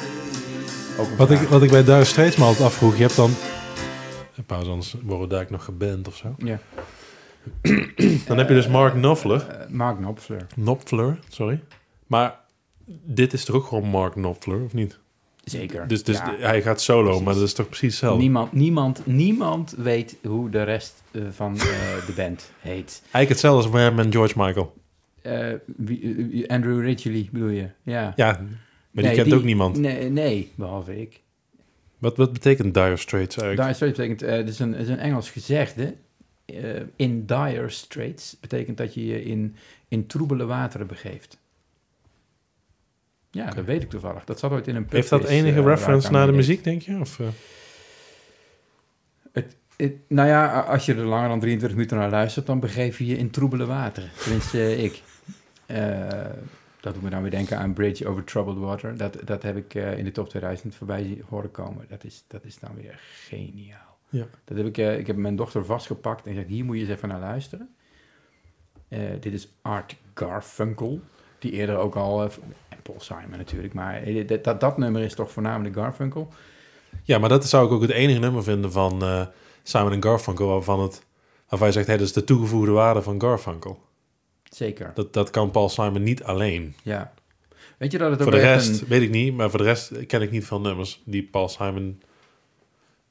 Ook 0.98 1.10
een 1.10 1.16
Wat 1.16 1.30
ik, 1.30 1.38
wat 1.38 1.62
ik 1.62 1.70
bij 1.70 1.84
Dire 1.84 2.04
Straits 2.04 2.36
me 2.36 2.44
altijd 2.44 2.66
afvroeg, 2.66 2.96
je 2.96 3.02
hebt 3.02 3.16
dan... 3.16 3.34
Pauze, 4.46 4.70
anders 4.70 4.94
worden 5.02 5.28
daar 5.28 5.46
nog 5.50 5.64
geband 5.64 6.08
of 6.08 6.16
zo. 6.16 6.34
Ja. 6.38 6.58
Dan 8.26 8.38
heb 8.38 8.48
je 8.48 8.54
dus 8.54 8.68
Mark 8.68 8.92
Knopfler. 8.94 9.46
Eh, 9.48 9.68
Mark 9.68 9.96
Knopfler. 9.96 10.46
Knopfler, 10.54 11.18
sorry. 11.28 11.60
Maar 12.06 12.40
dit 13.04 13.32
is 13.32 13.44
toch 13.44 13.56
ook 13.56 13.66
gewoon 13.66 13.88
Mark 13.88 14.12
Knopfler, 14.12 14.62
of 14.64 14.72
niet? 14.72 14.98
Zeker. 15.44 15.88
Dus, 15.88 16.04
dus 16.04 16.16
Ja. 16.16 16.34
hij 16.38 16.62
gaat 16.62 16.80
solo, 16.80 17.02
precies. 17.04 17.24
maar 17.24 17.34
dat 17.34 17.42
is 17.42 17.52
toch 17.52 17.66
precies 17.66 17.90
hetzelfde? 17.90 18.22
Niemand, 18.22 18.52
niemand, 18.52 19.06
niemand 19.06 19.74
weet 19.78 20.16
hoe 20.22 20.50
de 20.50 20.62
rest 20.62 21.02
eh, 21.10 21.22
van 21.30 21.54
eh, 21.56 21.62
de 22.06 22.12
band 22.16 22.50
heet. 22.58 22.98
Eigenlijk 23.00 23.28
hetzelfde 23.28 23.62
als 23.62 23.70
Wham 23.80 23.98
en 23.98 24.12
George 24.12 24.34
Michael. 24.36 24.74
Eh, 25.22 25.52
eh, 25.52 25.58
Andrew 26.46 26.80
Ridgely 26.80 27.28
bedoel 27.32 27.48
je? 27.48 27.68
Ja. 27.82 28.12
Ja, 28.16 28.40
maar 28.90 29.04
die 29.04 29.12
kent 29.12 29.32
ook 29.34 29.44
niemand. 29.44 29.78
Nee, 29.78 30.08
nee, 30.10 30.52
behalve 30.54 31.00
ik. 31.00 31.20
Wat, 32.02 32.16
wat 32.16 32.32
betekent 32.32 32.74
Dire 32.74 32.96
Straits 32.96 33.36
eigenlijk? 33.36 33.62
Dire 33.62 33.74
Straits 33.74 33.96
betekent, 33.96 34.20
het 34.20 34.48
is 34.48 34.58
een, 34.58 34.72
het 34.72 34.80
is 34.82 34.88
een 34.88 34.98
Engels 34.98 35.30
gezegde. 35.30 35.94
Eh, 36.44 36.80
in 36.96 37.26
dire 37.26 37.68
straits 37.68 38.36
betekent 38.40 38.76
dat 38.76 38.94
je 38.94 39.06
je 39.06 39.24
in, 39.24 39.56
in 39.88 40.06
troebele 40.06 40.44
wateren 40.44 40.86
begeeft. 40.86 41.38
Ja, 43.30 43.50
dat 43.50 43.64
weet 43.64 43.82
ik 43.82 43.90
toevallig. 43.90 44.24
Dat 44.24 44.38
zat 44.38 44.50
ooit 44.50 44.68
in 44.68 44.76
een 44.76 44.86
Heeft 44.88 45.08
dat 45.08 45.24
enige 45.24 45.58
eh, 45.58 45.64
reference 45.64 46.10
naar 46.10 46.26
de 46.26 46.32
muziek, 46.32 46.64
denk 46.64 46.82
je? 46.82 46.98
Of, 47.00 47.20
eh? 47.20 47.26
Het- 49.32 49.56
nou 50.08 50.28
ja, 50.28 50.60
als 50.60 50.86
je 50.86 50.94
er 50.94 51.04
langer 51.04 51.28
dan 51.28 51.40
23 51.40 51.78
minuten 51.78 51.98
naar 51.98 52.10
luistert, 52.10 52.46
dan 52.46 52.60
begeef 52.60 52.98
je 52.98 53.06
je 53.06 53.16
in 53.16 53.30
troebele 53.30 53.66
wateren. 53.66 54.10
Tenminste, 54.22 54.76
ik. 54.82 55.02
Dat 56.82 56.94
doet 56.94 57.02
me 57.02 57.10
dan 57.10 57.22
weer 57.22 57.30
denken 57.30 57.58
aan 57.58 57.72
Bridge 57.72 58.08
Over 58.08 58.24
Troubled 58.24 58.58
Water. 58.58 58.96
Dat, 58.96 59.16
dat 59.24 59.42
heb 59.42 59.56
ik 59.56 59.74
eh, 59.74 59.98
in 59.98 60.04
de 60.04 60.10
top 60.10 60.28
2000 60.28 60.74
voorbij 60.74 61.22
horen 61.28 61.50
komen. 61.50 61.86
Dat 61.88 62.04
is, 62.04 62.24
dat 62.26 62.44
is 62.44 62.58
dan 62.58 62.70
weer 62.74 63.00
geniaal. 63.28 63.98
Ja. 64.08 64.26
Dat 64.44 64.56
heb 64.56 64.66
ik, 64.66 64.78
eh, 64.78 64.98
ik 64.98 65.06
heb 65.06 65.16
mijn 65.16 65.36
dochter 65.36 65.64
vastgepakt 65.64 66.24
en 66.24 66.30
gezegd, 66.30 66.48
hier 66.48 66.64
moet 66.64 66.76
je 66.76 66.82
eens 66.82 66.90
even 66.90 67.08
naar 67.08 67.20
luisteren. 67.20 67.74
Eh, 68.88 69.00
dit 69.20 69.32
is 69.32 69.48
Art 69.60 69.96
Garfunkel, 70.14 71.00
die 71.38 71.52
eerder 71.52 71.76
ook 71.76 71.94
al... 71.94 72.22
en 72.22 72.82
Paul 72.82 73.00
Simon 73.00 73.36
natuurlijk, 73.36 73.74
maar 73.74 74.04
dat, 74.26 74.44
dat, 74.44 74.60
dat 74.60 74.78
nummer 74.78 75.02
is 75.02 75.14
toch 75.14 75.30
voornamelijk 75.30 75.74
Garfunkel. 75.74 76.28
Ja, 77.02 77.18
maar 77.18 77.28
dat 77.28 77.48
zou 77.48 77.66
ik 77.66 77.72
ook 77.72 77.82
het 77.82 77.90
enige 77.90 78.18
nummer 78.18 78.42
vinden 78.42 78.72
van 78.72 79.02
Simon 79.62 80.02
Garfunkel... 80.02 80.46
waarvan, 80.46 80.80
het, 80.80 81.04
waarvan 81.48 81.68
je 81.68 81.74
zegt, 81.74 81.86
hey, 81.86 81.96
dat 81.96 82.06
is 82.06 82.12
de 82.12 82.24
toegevoegde 82.24 82.70
waarde 82.70 83.02
van 83.02 83.20
Garfunkel. 83.20 83.78
Zeker, 84.54 84.90
Dat, 84.94 85.12
dat 85.12 85.30
kan 85.30 85.50
Paul 85.50 85.68
Simon 85.68 86.02
niet 86.02 86.22
alleen. 86.22 86.74
ja. 86.82 87.12
Weet 87.78 87.92
je 87.92 87.98
dat 87.98 88.10
het 88.10 88.18
ook 88.18 88.28
Voor 88.28 88.36
de 88.38 88.44
rest 88.46 88.80
een- 88.80 88.88
weet 88.88 89.02
ik 89.02 89.10
niet, 89.10 89.34
maar 89.34 89.50
voor 89.50 89.58
de 89.58 89.64
rest 89.64 90.06
ken 90.06 90.22
ik 90.22 90.30
niet 90.30 90.44
veel 90.44 90.60
nummers... 90.60 91.02
die 91.04 91.22
Paul 91.22 91.48
Simon 91.48 92.00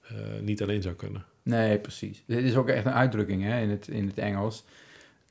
eh, 0.07 0.15
niet 0.41 0.61
alleen 0.61 0.81
zou 0.81 0.95
kunnen. 0.95 1.25
Nee, 1.43 1.77
precies. 1.77 2.23
Dit 2.27 2.43
is 2.43 2.55
ook 2.55 2.67
echt 2.69 2.85
een 2.85 2.91
uitdrukking 2.91 3.43
hè, 3.43 3.61
in, 3.61 3.69
het, 3.69 3.87
in 3.87 4.07
het 4.07 4.17
Engels. 4.17 4.63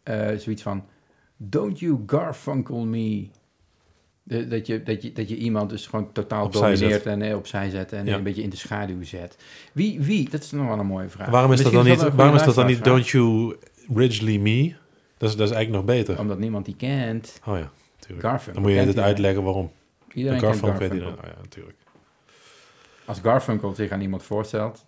Eh, 0.02 0.28
zoiets 0.36 0.62
van, 0.62 0.84
don't 1.36 1.78
you 1.78 2.02
Garfunkel 2.06 2.84
me. 2.84 3.28
De- 4.22 4.46
dat, 4.48 4.66
je, 4.66 4.82
dat, 4.82 5.02
je, 5.02 5.12
dat 5.12 5.28
je 5.28 5.36
iemand 5.36 5.70
dus 5.70 5.86
gewoon 5.86 6.12
totaal 6.12 6.44
Opzij 6.44 6.60
domineert 6.74 7.02
zet. 7.02 7.12
en 7.12 7.22
eh, 7.22 7.36
opzij 7.36 7.70
zet 7.70 7.92
en 7.92 8.06
Ja. 8.06 8.16
een 8.16 8.22
beetje 8.22 8.42
in 8.42 8.50
de 8.50 8.56
schaduw 8.56 9.02
zet. 9.04 9.36
Wie, 9.72 10.00
wie? 10.00 10.30
Dat 10.30 10.42
is 10.42 10.50
nog 10.50 10.66
wel 10.68 10.78
een 10.78 10.86
mooie 10.86 11.08
vraag. 11.08 11.28
waarom 11.30 11.52
is 11.52 11.62
dat 11.62 11.72
dan 11.72 11.84
niet, 11.84 12.02
waarom 12.14 12.36
is 12.36 12.42
dat 12.42 12.54
dan 12.54 12.66
niet 12.66 12.84
Don't 12.84 13.08
You 13.08 13.56
Ridgely 13.94 14.36
Me? 14.36 14.74
Dat 15.20 15.28
is, 15.30 15.36
dat 15.36 15.48
is 15.48 15.54
eigenlijk 15.54 15.86
nog 15.86 15.96
beter. 15.96 16.18
Omdat 16.18 16.38
niemand 16.38 16.64
die 16.64 16.76
kent. 16.76 17.40
Oh 17.46 17.58
ja, 17.58 17.70
natuurlijk. 17.96 18.22
Garfunkel. 18.28 18.52
Dan 18.62 18.62
moet 18.72 18.80
je 18.80 18.86
het 18.86 18.98
uitleggen 18.98 19.42
waarom. 19.42 19.72
Iedereen 20.12 20.38
De 20.38 20.44
kent 20.46 20.56
Garfunkel 20.58 20.88
weet 20.88 21.00
Garfunkel. 21.02 21.24
Oh 21.30 21.34
ja, 21.36 21.42
natuurlijk. 21.42 21.78
Als 23.04 23.20
Garfunkel 23.20 23.74
zich 23.74 23.90
aan 23.90 24.00
iemand 24.00 24.22
voorstelt, 24.22 24.86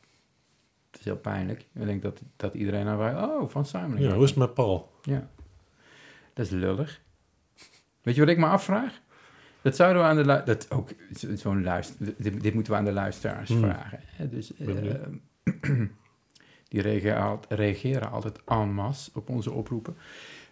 het 0.90 0.98
is 1.00 1.04
heel 1.04 1.16
pijnlijk. 1.16 1.60
Ik 1.74 1.84
denk 1.86 2.02
dat, 2.02 2.20
dat 2.36 2.54
iedereen 2.54 2.84
dan 2.84 2.96
vraagt, 2.96 3.30
oh, 3.30 3.48
van 3.48 3.66
Simon. 3.66 3.98
Ja, 4.00 4.12
hoe 4.14 4.22
is 4.24 4.28
het 4.30 4.38
met 4.38 4.54
Paul? 4.54 4.90
Ja. 5.02 5.28
Dat 6.34 6.46
is 6.46 6.50
lullig. 6.52 7.00
Weet 8.02 8.14
je 8.14 8.20
wat 8.20 8.30
ik 8.30 8.38
me 8.38 8.46
afvraag? 8.46 9.00
Dat 9.62 9.76
zouden 9.76 10.02
we 10.02 10.08
aan 10.08 10.16
de 10.16 10.42
dat 10.44 10.70
ook 10.70 10.88
zo- 11.16 11.36
zo'n 11.36 11.62
luister. 11.62 11.96
Dit, 12.18 12.42
dit 12.42 12.54
moeten 12.54 12.72
we 12.72 12.78
aan 12.78 12.84
de 12.84 12.92
luisteraars 12.92 13.48
Hmm. 13.48 13.58
vragen. 13.58 14.00
Hè? 14.06 14.28
Dus 14.28 14.52
die 16.72 16.82
reageren, 16.82 17.22
al- 17.22 17.40
reageren 17.48 18.10
altijd 18.10 18.38
en 18.46 18.72
masse 18.74 19.10
op 19.14 19.28
onze 19.28 19.50
oproepen. 19.50 19.96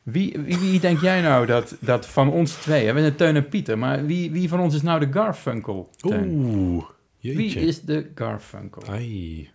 Wie, 0.02 0.38
wie, 0.38 0.58
wie 0.58 0.80
denk 0.80 1.00
jij 1.00 1.20
nou 1.20 1.46
dat, 1.46 1.76
dat 1.80 2.06
van 2.06 2.30
ons 2.30 2.52
twee, 2.52 2.92
we 2.92 3.00
zijn 3.00 3.16
Teun 3.16 3.36
en 3.36 3.48
Pieter, 3.48 3.78
maar 3.78 4.06
wie, 4.06 4.30
wie 4.30 4.48
van 4.48 4.60
ons 4.60 4.74
is 4.74 4.82
nou 4.82 5.00
de 5.00 5.12
Garfunkel? 5.12 5.90
Oeh, 6.04 6.84
wie 7.20 7.54
is 7.54 7.82
de 7.82 8.10
Garfunkel? 8.14 8.82
Ai, 8.88 9.50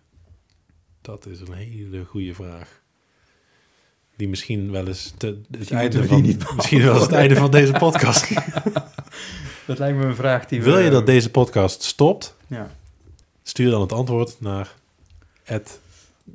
dat 1.00 1.26
is 1.26 1.40
een 1.40 1.52
hele 1.52 2.04
goede 2.04 2.34
vraag. 2.34 2.80
Die 4.16 4.28
misschien 4.28 4.70
wel 4.70 4.86
eens 4.86 5.14
te, 5.16 5.26
het 5.26 5.58
Misschien 5.58 5.78
einde 5.78 6.06
van, 6.06 6.22
niet 6.22 6.54
misschien 6.56 6.82
wel 6.82 6.94
eens 6.94 7.02
het 7.02 7.12
einde 7.12 7.36
van 7.36 7.50
deze 7.50 7.72
podcast. 7.72 8.28
Dat 9.66 9.78
lijkt 9.78 9.98
me 9.98 10.04
een 10.04 10.14
vraag 10.14 10.46
die 10.46 10.58
we... 10.62 10.64
Wil 10.64 10.78
je 10.78 10.90
dat 10.90 11.06
deze 11.06 11.30
podcast 11.30 11.82
stopt? 11.82 12.36
Ja, 12.46 12.70
Stuur 13.42 13.70
dan 13.70 13.80
het 13.80 13.92
antwoord 13.92 14.40
naar 14.40 14.74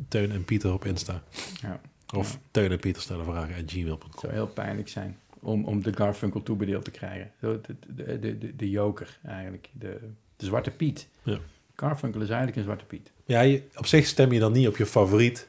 Teun 0.08 0.32
en 0.32 0.46
Pieter 0.46 0.74
op 0.74 0.86
Insta. 0.86 1.24
ja. 1.62 1.82
Of 2.16 2.32
Ja. 2.34 2.40
Teun 2.52 2.72
en 2.72 2.80
Pieter 2.80 3.02
stellen 3.02 3.26
vragen 3.26 3.54
at 3.54 3.60
Het 3.62 3.72
gmail.com. 3.72 4.20
zou 4.20 4.34
heel 4.34 4.48
pijnlijk 4.48 4.88
zijn 4.90 5.18
om, 5.40 5.66
om 5.66 5.84
de 5.84 5.94
Garfunkel 5.94 6.44
toebedeeld 6.44 6.84
te 6.84 6.92
krijgen. 6.92 7.32
Zo, 7.42 7.62
De, 7.62 7.76
de, 7.96 8.20
de, 8.20 8.38
de, 8.38 8.56
de 8.56 8.70
joker 8.70 9.20
eigenlijk, 9.26 9.70
de, 9.74 10.00
de 10.36 10.46
Zwarte 10.46 10.72
Piet. 10.72 11.08
Ja. 11.24 11.38
Garfunkel 11.76 12.22
is 12.22 12.28
eigenlijk 12.28 12.58
een 12.58 12.64
Zwarte 12.64 12.86
Piet. 12.86 13.12
Ja, 13.26 13.42
je, 13.42 13.64
op 13.76 13.86
zich 13.86 14.06
stem 14.06 14.32
je 14.32 14.40
dan 14.40 14.52
niet 14.52 14.68
op 14.68 14.78
je 14.78 14.86
favoriet. 14.86 15.48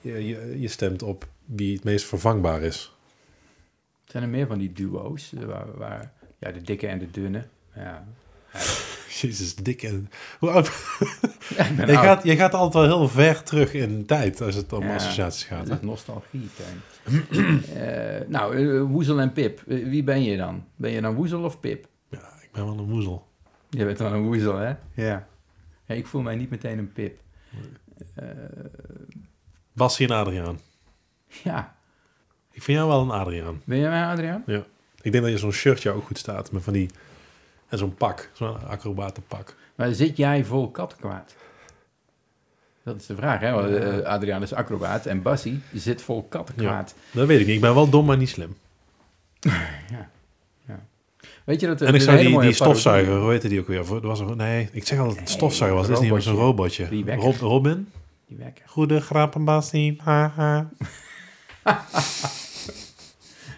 Je, 0.00 0.26
je, 0.26 0.60
je 0.60 0.68
stemt 0.68 1.02
op 1.02 1.26
wie 1.44 1.74
het 1.74 1.84
meest 1.84 2.04
vervangbaar 2.04 2.62
is. 2.62 2.92
Zijn 4.04 4.22
er 4.22 4.28
meer 4.28 4.46
van 4.46 4.58
die 4.58 4.72
duo's, 4.72 5.32
waar, 5.46 5.76
waar 5.78 6.12
ja, 6.38 6.50
de 6.50 6.60
dikke 6.62 6.86
en 6.86 6.98
de 6.98 7.10
dunne. 7.10 7.44
Ja, 7.74 8.06
Jezus, 9.20 9.54
dik 9.54 9.82
en... 9.82 10.10
Hoe 10.38 10.50
oud... 10.50 10.66
ja 11.56 11.64
ik 11.64 11.76
ben 11.76 11.86
Je 11.86 11.96
oud. 11.96 12.04
gaat, 12.04 12.24
je 12.24 12.36
gaat 12.36 12.54
altijd 12.54 12.86
wel 12.86 12.98
heel 12.98 13.08
ver 13.08 13.42
terug 13.42 13.74
in 13.74 14.06
tijd 14.06 14.40
als 14.40 14.54
het 14.54 14.72
om 14.72 14.82
Ja, 14.82 14.94
associaties 14.94 15.44
gaat. 15.44 15.68
Hè? 15.68 15.76
nostalgie, 15.80 16.48
Teun. 16.56 16.80
Eh, 17.74 18.28
nou, 18.28 18.56
eh, 18.56 18.82
Woezel 18.82 19.20
en 19.20 19.32
Pip. 19.32 19.62
Eh, 19.68 19.84
wie 19.84 20.02
ben 20.02 20.22
je 20.22 20.36
dan? 20.36 20.64
Ben 20.76 20.90
je 20.90 21.00
dan 21.00 21.14
Woezel 21.14 21.42
of 21.42 21.60
Pip? 21.60 21.86
Ja, 22.08 22.32
ik 22.42 22.48
ben 22.52 22.64
wel 22.64 22.78
een 22.78 22.88
woezel. 22.90 23.26
Je 23.70 23.84
bent 23.84 23.98
dan 23.98 24.12
een 24.12 24.22
Woezel, 24.22 24.56
hè? 24.56 24.74
Ja. 24.94 25.26
ja 25.86 25.94
ik 25.94 26.06
voel 26.06 26.22
mij 26.22 26.36
niet 26.36 26.50
meteen 26.50 26.78
een 26.78 26.92
Pip. 26.92 27.20
Eh, 28.14 28.26
Bassie 29.72 30.08
en 30.08 30.14
Adriaan. 30.16 30.58
ja. 31.42 31.76
Ik 32.50 32.62
vind 32.62 32.78
jou 32.78 32.90
wel 32.90 33.00
een 33.02 33.10
Adriaan. 33.10 33.62
Ben 33.64 33.78
jij 33.78 33.88
mij, 33.88 34.04
Adriaan? 34.04 34.42
Ik 35.02 35.12
denk 35.12 35.24
dat 35.24 35.32
je 35.32 35.38
zo'n 35.38 35.52
shirtje 35.52 35.90
ook 35.90 36.04
goed 36.06 36.18
staat. 36.18 36.52
Met 36.52 36.62
van 36.62 36.72
die... 36.72 36.90
En 37.72 37.78
zo'n 37.78 37.94
pak. 37.94 38.30
Zo'n 38.32 38.66
acrobatenpak. 38.68 39.54
Maar 39.74 39.92
zit 39.92 40.16
jij 40.16 40.44
vol 40.44 40.70
kattenkwaad? 40.70 41.34
Dat 42.84 42.96
is 42.96 43.06
de 43.06 43.16
vraag, 43.16 43.40
hè? 43.40 43.52
Want, 43.52 43.74
eh, 43.74 43.98
Adriaan 43.98 44.42
is 44.42 44.52
acrobaat 44.52 45.06
en 45.06 45.22
Bassie 45.22 45.60
zit 45.74 46.02
vol 46.02 46.26
kattenkwaad. 46.28 46.94
Dat 47.10 47.26
weet 47.26 47.40
ik 47.40 47.46
niet. 47.46 47.54
Ik 47.54 47.60
ben 47.60 47.74
wel 47.74 47.90
dom, 47.90 48.06
maar 48.06 48.16
niet 48.16 48.28
slim. 48.28 48.56
Weet 51.44 51.60
je 51.60 51.66
dat 51.66 51.80
er 51.80 51.86
en 51.86 51.94
ik 51.94 52.00
zou 52.00 52.18
een 52.18 52.40
die, 52.40 52.52
stofzuiger, 52.52 53.20
hoe 53.20 53.30
heette 53.30 53.48
die 53.48 53.60
ook 53.60 53.66
weer? 53.66 53.78
Er 53.78 54.00
was 54.00 54.20
er, 54.20 54.36
nee, 54.36 54.68
ik 54.72 54.86
zeg 54.86 54.98
altijd 54.98 55.16
Nee, 55.16 55.26
stofzuiger 55.26 55.78
was. 55.78 55.86
Het 55.86 55.96
is 55.96 56.02
niet 56.02 56.12
meer 56.12 56.22
zo'n 56.22 56.36
robotje. 56.36 56.88
Die. 56.88 57.14
Rob, 57.14 57.36
Robin? 57.36 57.88
Die 58.26 58.36
wekker. 58.36 58.64
Goede 58.68 59.00
grappen, 59.00 59.44
Bassie. 59.44 60.00
Haha. 60.02 60.70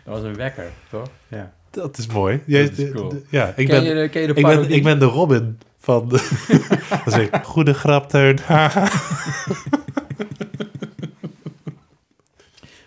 Dat 0.05 0.15
was 0.15 0.23
een 0.23 0.35
wekker, 0.35 0.73
toch? 0.91 1.09
Ja. 1.29 1.53
Dat 1.75 1.99
is 1.99 2.07
mooi. 2.07 2.43
Jij, 2.47 2.63
Dat 2.69 2.79
is 2.79 2.91
cool. 2.91 3.09
de- 3.09 3.23
ja, 3.31 3.47
ik 3.57 3.67
ken, 3.67 3.67
ben, 3.67 3.85
je 3.85 3.95
de, 4.03 4.09
ken 4.09 4.21
je 4.21 4.27
de 4.27 4.35
ik, 4.35 4.47
ben, 4.47 4.71
ik 4.71 4.83
ben 4.83 4.99
de 4.99 5.05
Robin 5.05 5.59
van... 5.79 6.09
De, 6.09 6.45
dan 7.05 7.13
zeg 7.13 7.27
ik, 7.31 7.43
goede 7.45 7.75
grap, 7.75 8.09
Teun. 8.09 8.39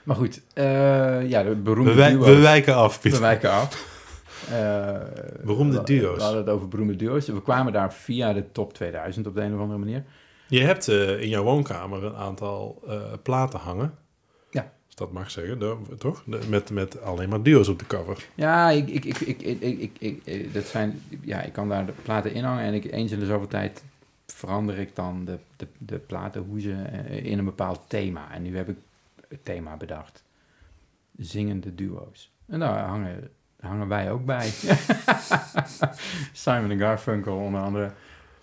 Maar 0.03 0.15
goed, 0.15 0.41
eh, 0.53 1.29
ja, 1.29 1.43
de 1.43 1.55
beroemde 1.55 1.91
we, 1.91 1.97
wij- 1.97 2.11
duo's. 2.11 2.25
we 2.25 2.35
wijken 2.39 2.75
af, 2.75 3.01
We 3.01 3.19
wijken 3.19 3.51
af. 3.51 3.85
Eh, 4.51 4.95
Beroemde 5.43 5.77
we- 5.77 5.83
duo's. 5.83 6.15
We 6.17 6.21
hadden 6.23 6.41
het 6.41 6.49
over 6.49 6.67
beroemde 6.67 6.95
duo's. 6.95 7.27
We 7.27 7.41
kwamen 7.41 7.73
daar 7.73 7.93
via 7.93 8.33
de 8.33 8.51
top 8.51 8.73
2000 8.73 9.27
op 9.27 9.35
de 9.35 9.41
een 9.41 9.53
of 9.53 9.59
andere 9.59 9.79
manier. 9.79 10.03
Je 10.47 10.59
hebt 10.61 10.87
eh, 10.87 11.21
in 11.21 11.29
jouw 11.29 11.43
woonkamer 11.43 12.03
een 12.03 12.15
aantal 12.15 12.81
eh, 12.87 12.95
platen 13.23 13.59
hangen 13.59 13.93
dat 14.97 15.11
mag 15.11 15.31
zeggen, 15.31 15.77
toch? 15.97 16.23
Met, 16.25 16.69
met 16.69 17.01
alleen 17.01 17.29
maar 17.29 17.43
duo's 17.43 17.67
op 17.67 17.79
de 17.79 17.85
cover. 17.85 18.27
Ja, 18.35 18.69
ik, 18.69 18.89
ik, 18.89 19.05
ik, 19.05 19.19
ik, 19.19 19.61
ik, 19.61 19.91
ik, 19.99 20.25
eh, 20.25 20.53
dat 20.53 20.65
zijn, 20.65 21.01
ja, 21.21 21.41
ik 21.41 21.53
kan 21.53 21.69
daar 21.69 21.85
de 21.85 21.93
platen 22.03 22.33
in 22.33 22.43
hangen 22.43 22.63
en 22.63 22.73
ik, 22.73 22.91
eens 22.91 23.11
in 23.11 23.19
de 23.19 23.25
zoveel 23.25 23.47
tijd 23.47 23.83
verander 24.25 24.77
ik 24.77 24.95
dan 24.95 25.25
de, 25.25 25.37
de, 25.55 25.67
de 25.77 25.97
platen 25.97 26.41
hoe 26.41 26.61
ze 26.61 26.71
eh, 26.71 27.25
in 27.25 27.37
een 27.37 27.45
bepaald 27.45 27.79
thema. 27.87 28.33
En 28.33 28.41
nu 28.41 28.57
heb 28.57 28.69
ik 28.69 28.75
het 29.27 29.45
thema 29.45 29.75
bedacht. 29.75 30.23
Zingende 31.17 31.75
duo's. 31.75 32.31
En 32.45 32.59
daar 32.59 32.85
hangen, 32.85 33.29
hangen 33.59 33.87
wij 33.87 34.11
ook 34.11 34.25
bij. 34.25 34.49
Simon 36.33 36.71
en 36.71 36.79
Garfunkel 36.79 37.37
onder 37.37 37.61
andere. 37.61 37.91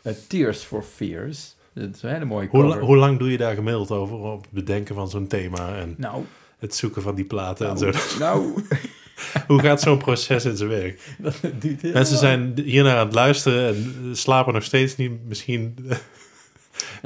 Eh, 0.02 0.12
Tears 0.28 0.62
for 0.62 0.82
Fears. 0.82 1.56
Dat 1.72 1.94
is 1.94 2.02
een 2.02 2.10
hele 2.10 2.24
mooie 2.24 2.48
cover. 2.48 2.78
Hoe, 2.78 2.84
hoe 2.86 2.96
lang 2.96 3.18
doe 3.18 3.30
je 3.30 3.36
daar 3.36 3.54
gemiddeld 3.54 3.90
over? 3.90 4.16
Op 4.16 4.42
het 4.42 4.50
bedenken 4.50 4.94
van 4.94 5.08
zo'n 5.08 5.26
thema? 5.26 5.76
En... 5.76 5.94
Nou, 5.98 6.24
het 6.64 6.74
zoeken 6.74 7.02
van 7.02 7.14
die 7.14 7.24
platen 7.24 7.68
en 7.68 7.78
zo? 7.78 7.84
nou, 8.18 8.18
nou, 8.18 8.62
Hoe 9.46 9.60
gaat 9.60 9.80
zo'n 9.80 9.98
proces 9.98 10.44
in 10.44 10.56
zijn 10.56 10.68
werk? 10.68 11.00
dat 11.18 11.34
duurt 11.60 11.82
heel 11.82 11.92
Mensen 11.92 12.14
lang. 12.28 12.54
zijn 12.54 12.66
hiernaar 12.66 12.96
aan 12.96 13.06
het 13.06 13.14
luisteren 13.14 13.74
en 13.74 14.16
slapen 14.16 14.52
nog 14.54 14.62
steeds 14.62 14.96
niet 14.96 15.10
misschien 15.28 15.76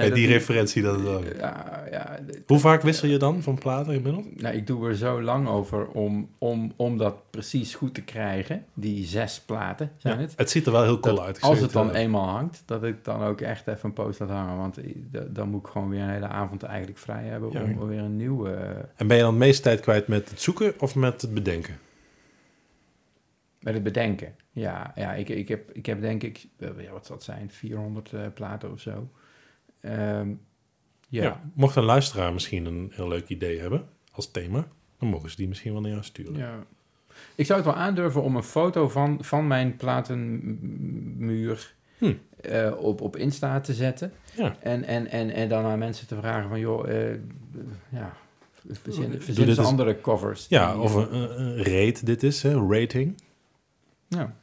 die 0.07 0.27
referentie 0.27 0.83
dat 0.83 0.99
het 0.99 1.09
ook. 1.09 1.25
Ja, 1.39 1.85
ja, 1.91 2.19
Hoe 2.47 2.59
vaak 2.59 2.83
wissel 2.83 3.09
je 3.09 3.19
dan 3.19 3.43
van 3.43 3.59
platen 3.59 3.95
inmiddels? 3.95 4.27
Nou, 4.35 4.57
ik 4.57 4.67
doe 4.67 4.89
er 4.89 4.97
zo 4.97 5.23
lang 5.23 5.49
over 5.49 5.89
om, 5.89 6.29
om, 6.39 6.73
om 6.77 6.99
dat 6.99 7.31
precies 7.31 7.75
goed 7.75 7.95
te 7.95 8.03
krijgen. 8.03 8.65
Die 8.75 9.05
zes 9.07 9.41
platen 9.41 9.91
zijn 9.97 10.17
Ja, 10.17 10.21
het. 10.21 10.33
het 10.37 10.51
ziet 10.51 10.67
er 10.67 10.73
wel 10.73 10.83
heel 10.83 11.01
cool 11.01 11.17
Dat 11.17 11.25
uit. 11.25 11.37
Ik 11.37 11.43
als 11.43 11.61
het 11.61 11.73
dan 11.73 11.91
eenmaal 11.95 12.29
hangt, 12.29 12.63
dat 12.67 12.85
ik 12.85 13.05
dan 13.05 13.23
ook 13.23 13.41
echt 13.41 13.67
even 13.67 13.81
een 13.83 13.93
post 13.93 14.19
laat 14.21 14.29
hangen. 14.29 14.57
Want 14.57 14.79
dan 15.35 15.49
moet 15.49 15.61
ik 15.67 15.73
gewoon 15.73 15.89
weer 15.89 16.01
een 16.01 16.11
hele 16.11 16.29
avond 16.29 16.63
eigenlijk 16.63 16.99
vrij 16.99 17.25
hebben 17.25 17.51
Ja. 17.53 17.63
om 17.63 17.89
weer 17.89 17.99
een 17.99 18.17
nieuwe... 18.17 18.51
En 18.97 19.07
ben 19.07 19.17
je 19.17 19.23
dan 19.23 19.33
het 19.33 19.43
meeste 19.43 19.63
tijd 19.63 19.81
kwijt 19.81 20.09
met 20.09 20.31
het 20.31 20.41
zoeken 20.41 20.75
of 20.79 20.95
met 20.95 21.23
het 21.23 21.35
bedenken? 21.35 21.79
Met 23.61 23.75
het 23.75 23.83
bedenken. 23.83 24.35
Ja, 24.51 24.93
ja 24.95 25.15
ik, 25.15 25.29
ik, 25.29 25.49
heb, 25.49 25.71
ik 25.73 25.87
heb 25.87 26.01
denk 26.01 26.23
ik, 26.23 26.47
wat 26.93 27.07
zal 27.07 27.15
het 27.17 27.25
zijn, 27.25 27.51
400 27.51 28.13
eh, 28.13 28.21
platen 28.35 28.73
of 28.73 28.81
zo. 28.81 29.09
Ehm, 29.81 30.29
ja. 31.09 31.23
Ja. 31.23 31.41
Mocht 31.55 31.77
een 31.77 31.85
luisteraar 31.85 32.33
misschien 32.33 32.65
een 32.67 32.91
heel 32.95 33.09
leuk 33.09 33.29
idee 33.29 33.61
hebben 33.61 33.89
als 34.13 34.31
thema, 34.31 34.67
dan 34.99 35.09
mogen 35.09 35.31
ze 35.31 35.37
die 35.37 35.49
misschien 35.49 35.73
wel 35.73 35.81
naar 35.81 35.91
jou 35.91 36.03
sturen. 36.03 36.37
Ja. 36.37 36.59
Ik 37.35 37.47
zou 37.47 37.59
het 37.61 37.69
wel 37.69 37.79
aandurven 37.79 38.23
om 38.23 38.37
een 38.37 38.43
foto 38.43 38.89
van, 38.89 39.19
van 39.25 39.47
mijn 39.47 39.77
platenmuur 39.77 41.75
Hm. 41.99 42.13
eh, 42.41 42.73
op, 42.79 43.01
op 43.01 43.17
Insta 43.17 43.61
te 43.61 43.75
zetten. 43.75 44.13
Ja. 44.37 44.57
En, 44.61 44.85
en, 44.85 45.07
en, 45.11 45.31
en 45.31 45.49
dan 45.49 45.65
aan 45.65 45.79
mensen 45.79 46.07
te 46.07 46.17
vragen 46.17 46.49
van, 46.49 46.59
joh, 46.61 46.89
eh, 46.91 47.19
ja, 47.89 48.13
verzin, 48.69 49.59
andere 49.59 50.01
covers. 50.01 50.47
Ja, 50.49 50.73
die- 50.73 50.83
of 50.83 50.95
een, 50.95 51.15
een, 51.15 51.41
een 51.43 51.57
rate 51.65 52.05
dit 52.05 52.23
is, 52.23 52.43
hè, 52.43 52.67
rating. 52.69 53.23
Ja, 54.09 54.37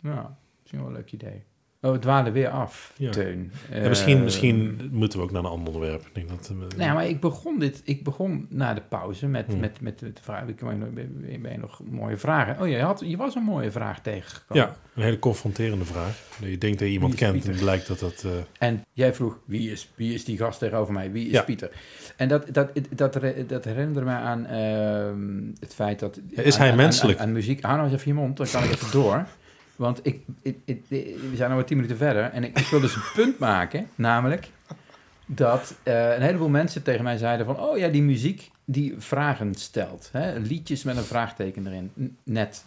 ja, 0.00 0.36
misschien 0.60 0.80
wel 0.80 0.88
een 0.88 0.94
leuk 0.96 1.12
idee. 1.12 1.42
Oh, 1.86 1.92
het 1.92 2.02
dwaalde 2.02 2.30
weer 2.30 2.48
af, 2.48 2.92
Ja. 2.96 3.10
Teun. 3.10 3.52
en 3.70 3.88
misschien, 3.88 4.16
Eh, 4.16 4.22
misschien 4.22 4.88
moeten 4.92 5.18
we 5.18 5.24
ook 5.24 5.30
naar 5.30 5.44
een 5.44 5.50
ander 5.50 5.74
onderwerp. 5.74 6.00
Ik 6.06 6.14
denk 6.14 6.28
dat, 6.28 6.50
eh, 6.52 6.56
Nou 6.58 6.82
ja, 6.82 6.94
maar 6.94 7.06
ik 7.08 7.20
begon 7.20 7.58
dit, 7.58 7.80
ik 7.84 8.04
begon 8.04 8.46
na 8.50 8.74
de 8.74 8.80
pauze 8.88 9.26
met, 9.26 9.46
Hmm. 9.46 9.60
met, 9.60 9.80
met, 9.80 10.00
met 10.00 10.16
de 10.16 10.22
vraag, 10.22 10.46
ik 10.46 10.56
ben, 11.42 11.60
nog 11.60 11.80
mooie 11.90 12.16
vragen? 12.16 12.60
Oh, 12.62 12.68
je, 12.68 12.78
had, 12.80 13.02
je 13.06 13.16
was 13.16 13.34
een 13.34 13.42
mooie 13.42 13.70
vraag 13.70 14.00
tegengekomen. 14.00 14.64
ja, 14.64 14.76
een 14.94 15.02
hele 15.02 15.18
confronterende 15.18 15.84
vraag. 15.84 16.18
Je 16.40 16.58
denkt 16.58 16.78
dat 16.78 16.86
je 16.88 16.94
iemand 16.94 17.14
kent 17.14 17.48
en 17.48 17.56
blijkt 17.56 17.86
dat 17.88 17.98
dat... 17.98 18.22
eh, 18.24 18.30
En 18.68 18.84
jij 18.92 19.14
vroeg, 19.14 19.38
wie 19.44 19.70
is, 19.70 19.90
wie 19.94 20.14
is 20.14 20.24
die 20.24 20.36
gast 20.36 20.58
tegenover 20.58 20.92
mij? 20.92 21.12
Wie 21.12 21.26
is 21.26 21.32
Ja. 21.32 21.42
Pieter? 21.42 21.70
En 22.16 22.28
dat, 22.28 22.46
dat, 22.54 22.70
dat, 22.94 23.12
dat, 23.12 23.48
dat 23.48 23.64
herinnerde 23.64 24.00
me 24.02 24.10
aan 24.14 24.46
ehm, 24.46 25.44
het 25.60 25.74
feit 25.74 25.98
dat... 25.98 26.20
Is 26.30 26.54
aan- 26.54 26.60
hij 26.60 26.70
aan- 26.70 26.76
menselijk? 26.76 27.18
Aan, 27.18 27.26
aan 27.26 27.32
muziek. 27.32 27.62
Hou 27.62 27.76
nou 27.76 27.88
eens 27.90 27.98
even 28.00 28.12
je 28.14 28.18
mond, 28.20 28.36
dan 28.36 28.46
kan 28.52 28.64
ik 28.64 28.70
even 28.70 28.90
door. 28.90 29.26
Want 29.76 30.00
ik, 30.02 30.20
ik, 30.42 30.56
ik- 30.64 30.84
ik- 30.88 31.16
we 31.30 31.36
zijn 31.36 31.50
al 31.50 31.64
tien 31.64 31.76
minuten 31.76 31.96
verder 31.96 32.22
en 32.30 32.44
ik, 32.44 32.58
wil 32.58 32.80
dus 32.80 32.94
een 32.94 33.02
punt 33.14 33.38
maken, 33.38 33.88
namelijk 33.94 34.48
dat 35.26 35.74
eh, 35.82 36.14
een 36.14 36.22
heleboel 36.22 36.48
mensen 36.48 36.82
tegen 36.82 37.04
mij 37.04 37.16
zeiden 37.16 37.46
van... 37.46 37.60
oh 37.60 37.78
ja, 37.78 37.88
die 37.88 38.02
muziek 38.02 38.50
die 38.64 38.94
vragen 38.98 39.54
stelt. 39.54 40.08
Hè? 40.12 40.38
Liedjes 40.38 40.82
met 40.82 40.96
een 40.96 41.02
vraagteken 41.02 41.66
erin. 41.66 42.16
Net 42.22 42.64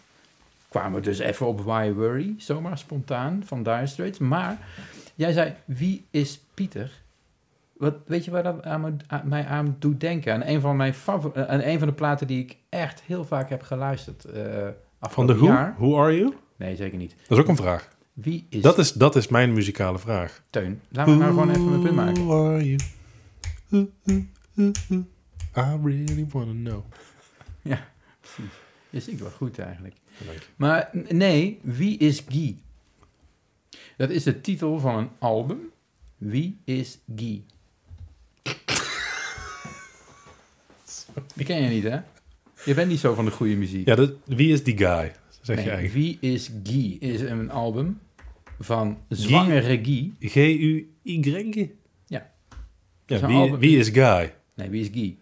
kwamen 0.70 0.94
we 0.94 1.02
dus 1.02 1.20
even 1.20 1.48
op 1.48 1.62
Why 1.62 1.92
Worry, 1.92 2.34
zomaar 2.38 2.78
spontaan, 2.78 3.42
van 3.46 3.64
Dire 3.64 3.88
Straits. 3.88 4.18
Maar 4.20 4.58
jij 5.16 5.32
zei, 5.32 5.54
wie 5.66 6.06
is 6.12 6.42
Pieter? 6.54 6.92
Wat, 7.78 7.94
weet 8.06 8.26
je 8.26 8.32
waar 8.32 8.44
dat 8.44 8.64
aan 8.64 8.82
me, 8.82 8.94
aan, 9.08 9.22
mij 9.26 9.46
aan 9.46 9.76
doet 9.80 10.00
denken? 10.00 10.34
Aan 10.34 10.44
een, 10.46 10.62
van 10.62 10.76
mijn 10.76 10.94
favor- 10.94 11.48
aan 11.48 11.62
een 11.62 11.80
van 11.80 11.88
de 11.88 11.94
platen 11.94 12.28
die 12.28 12.40
ik 12.44 12.58
echt 12.70 13.02
heel 13.06 13.26
vaak 13.26 13.50
heb 13.50 13.62
geluisterd 13.62 14.26
eh 14.26 14.68
van 15.02 15.28
de 15.28 15.36
Who? 15.36 15.46
jaar. 15.46 15.76
Who 15.78 16.00
are 16.02 16.18
you? 16.18 16.34
Nee, 16.60 16.76
zeker 16.76 16.98
niet. 16.98 17.16
Dat 17.28 17.38
is 17.38 17.44
ook 17.44 17.50
een 17.50 17.56
vraag. 17.56 17.98
Wie 18.14 18.46
is, 18.50 18.62
Dat 18.62 18.78
is, 18.78 18.92
dat 18.94 19.16
is 19.16 19.28
mijn 19.28 19.54
muzikale 19.54 20.00
vraag. 20.00 20.44
Teun? 20.50 20.82
Laat 20.90 21.08
me 21.08 21.16
nou 21.16 21.30
gewoon 21.30 21.50
even 21.50 21.70
mijn 21.70 21.82
punt 21.82 21.96
maken. 21.96 22.26
Who 22.26 22.46
are 22.48 22.66
you? 22.66 22.78
Who, 23.68 23.88
who, 24.04 24.22
who, 24.54 24.72
who? 24.88 24.96
I 25.58 25.78
really 25.84 26.28
wanna 26.32 26.52
know. 26.70 26.84
Je 28.90 29.00
zingt 29.00 29.22
wel 29.22 29.30
goed 29.30 29.60
eigenlijk. 29.60 29.96
Dank 30.26 30.38
je. 30.40 30.46
Maar 30.56 30.90
n- 30.98 31.18
nee, 31.18 31.60
wie 31.64 31.98
is 31.98 32.24
Guy? 32.30 32.58
Dat 33.98 34.10
is 34.10 34.24
de 34.24 34.42
titel 34.42 34.80
van 34.80 34.96
een 34.98 35.10
album. 35.20 35.60
Wie 36.18 36.58
is 36.64 36.98
Guy? 37.16 37.44
Die 41.36 41.46
ken 41.46 41.62
je 41.62 41.70
niet, 41.70 41.84
hè? 41.84 42.00
Je 42.66 42.74
bent 42.74 42.90
niet 42.90 43.00
zo 43.00 43.14
van 43.14 43.26
de 43.26 43.32
goede 43.32 43.56
muziek. 43.56 43.88
Ja, 43.88 43.96
dat, 43.96 44.12
wie 44.26 44.54
is 44.54 44.64
die 44.64 44.78
guy? 44.78 45.16
Zeg 45.56 45.58
Nee, 45.58 45.66
je 45.66 45.72
eigenlijk. 45.72 46.20
Wie 46.22 46.32
is 46.34 46.52
Guy? 46.64 46.98
Is 47.00 47.22
een 47.22 47.52
album 47.52 48.00
van 48.60 48.98
zwangere 49.10 49.80
Guy. 49.84 50.12
G-U-Y? 50.20 51.70
Ja. 52.08 52.30
Ja, 53.06 53.28
wie, 53.28 53.36
album- 53.38 53.60
wie 53.60 53.78
is 53.78 53.90
guy? 53.90 54.34
Nee, 54.56 54.70
wie 54.70 54.82
is 54.82 54.90
Guy? 54.94 55.18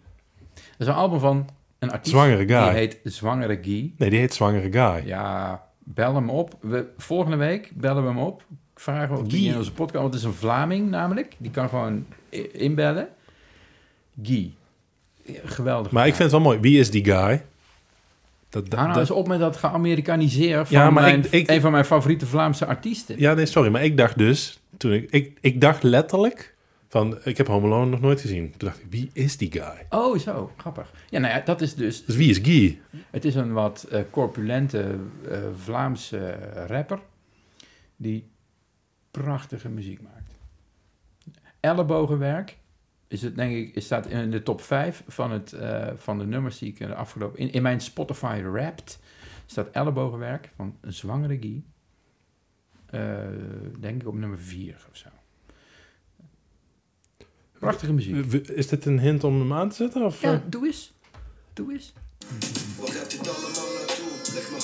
Dat 0.54 0.62
is 0.78 0.86
een 0.86 0.92
album 0.94 1.20
van 1.20 1.48
een 1.78 1.90
artiest. 1.90 2.10
Zwangere 2.10 2.46
guy. 2.48 2.62
Die 2.70 2.78
heet 2.78 3.00
Zwangere 3.04 3.58
Guy. 3.62 3.92
Nee, 3.96 4.10
die 4.10 4.18
heet 4.18 4.34
zwangere 4.34 4.72
guy. 4.72 5.06
Ja, 5.08 5.62
bel 5.84 6.14
hem 6.14 6.30
op. 6.30 6.56
We, 6.60 6.86
volgende 6.96 7.36
week 7.36 7.70
bellen 7.74 8.02
we 8.02 8.08
hem 8.08 8.18
op. 8.18 8.44
Vragen 8.74 9.14
we 9.14 9.20
of 9.20 9.28
die 9.28 9.38
Guy. 9.40 9.48
in 9.50 9.56
onze 9.56 9.72
podcast... 9.72 10.00
Want 10.02 10.14
het 10.14 10.22
is 10.22 10.28
een 10.28 10.34
Vlaming 10.34 10.90
namelijk. 10.90 11.34
Die 11.38 11.50
kan 11.50 11.68
gewoon 11.68 12.06
inbellen. 12.52 13.08
Guy. 14.22 14.52
Geweldig. 15.44 15.92
Maar 15.92 16.06
ik 16.06 16.14
vind 16.14 16.22
het 16.22 16.42
wel 16.42 16.50
mooi. 16.50 16.58
Wie 16.60 16.78
is 16.78 16.90
die 16.90 17.04
guy? 17.04 17.44
Dat, 18.48 18.64
dat, 18.64 18.72
Hou 18.78 18.82
nou 18.88 18.92
dat- 19.00 19.08
eens 19.08 19.18
op 19.18 19.28
met 19.28 19.38
dat 19.38 19.56
geamerikaniseer 19.56 20.66
van 20.66 20.76
Ja, 20.78 20.90
maar 20.90 21.02
mijn, 21.02 21.18
ik- 21.24 21.30
ik- 21.32 21.48
een 21.50 21.60
van 21.60 21.72
mijn 21.72 21.84
favoriete 21.84 22.26
Vlaamse 22.26 22.66
artiesten. 22.66 23.18
ja, 23.18 23.34
nee, 23.34 23.46
sorry. 23.46 23.70
Maar 23.70 23.84
ik 23.84 23.96
dacht 23.96 24.18
dus... 24.18 24.60
Toen 24.76 24.92
ik, 24.92 25.10
ik, 25.10 25.38
ik 25.40 25.60
dacht 25.60 25.82
letterlijk... 25.82 26.56
Van, 26.90 27.18
ik 27.24 27.36
heb 27.36 27.46
Home 27.46 27.66
Alone 27.66 27.90
nog 27.90 28.00
nooit 28.00 28.20
gezien. 28.20 28.50
Toen 28.56 28.68
dacht 28.68 28.78
ik, 28.78 28.86
wie 28.90 29.10
is 29.12 29.36
die 29.36 29.52
guy? 29.52 29.86
Oh, 29.90 30.18
zo. 30.18 30.52
Grappig. 30.56 30.92
Ja, 31.10 31.18
nou 31.18 31.34
ja, 31.34 31.40
dat 31.44 31.60
is 31.60 31.74
dus... 31.74 32.04
Dus 32.04 32.16
wie 32.16 32.30
is 32.30 32.38
Guy? 32.42 32.80
Het 33.10 33.24
is 33.24 33.34
een 33.34 33.52
wat 33.52 33.86
eh, 33.90 34.00
corpulente 34.10 34.94
eh, 35.30 35.38
Vlaamse 35.56 36.38
rapper 36.66 36.98
die 37.96 38.28
prachtige 39.10 39.68
muziek 39.68 40.00
maakt. 40.02 40.32
Ellebogenwerk 41.60 42.56
is 43.08 43.22
het 43.22 43.36
denk 43.36 43.56
ik, 43.56 43.74
is 43.74 43.84
staat 43.84 44.06
in 44.06 44.30
de 44.30 44.42
top 44.42 44.60
5 44.60 45.04
van, 45.06 45.30
het, 45.30 45.52
eh, 45.52 45.88
van 45.96 46.18
de 46.18 46.26
nummers 46.26 46.58
die 46.58 46.68
ik 46.68 46.78
de 46.78 46.94
afgelopen 46.94 47.38
in, 47.38 47.52
in 47.52 47.62
mijn 47.62 47.80
Spotify 47.80 48.42
Wrapped 48.42 48.98
staat 49.46 49.70
Ellebogenwerk 49.70 50.50
van 50.56 50.76
Zwangere 50.82 51.38
Guy. 51.40 51.62
Eh, 52.86 53.26
denk 53.80 54.00
ik 54.00 54.08
op 54.08 54.14
nummer 54.14 54.38
4 54.38 54.86
of 54.90 54.96
zo. 54.96 55.08
Prachtige 57.58 57.92
muziek. 57.92 58.32
Is 58.32 58.68
dit 58.68 58.84
een 58.84 59.00
hint 59.00 59.24
om 59.24 59.38
hem 59.38 59.52
aan 59.52 59.68
te 59.68 59.74
zetten? 59.74 60.02
Of, 60.04 60.20
Ja, 60.20 60.32
eh? 60.32 60.40
doe 60.46 60.66
eens. 60.66 60.92
Doe 61.52 61.72
eens. 61.72 61.92
Waar 62.78 62.88
gaat 62.88 63.10
dit 63.10 63.28
allemaal 63.28 63.50
naartoe? 63.50 64.34
Leg 64.34 64.50
mijn 64.50 64.62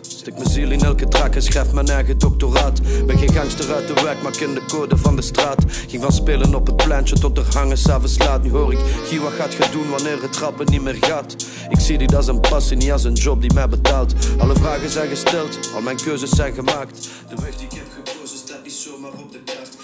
Stik 0.00 0.34
mijn 0.34 0.50
ziel 0.50 0.70
in 0.70 0.80
elke 0.80 1.08
track 1.08 1.34
en 1.34 1.42
schrijf 1.42 1.72
mijn 1.72 1.88
eigen 1.88 2.18
doctoraat. 2.18 2.80
Ben 3.06 3.18
geen 3.18 3.32
gangster 3.32 3.74
uit 3.74 3.86
de 3.86 4.02
wijk, 4.02 4.22
maar 4.22 4.32
ken 4.32 4.54
de 4.54 4.64
code 4.68 4.96
van 4.96 5.16
de 5.16 5.22
straat. 5.22 5.64
Ging 5.88 6.02
van 6.02 6.12
spelen 6.12 6.54
op 6.54 6.66
het 6.66 6.76
pleintje 6.76 7.18
tot 7.18 7.38
er 7.38 7.46
hangen 7.54 7.78
s'avonds 7.78 8.18
laat. 8.18 8.42
Nu 8.42 8.50
hoor 8.50 8.72
ik, 8.72 8.78
Guy, 9.04 9.20
wat 9.20 9.32
gaat 9.32 9.52
je 9.52 9.68
doen 9.70 9.90
wanneer 9.90 10.22
het 10.22 10.32
trappen 10.32 10.66
niet 10.70 10.82
meer 10.82 10.96
gaat? 11.00 11.36
Ik 11.68 11.80
zie 11.80 11.98
dit 11.98 12.14
als 12.14 12.26
een 12.26 12.40
passie, 12.40 12.76
niet 12.76 12.92
als 12.92 13.04
een 13.04 13.14
job 13.14 13.40
die 13.40 13.52
mij 13.54 13.68
betaalt. 13.68 14.14
Alle 14.38 14.54
vragen 14.54 14.90
zijn 14.90 15.08
gesteld, 15.08 15.58
al 15.74 15.80
mijn 15.80 15.96
keuzes 15.96 16.30
zijn 16.30 16.54
gemaakt. 16.54 17.08
De 17.28 17.42
weg 17.42 17.56
die 17.56 17.66
ik 17.66 17.72
heb 17.72 18.04
gekozen 18.04 18.36
staat 18.36 18.62
niet 18.62 18.72
zomaar 18.72 19.12
op 19.12 19.32
de 19.32 19.38
kaart. 19.44 19.75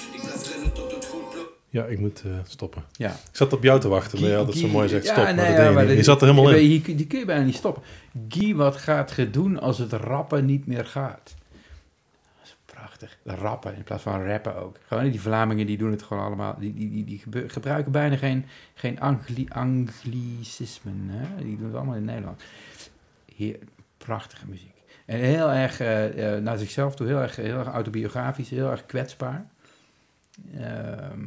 Ja, 1.73 1.85
ik 1.85 1.99
moet 1.99 2.23
eh, 2.27 2.33
stoppen. 2.45 2.85
Ja. 2.93 3.11
Ik 3.11 3.17
zat 3.37 3.53
op 3.53 3.63
jou 3.63 3.81
te 3.81 3.89
wachten, 3.89 4.21
maar 4.21 4.31
je 4.31 4.37
had 4.37 4.47
het 4.47 4.57
zo 4.57 4.69
mooi 4.69 4.89
zegt 4.89 5.07
ja, 5.07 5.13
stop. 5.13 5.25
nee, 5.25 5.35
maar 5.35 5.47
dat 5.47 5.57
ja, 5.57 5.73
deed 5.73 5.89
je 5.89 5.95
maar 5.95 6.05
zat 6.05 6.21
er 6.21 6.29
helemaal 6.29 6.51
in. 6.51 6.83
Die, 6.83 6.95
die 6.97 7.07
kun 7.07 7.19
je 7.19 7.25
bijna 7.25 7.45
niet 7.45 7.55
stoppen. 7.55 7.83
Guy, 8.29 8.55
wat 8.55 8.77
gaat 8.77 9.13
je 9.17 9.31
doen 9.31 9.61
als 9.61 9.79
het 9.79 9.93
rappen 9.93 10.45
niet 10.45 10.67
meer 10.67 10.87
gaat? 10.87 11.35
Dat 12.39 12.45
is 12.45 12.57
prachtig. 12.65 13.19
Rappen 13.25 13.77
in 13.77 13.83
plaats 13.83 14.03
van 14.03 14.25
rappen 14.25 14.57
ook. 14.57 14.77
Gewoon 14.87 15.11
die 15.11 15.21
Vlamingen 15.21 15.67
die 15.67 15.79
doen 15.79 15.91
het 15.91 16.03
gewoon 16.03 16.25
allemaal. 16.25 16.57
Die, 16.59 16.75
die, 16.75 16.91
die, 16.91 17.05
die 17.05 17.49
gebruiken 17.49 17.93
bijna 17.93 18.17
geen, 18.17 18.45
geen 18.75 19.01
angli, 19.01 19.47
anglicismen. 19.49 21.07
Hè? 21.09 21.45
Die 21.45 21.57
doen 21.57 21.67
het 21.67 21.77
allemaal 21.77 21.97
in 21.97 22.05
Nederland. 22.05 22.43
Heer, 23.37 23.59
prachtige 23.99 24.47
muziek. 24.49 24.83
En 25.07 25.19
heel 25.19 25.51
erg 25.51 25.81
eh, 25.81 26.35
eh, 26.35 26.43
naar 26.43 26.59
zichzelf 26.59 26.95
toe, 26.95 27.07
heel 27.07 27.21
erg, 27.21 27.37
heel 27.37 27.59
erg 27.59 27.69
autobiografisch, 27.69 28.51
heel 28.51 28.71
erg 28.71 28.87
kwetsbaar. 28.87 29.47
Ehm, 30.57 31.21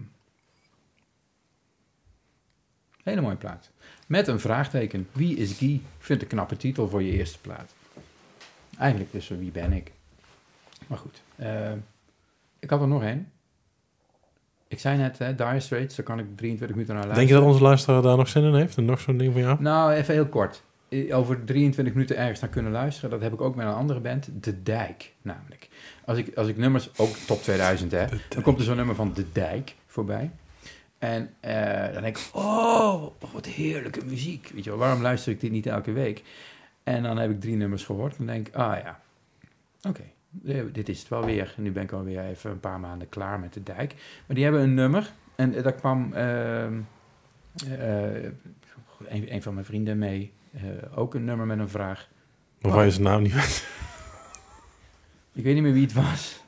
hele 3.06 3.22
mooie 3.22 3.36
plaat. 3.36 3.70
Met 4.08 4.28
een 4.28 4.40
vraagteken. 4.40 5.08
Wie 5.12 5.38
is 5.38 5.54
Guy? 5.58 5.74
Ik 5.74 5.82
vind 6.00 6.22
het 6.22 6.32
een 6.32 6.38
knappe 6.38 6.58
titel 6.58 6.90
voor 6.90 7.04
je 7.04 7.12
eerste 7.12 7.40
plaat. 7.40 7.74
Eigenlijk 8.78 9.12
dus 9.12 9.28
wie 9.28 9.52
ben 9.52 9.74
ik? 9.74 9.92
Maar 10.88 10.98
goed. 10.98 11.22
eh, 11.36 11.72
ik 12.60 12.70
had 12.70 12.82
er 12.82 12.88
nog 12.88 13.04
één. 13.04 13.32
Ik 14.68 14.80
zei 14.80 14.98
net, 14.98 15.18
hè, 15.18 15.36
Dire 15.36 15.60
Straits, 15.60 15.96
daar 15.96 16.06
kan 16.06 16.20
ik 16.20 16.26
23 16.36 16.70
minuten 16.70 16.96
naar 16.96 17.04
luisteren. 17.06 17.16
Denk 17.16 17.28
je 17.28 17.34
dat 17.46 17.54
onze 17.54 17.64
luisteraar 17.68 18.02
daar 18.02 18.18
nog 18.18 18.28
zin 18.28 18.44
in 18.44 18.54
heeft? 18.56 18.78
En 18.78 18.86
nog 18.86 19.00
zo'n 19.00 19.18
ding 19.18 19.32
van 19.34 19.42
jou? 19.42 19.62
Nou, 19.62 19.92
even 19.92 20.14
heel 20.14 20.28
kort. 20.28 20.64
Over 21.12 21.44
23 21.46 21.94
minuten 21.94 22.18
ergens 22.18 22.40
naar 22.40 22.50
kunnen 22.50 22.72
luisteren. 22.72 23.10
Dat 23.10 23.22
heb 23.22 23.34
ik 23.34 23.42
ook 23.42 23.56
met 23.56 23.66
een 23.66 23.74
andere 23.74 24.00
band. 24.00 24.30
De 24.44 24.64
Dijk, 24.64 25.14
namelijk. 25.22 25.70
Als 26.06 26.18
ik, 26.18 26.38
als 26.38 26.48
ik 26.48 26.58
nummers, 26.58 26.90
ook 26.98 27.16
top 27.16 27.42
2000 27.42 27.92
hè. 27.92 28.06
Dan 28.30 28.42
komt 28.44 28.58
er 28.60 28.64
zo'n 28.66 28.76
nummer 28.76 28.96
van 28.96 29.14
De 29.14 29.32
Dijk 29.32 29.76
voorbij. 29.88 30.32
En 31.06 31.30
eh, 31.40 31.94
dan 31.94 32.02
denk 32.02 32.18
ik, 32.18 32.30
oh, 32.34 33.04
wat 33.34 33.46
heerlijke 33.46 34.06
muziek. 34.06 34.52
Weet 34.54 34.64
je 34.64 34.70
wel, 34.70 34.80
waarom 34.80 35.02
luister 35.02 35.32
ik 35.32 35.40
dit 35.40 35.52
niet 35.52 35.66
elke 35.66 35.92
week? 35.92 36.24
En 36.84 37.04
dan 37.04 37.18
heb 37.18 37.32
ik 37.32 37.42
drie 37.42 37.56
nummers 37.56 37.86
gehoord. 37.86 38.18
En 38.18 38.26
denk 38.26 38.48
ik, 38.48 38.56
ah 38.56 38.78
ja, 38.84 39.00
oké, 39.82 40.04
eh, 40.46 40.64
dit 40.72 40.90
is 40.90 41.00
het 41.00 41.08
wel 41.08 41.26
weer. 41.26 41.54
En 41.58 41.64
nu 41.64 41.72
ben 41.72 41.84
ik 41.84 41.92
alweer 41.92 42.26
even 42.26 42.52
een 42.52 42.60
paar 42.60 42.80
maanden 42.80 43.10
klaar 43.10 43.40
met 43.40 43.54
De 43.54 43.64
Dijk. 43.64 43.96
Maar 44.26 44.36
die 44.36 44.44
hebben 44.44 44.62
een 44.62 44.74
nummer. 44.74 45.12
En 45.36 45.54
eh, 45.54 45.64
daar 45.64 45.74
kwam 45.74 46.14
ehm, 46.14 46.80
eh, 47.70 48.24
een, 49.08 49.34
een 49.34 49.42
van 49.42 49.54
mijn 49.54 49.66
vrienden 49.66 49.98
mee. 49.98 50.34
ook 50.96 51.14
een 51.14 51.26
nummer 51.26 51.46
met 51.46 51.60
een 51.60 51.70
vraag. 51.70 52.10
Waarvan 52.62 52.86
je 52.86 52.92
zijn 52.92 53.04
naam 53.04 53.22
niet 53.22 53.34
weet. 53.34 53.68
Ik 55.34 55.44
weet 55.44 55.54
niet 55.54 55.64
meer 55.64 55.74
wie 55.74 55.84
het 55.84 55.94
was. 55.94 56.44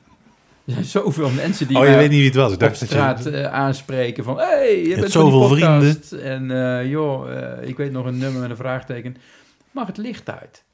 Er 0.68 0.74
zijn 0.74 0.84
zoveel 0.84 1.30
mensen 1.30 1.68
die 1.68 1.78
oh, 1.78 1.86
je 1.86 1.96
weet 1.96 2.10
niet 2.10 2.18
wie 2.18 2.26
het 2.26 2.34
was. 2.34 2.48
Ik 2.48 2.54
op 2.54 2.60
dacht 2.60 2.80
dat 2.80 2.88
straat 2.88 3.24
je... 3.24 3.30
eh, 3.30 3.52
aanspreken 3.52 4.24
van... 4.24 4.38
hey, 4.38 4.82
je 4.86 4.94
bent 4.94 5.10
zoveel 5.10 5.48
podcast. 5.48 6.12
En 6.12 6.50
eh, 6.50 6.90
joh, 6.90 7.36
eh, 7.36 7.68
ik 7.68 7.76
weet 7.76 7.92
nog 7.92 8.06
een 8.06 8.18
nummer 8.18 8.40
met 8.40 8.50
een 8.50 8.56
vraagteken. 8.56 9.16
Mag 9.70 9.86
het 9.86 9.96
licht 9.96 10.30
uit? 10.30 10.64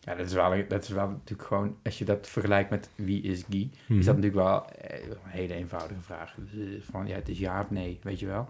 Ja, 0.00 0.14
dat 0.14 0.26
is, 0.26 0.32
wel, 0.32 0.64
dat 0.68 0.82
is 0.82 0.88
wel 0.88 1.08
natuurlijk 1.08 1.48
gewoon... 1.48 1.76
Als 1.82 1.98
je 1.98 2.04
dat 2.04 2.28
vergelijkt 2.28 2.70
met 2.70 2.88
wie 2.94 3.22
is 3.22 3.44
Guy... 3.50 3.70
Mhm. 3.86 3.98
is 3.98 4.04
dat 4.04 4.16
natuurlijk 4.16 4.42
wel 4.42 4.70
eh, 4.70 5.02
een 5.08 5.16
hele 5.26 5.54
eenvoudige 5.54 6.00
vraag. 6.00 6.34
Dus, 6.36 6.80
van 6.90 7.06
ja, 7.06 7.14
het 7.14 7.28
is 7.28 7.38
ja 7.38 7.60
of 7.60 7.70
nee, 7.70 7.98
weet 8.02 8.20
je 8.20 8.26
wel. 8.26 8.48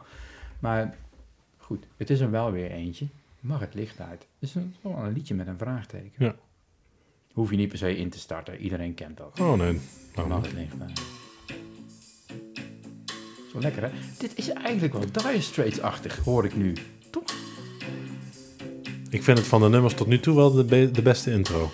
Maar 0.59 0.95
goed, 1.57 1.87
het 1.97 2.11
is 2.11 2.21
er 2.21 2.31
wel 2.31 2.53
weer 2.53 2.71
eentje. 2.71 3.07
Mag 3.41 3.61
het 3.61 3.75
licht 3.75 4.01
uit? 4.01 4.27
Het 4.39 4.49
is 4.49 4.55
een, 4.55 4.75
een 4.83 5.13
liedje 5.13 5.35
met 5.35 5.47
een 5.47 5.59
vraagteken. 5.59 6.25
Ja. 6.25 6.35
Hoef 7.33 7.51
je 7.51 7.57
niet 7.57 7.69
per 7.69 7.79
se 7.79 7.97
in 7.97 8.11
te 8.11 8.19
starten. 8.19 8.57
Iedereen 8.59 8.95
kent 8.95 9.17
dat. 9.17 9.41
Oh 9.41 9.53
nee. 9.59 9.81
Nou, 10.15 10.29
Mag 10.29 10.43
het 10.47 10.55
uit? 10.81 11.01
Zo 13.53 13.59
lekker 13.61 13.83
hè? 13.83 13.91
Dit 14.19 14.33
is 14.35 14.49
eigenlijk 14.49 14.93
wel 14.93 15.03
Dire 15.13 15.41
Straits-achtig, 15.41 16.19
hoor 16.25 16.45
ik 16.45 16.57
nu. 16.57 16.73
Toch? 17.11 17.23
Ik 19.11 19.23
vind 19.23 19.39
het 19.39 19.47
van 19.47 19.61
de 19.61 19.69
nummers 19.69 19.95
tot 19.95 20.07
nu 20.07 20.21
toe 20.21 20.37
wel 20.37 20.53
de, 20.53 20.65
be- 20.65 20.91
de 20.91 21.03
beste 21.03 21.31
intro. 21.31 21.71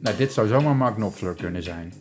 Nou, 0.00 0.16
dit 0.16 0.32
zou 0.32 0.48
zomaar 0.48 0.76
Mark 0.76 0.94
Knopfler 0.94 1.34
kunnen 1.34 1.62
zijn. 1.62 1.92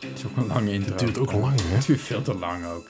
Het 0.00 0.18
is 0.18 0.24
ook 0.26 0.36
een 0.36 0.46
lange 0.46 0.72
intro. 0.72 0.90
Het 0.90 0.98
duurt 0.98 1.18
ook 1.18 1.32
lang, 1.32 1.60
hè? 1.60 1.74
Het 1.74 1.86
duurt 1.86 2.00
veel 2.00 2.22
te 2.22 2.34
lang 2.34 2.64
ook. 2.66 2.86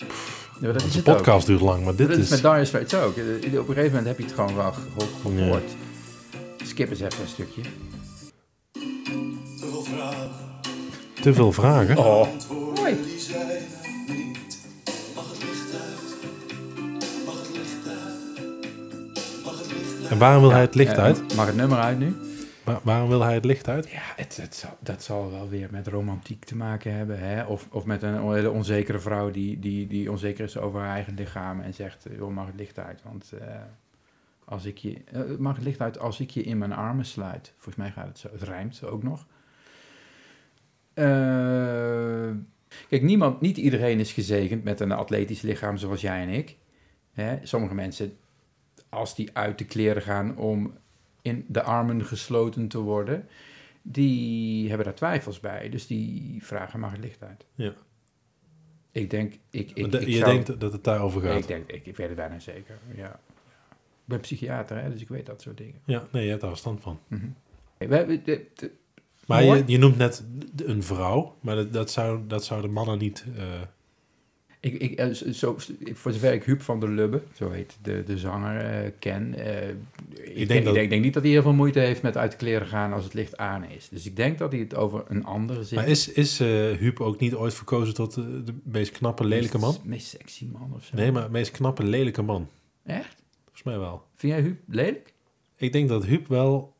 Ja, 0.60 0.72
dat 0.72 0.82
is 0.84 0.96
ook. 0.98 1.02
podcast 1.04 1.46
duurt 1.46 1.60
lang, 1.60 1.84
maar 1.84 1.94
dit 1.94 2.08
dat 2.08 2.16
is 2.16 2.24
is... 2.24 2.30
met 2.30 2.40
Dire 2.42 2.64
Straits 2.64 2.94
ook. 2.94 3.16
Eh, 3.16 3.24
Op 3.60 3.68
een 3.68 3.74
gegeven 3.74 3.86
moment 3.88 4.06
heb 4.06 4.18
je 4.18 4.24
het 4.24 4.32
gewoon 4.32 4.54
wel 4.54 4.72
geho- 4.72 5.10
gehoord. 5.22 5.70
Skip 6.64 6.90
eens 6.90 7.00
even 7.00 7.20
een 7.22 7.28
stukje. 7.28 7.62
Te 8.72 9.66
veel 9.70 9.82
vragen, 9.82 10.30
Te 11.22 11.34
veel 11.34 11.52
vragen. 11.52 11.98
Oh, 11.98 12.20
antwoorden 12.32 12.82
mooi. 12.82 12.96
die 13.04 13.18
zijn 13.18 13.48
er 13.50 13.60
niet. 14.08 14.38
Mag 15.14 15.24
het 15.30 15.38
licht 15.42 15.72
uit? 15.82 16.14
Mag 17.26 17.34
het 17.42 17.50
licht 17.56 17.88
uit? 17.88 19.44
Mag 19.44 19.58
het 19.58 19.66
licht 19.66 20.02
uit? 20.02 20.10
En 20.10 20.18
waarom 20.18 20.40
wil 20.42 20.50
hij 20.52 20.60
het 20.60 20.74
licht 20.74 20.92
Eh, 20.96 21.02
uit? 21.02 21.34
Mag 21.36 21.46
het 21.46 21.56
nummer 21.56 21.78
uit 21.78 21.98
nu? 21.98 22.14
Wa- 22.72 22.80
waarom 22.84 23.08
wil 23.08 23.22
hij 23.22 23.34
het 23.34 23.44
licht 23.44 23.68
uit? 23.68 23.90
Ja, 23.90 24.02
het, 24.16 24.36
het 24.36 24.68
dat 24.80 25.02
zal 25.02 25.30
wel 25.30 25.48
weer 25.48 25.68
met 25.70 25.86
romantiek 25.86 26.44
te 26.44 26.56
maken 26.56 26.94
hebben. 26.94 27.18
Hè? 27.18 27.44
Of, 27.44 27.68
of 27.70 27.84
met 27.84 28.02
een 28.02 28.32
hele 28.32 28.50
onzekere 28.50 28.98
vrouw 28.98 29.30
die, 29.30 29.58
die, 29.58 29.86
die 29.86 30.10
onzeker 30.10 30.44
is 30.44 30.58
over 30.58 30.80
haar 30.80 30.94
eigen 30.94 31.14
lichaam 31.14 31.60
en 31.60 31.74
zegt, 31.74 32.06
joh, 32.16 32.34
mag 32.34 32.46
het 32.46 32.54
licht 32.54 32.78
uit? 32.78 33.02
Want 33.02 33.32
eh, 33.32 33.54
als 34.44 34.64
ik 34.64 34.78
je, 34.78 35.04
eh, 35.12 35.20
mag 35.38 35.54
het 35.54 35.64
licht 35.64 35.80
uit 35.80 35.98
als 35.98 36.20
ik 36.20 36.30
je 36.30 36.42
in 36.42 36.58
mijn 36.58 36.72
armen 36.72 37.04
sluit? 37.04 37.52
Volgens 37.54 37.76
mij 37.76 37.90
gaat 37.90 38.06
het 38.06 38.18
zo. 38.18 38.28
Het 38.32 38.42
rijmt 38.42 38.84
ook 38.84 39.02
nog. 39.02 39.26
Eh, 40.94 42.30
kijk, 42.88 43.02
niemand, 43.02 43.40
niet 43.40 43.56
iedereen 43.56 43.98
is 43.98 44.12
gezegend 44.12 44.64
met 44.64 44.80
een 44.80 44.92
atletisch 44.92 45.40
lichaam 45.40 45.76
zoals 45.76 46.00
jij 46.00 46.22
en 46.22 46.28
ik. 46.28 46.56
Hè? 47.12 47.38
Sommige 47.42 47.74
mensen, 47.74 48.16
als 48.88 49.14
die 49.14 49.30
uit 49.32 49.58
de 49.58 49.64
kleren 49.64 50.02
gaan 50.02 50.36
om 50.36 50.72
in 51.22 51.44
de 51.48 51.62
armen 51.62 52.04
gesloten 52.04 52.68
te 52.68 52.78
worden, 52.78 53.28
die 53.82 54.68
hebben 54.68 54.86
daar 54.86 54.94
twijfels 54.94 55.40
bij. 55.40 55.68
Dus 55.68 55.86
die 55.86 56.44
vragen, 56.44 56.80
mag 56.80 56.90
het 56.92 57.00
licht 57.00 57.22
uit? 57.22 57.46
Ja. 57.54 57.72
Ik 58.92 59.10
denk, 59.10 59.32
ik, 59.50 59.70
ik, 59.70 59.80
Maar 59.80 59.90
de- 59.90 60.00
ik 60.00 60.06
je 60.08 60.16
zou- 60.16 60.30
denkt 60.32 60.60
dat 60.60 60.72
het 60.72 60.84
daarover 60.84 61.20
gaat. 61.22 61.38
ik 61.38 61.46
denk, 61.46 61.70
ik, 61.70 61.86
ik 61.86 61.96
weet 61.96 62.06
het 62.06 62.16
bijna 62.16 62.38
zeker, 62.38 62.78
ja. 62.96 63.10
Ik 63.80 64.16
ben 64.16 64.20
psychiater, 64.20 64.82
hè, 64.82 64.90
dus 64.90 65.00
ik 65.00 65.08
weet 65.08 65.26
dat 65.26 65.40
soort 65.42 65.56
dingen. 65.56 65.80
Ja, 65.84 66.06
nee, 66.12 66.22
je 66.24 66.28
hebt 66.28 66.40
daar 66.40 66.50
verstand 66.50 66.80
van. 66.80 66.98
Mhm. 67.06 67.26
Hey, 67.78 67.88
we 67.88 67.96
hebben 67.96 68.24
de- 68.24 68.46
de- 68.54 68.70
Maar 69.26 69.44
je, 69.44 69.62
je 69.66 69.78
noemt 69.78 69.96
net 69.96 70.24
een 70.56 70.82
vrouw, 70.82 71.36
maar 71.40 71.54
dat, 71.56 71.72
dat, 71.72 71.90
zou, 71.90 72.20
dat 72.26 72.44
zouden 72.44 72.72
mannen 72.72 72.98
niet... 72.98 73.24
eh, 73.36 73.44
ik, 74.60 74.74
ik, 74.74 74.98
eh, 74.98 75.10
zo, 75.12 75.56
voor 75.92 76.12
zover 76.12 76.32
ik 76.32 76.44
Huub 76.44 76.62
van 76.62 76.80
der 76.80 76.88
Lubbe, 76.88 77.22
zo 77.34 77.50
heet 77.50 77.78
de, 77.82 78.02
de 78.06 78.18
zanger, 78.18 78.56
eh, 78.60 78.90
ken, 78.98 79.34
eh, 79.34 79.68
ik, 80.34 80.48
denk, 80.48 80.64
dat- 80.64 80.76
ik 80.76 80.90
denk, 80.90 81.02
niet 81.02 81.14
dat 81.14 81.22
hij 81.22 81.32
heel 81.32 81.42
veel 81.42 81.52
moeite 81.52 81.78
heeft 81.80 82.02
met 82.02 82.16
uit 82.16 82.30
de 82.30 82.36
kleren 82.36 82.66
gaan 82.66 82.92
als 82.92 83.04
het 83.04 83.14
licht 83.14 83.36
aan 83.36 83.64
is. 83.64 83.88
Dus 83.88 84.06
ik 84.06 84.16
denk 84.16 84.38
dat 84.38 84.52
hij 84.52 84.60
het 84.60 84.74
over 84.74 85.04
een 85.08 85.24
andere 85.24 85.64
zin... 85.64 85.78
Maar 85.78 85.88
is, 85.88 86.08
is 86.12 86.38
Huub 86.78 87.00
ook 87.00 87.18
niet 87.20 87.34
ooit 87.34 87.54
verkozen 87.54 87.94
tot 87.94 88.14
de 88.14 88.54
meest 88.62 88.90
knappe, 88.92 89.24
lelijke 89.24 89.58
man? 89.58 89.70
Meest, 89.70 89.84
meest 89.84 90.08
sexy 90.08 90.48
man 90.52 90.72
of 90.74 90.84
zo. 90.84 90.96
Nee, 90.96 91.12
maar 91.12 91.30
meest 91.30 91.50
knappe, 91.50 91.82
lelijke 91.84 92.22
man. 92.22 92.48
Echt? 92.84 93.16
Volgens 93.42 93.62
mij 93.62 93.78
wel. 93.78 94.02
Vind 94.14 94.32
jij 94.32 94.42
Huub 94.42 94.58
lelijk? 94.66 95.12
Ik 95.56 95.72
denk 95.72 95.88
dat 95.88 96.04
Huub 96.04 96.26
wel 96.28 96.74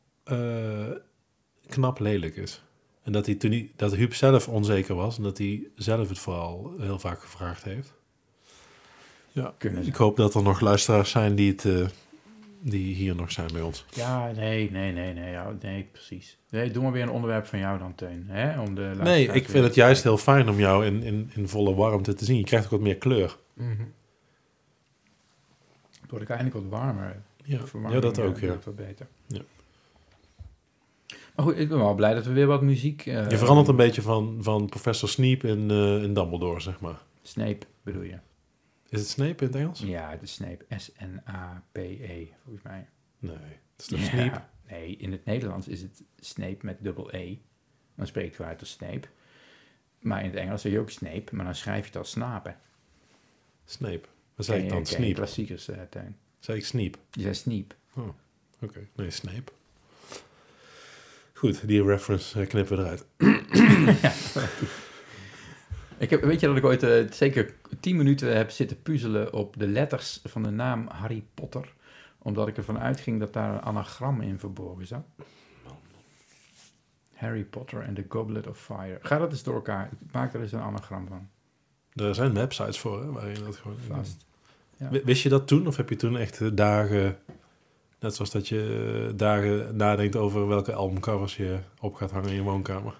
knap 1.67 1.99
lelijk 1.99 2.35
is. 2.35 2.63
En 3.03 3.11
dat, 3.11 3.25
hij 3.25 3.35
toen 3.35 3.51
hij, 3.51 3.71
dat 3.75 3.95
Huub 3.95 4.13
zelf 4.13 4.47
onzeker 4.47 4.95
was 4.95 5.17
en 5.17 5.23
dat 5.23 5.37
hij 5.37 5.67
zelf 5.75 6.09
het 6.09 6.19
vooral 6.19 6.73
heel 6.79 6.99
vaak 6.99 7.21
gevraagd 7.21 7.63
heeft. 7.63 7.93
Ja, 9.31 9.53
Kunnen 9.57 9.83
ze. 9.83 9.89
ik 9.89 9.95
hoop 9.95 10.17
dat 10.17 10.35
er 10.35 10.43
nog 10.43 10.59
luisteraars 10.59 11.11
zijn 11.11 11.35
die, 11.35 11.51
het, 11.51 11.65
eh, 11.65 11.87
die 12.59 12.95
hier 12.95 13.15
nog 13.15 13.31
zijn 13.31 13.49
bij 13.53 13.61
ons. 13.61 13.85
Ja, 13.89 14.31
nee, 14.31 14.71
nee, 14.71 14.91
nee, 14.91 15.13
nee, 15.13 15.31
ja, 15.31 15.55
nee, 15.61 15.89
precies. 15.91 16.37
Nee, 16.49 16.71
doe 16.71 16.83
maar 16.83 16.91
weer 16.91 17.01
een 17.01 17.09
onderwerp 17.09 17.45
van 17.45 17.59
jou 17.59 17.79
dan, 17.79 17.95
Teun. 17.95 18.25
Hè? 18.27 18.59
Om 18.61 18.75
de 18.75 18.91
Nee, 18.99 19.27
ik 19.27 19.49
vind 19.49 19.63
het 19.63 19.75
juist 19.75 20.03
heel 20.03 20.17
fijn 20.17 20.49
om 20.49 20.59
jou 20.59 20.85
in, 20.85 21.03
in, 21.03 21.31
in 21.33 21.47
volle 21.47 21.73
warmte 21.73 22.13
te 22.13 22.25
zien. 22.25 22.37
Je 22.37 22.43
krijgt 22.43 22.65
ook 22.65 22.71
wat 22.71 22.81
meer 22.81 22.97
kleur. 22.97 23.37
Mhm. 23.53 23.83
Het 26.01 26.09
wordt 26.09 26.25
ook 26.25 26.37
eindelijk 26.37 26.55
wat 26.55 26.79
warmer. 26.79 27.21
Ja, 27.43 27.59
ja 27.89 27.99
dat 27.99 28.19
ook, 28.19 28.39
ja. 28.39 28.47
wordt 28.47 28.65
wat 28.65 28.75
beter. 28.75 29.07
Ja. 29.27 29.41
Maar 31.35 31.45
goed, 31.45 31.57
ik 31.57 31.69
ben 31.69 31.77
wel 31.77 31.95
blij 31.95 32.13
dat 32.13 32.25
we 32.25 32.33
weer 32.33 32.47
wat 32.47 32.61
muziek... 32.61 33.05
eh, 33.05 33.29
Je 33.29 33.37
verandert 33.37 33.67
een 33.67 33.75
beetje 33.75 34.01
van, 34.01 34.37
van 34.41 34.65
professor 34.69 35.09
Sneep 35.09 35.43
in, 35.43 35.71
eh, 35.71 36.03
in 36.03 36.13
Dumbledore, 36.13 36.59
zeg 36.59 36.79
maar. 36.79 37.01
Snape 37.21 37.65
bedoel 37.83 38.01
je? 38.01 38.17
Is 38.89 38.99
het 38.99 39.09
Snape 39.09 39.45
in 39.45 39.47
het 39.51 39.55
Engels? 39.55 39.79
Ja, 39.79 40.09
het 40.09 40.21
is 40.21 40.33
Snape. 40.33 40.65
S-N-A-P-E, 40.77 42.27
volgens 42.43 42.63
mij. 42.63 42.87
Nee, 43.19 43.33
het 43.35 43.77
is 43.77 43.85
toch 43.87 43.99
Ja. 43.99 44.05
Sneep? 44.05 44.41
Nee, 44.69 44.95
in 44.95 45.11
het 45.11 45.25
Nederlands 45.25 45.67
is 45.67 45.81
het 45.81 46.03
Snape 46.19 46.57
met 46.61 46.77
dubbel 46.83 47.13
E. 47.13 47.37
Dan 47.95 48.07
spreekt 48.07 48.35
je 48.37 48.43
uit 48.43 48.59
als 48.59 48.71
Snape. 48.71 49.07
Maar 49.99 50.19
in 50.23 50.29
het 50.29 50.35
Engels 50.39 50.61
zeg 50.61 50.71
je 50.71 50.79
ook 50.79 50.89
Snape, 50.89 51.35
maar 51.35 51.45
dan 51.45 51.55
schrijf 51.55 51.79
je 51.81 51.85
het 51.87 51.95
als 51.97 52.09
snapen. 52.09 52.57
Snape. 53.65 54.07
Wat 54.35 54.45
zei 54.45 54.57
ik 54.59 54.65
je- 54.65 54.71
dan? 54.71 54.85
Sneep. 54.85 55.15
klassiekers, 55.15 55.67
eh 55.69 55.81
Teun. 55.89 56.15
Zei 56.39 56.57
ik 56.57 56.65
Sneep? 56.65 56.97
Je 57.11 57.21
zei 57.21 57.33
Sneep. 57.33 57.75
Oké, 58.61 58.87
nee, 58.95 59.09
Snape. 59.09 59.51
Goed, 61.41 61.67
die 61.67 61.83
reference 61.83 62.39
eh, 62.41 62.47
knippen 62.47 62.77
we 62.77 62.83
eruit. 62.83 63.05
Ik 65.97 66.09
heb, 66.09 66.23
weet 66.23 66.39
je 66.39 66.47
dat 66.47 66.57
ik 66.57 66.63
ooit 66.63 66.83
eh, 66.83 67.11
zeker 67.11 67.53
tien 67.79 67.95
minuten 67.95 68.37
heb 68.37 68.49
zitten 68.49 68.81
puzzelen 68.81 69.33
op 69.33 69.59
de 69.59 69.67
letters 69.67 70.19
van 70.23 70.43
de 70.43 70.49
naam 70.49 70.87
Harry 70.87 71.23
Potter? 71.33 71.73
Omdat 72.17 72.47
ik 72.47 72.57
ervan 72.57 72.79
uitging 72.79 73.19
dat 73.19 73.33
daar 73.33 73.53
een 73.53 73.61
anagram 73.61 74.21
in 74.21 74.39
verborgen 74.39 74.87
zat. 74.87 75.05
Harry 77.13 77.43
Potter 77.43 77.85
and 77.85 77.95
the 77.95 78.05
Goblet 78.09 78.47
of 78.47 78.59
Fire. 78.59 78.99
Ga 79.01 79.17
dat 79.17 79.31
eens 79.31 79.43
door 79.43 79.55
elkaar. 79.55 79.89
Maak 80.11 80.33
er 80.33 80.41
eens 80.41 80.51
een 80.51 80.59
anagram 80.59 81.07
van. 81.07 81.29
Er 82.05 82.15
zijn 82.15 82.33
websites 82.33 82.79
voor, 82.79 83.01
hè, 83.01 83.11
waarin 83.11 83.43
dat 83.43 83.55
gewoon... 83.55 83.77
Vast. 83.87 84.25
Ja. 84.77 84.89
Wist 85.03 85.23
je 85.23 85.29
dat 85.29 85.47
toen? 85.47 85.67
Of 85.67 85.77
heb 85.77 85.89
je 85.89 85.95
toen 85.95 86.17
echt 86.17 86.57
dagen... 86.57 87.17
Net 88.01 88.15
zoals 88.15 88.31
dat 88.31 88.47
je 88.47 89.05
eh, 89.09 89.17
dagen 89.17 89.75
nadenkt 89.75 90.15
over 90.15 90.47
welke 90.47 90.73
albumcovers 90.73 91.37
je 91.37 91.57
op 91.79 91.95
gaat 91.95 92.11
hangen 92.11 92.29
in 92.29 92.35
je 92.35 92.41
woonkamer. 92.41 92.93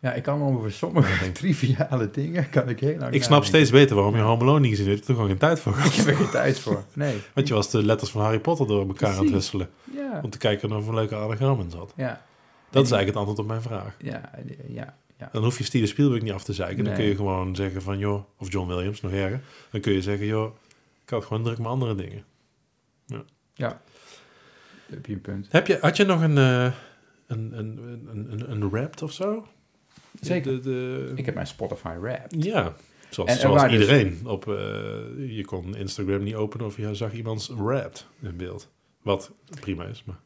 Ja, 0.00 0.12
ik 0.12 0.22
kan 0.22 0.42
over 0.42 0.72
sommige 0.72 1.32
triviale 1.32 2.10
dingen 2.10 2.50
kan 2.50 2.68
ik 2.68 2.80
heel 2.80 2.98
lang 2.98 3.12
Ik 3.14 3.22
snap 3.22 3.30
nadenken. 3.30 3.46
steeds 3.46 3.70
beter 3.70 3.96
waarom 3.96 4.16
je 4.16 4.22
Home 4.22 4.42
Alone 4.42 4.60
niet 4.60 4.70
gezien 4.70 4.86
hebt. 4.88 5.00
Ik 5.00 5.06
heb 5.06 5.16
er 5.16 5.22
gewoon 5.22 5.30
geen 5.30 5.48
tijd 5.48 5.60
voor 5.60 5.72
Ik 5.72 5.78
gehad. 5.78 5.96
heb 5.96 6.06
er 6.06 6.14
geen 6.14 6.30
tijd 6.30 6.58
voor. 6.58 6.84
Nee. 6.92 7.16
Want 7.34 7.48
je 7.48 7.54
was 7.54 7.70
de 7.70 7.84
letters 7.84 8.10
van 8.10 8.22
Harry 8.22 8.38
Potter 8.38 8.66
door 8.66 8.86
elkaar 8.86 9.08
aan 9.08 9.14
het 9.14 9.18
Precies. 9.18 9.34
husselen. 9.34 9.70
Ja. 9.94 10.20
Om 10.22 10.30
te 10.30 10.38
kijken 10.38 10.72
of 10.72 10.82
er 10.82 10.88
een 10.88 10.94
leuke 10.94 11.16
anagram 11.16 11.60
in 11.60 11.70
zat. 11.70 11.92
Ja. 11.96 12.22
Dat 12.70 12.84
is 12.84 12.90
eigenlijk 12.92 13.06
het 13.06 13.16
antwoord 13.16 13.38
op 13.38 13.46
mijn 13.46 13.62
vraag. 13.62 13.96
Ja, 13.98 14.30
ja, 14.68 14.96
ja. 15.18 15.28
Dan 15.32 15.42
hoef 15.42 15.58
je 15.58 15.64
Steven 15.64 15.88
Spielberg 15.88 16.22
niet 16.22 16.32
af 16.32 16.44
te 16.44 16.52
zeiken. 16.52 16.84
Dan 16.84 16.94
kun 16.94 17.04
je 17.04 17.16
gewoon 17.16 17.56
zeggen 17.56 17.82
van, 17.82 17.98
joh... 17.98 18.24
Of 18.38 18.52
John 18.52 18.68
Williams, 18.68 19.00
nog 19.00 19.12
erger. 19.12 19.40
Dan 19.70 19.80
kun 19.80 19.92
je 19.92 20.02
zeggen, 20.02 20.26
joh... 20.26 20.54
Ik 21.04 21.10
had 21.10 21.24
gewoon 21.24 21.42
druk 21.42 21.58
met 21.58 21.66
andere 21.66 21.94
dingen. 21.94 22.24
Ja. 23.54 23.80
Heb 24.86 25.06
je 25.06 25.12
een 25.12 25.20
punt. 25.20 25.46
Heb 25.50 25.66
je, 25.66 25.78
had 25.80 25.96
je 25.96 26.04
nog 26.04 26.22
een, 26.22 26.38
eh 26.38 26.72
een, 27.26 27.58
een, 27.58 27.78
een, 28.10 28.26
een, 28.30 28.50
een 28.50 28.70
rap 28.70 29.02
of 29.02 29.12
zo? 29.12 29.48
Zeker. 30.20 30.52
De, 30.52 30.60
de, 30.60 31.12
Ik 31.14 31.24
heb 31.26 31.34
mijn 31.34 31.46
Spotify 31.46 31.94
rap. 32.00 32.26
Ja, 32.28 32.74
zoals, 33.10 33.30
En 33.30 33.36
zoals 33.38 33.62
dus- 33.62 33.72
iedereen. 33.72 34.20
Op, 34.24 34.48
eh, 34.48 34.54
je 35.36 35.42
kon 35.44 35.76
Instagram 35.76 36.22
niet 36.22 36.34
openen 36.34 36.66
of 36.66 36.76
je 36.76 36.94
zag 36.94 37.12
iemands 37.12 37.48
rap 37.48 37.96
in 38.20 38.36
beeld. 38.36 38.72
Wat 39.02 39.32
prima 39.60 39.84
is, 39.84 40.04
maar... 40.04 40.16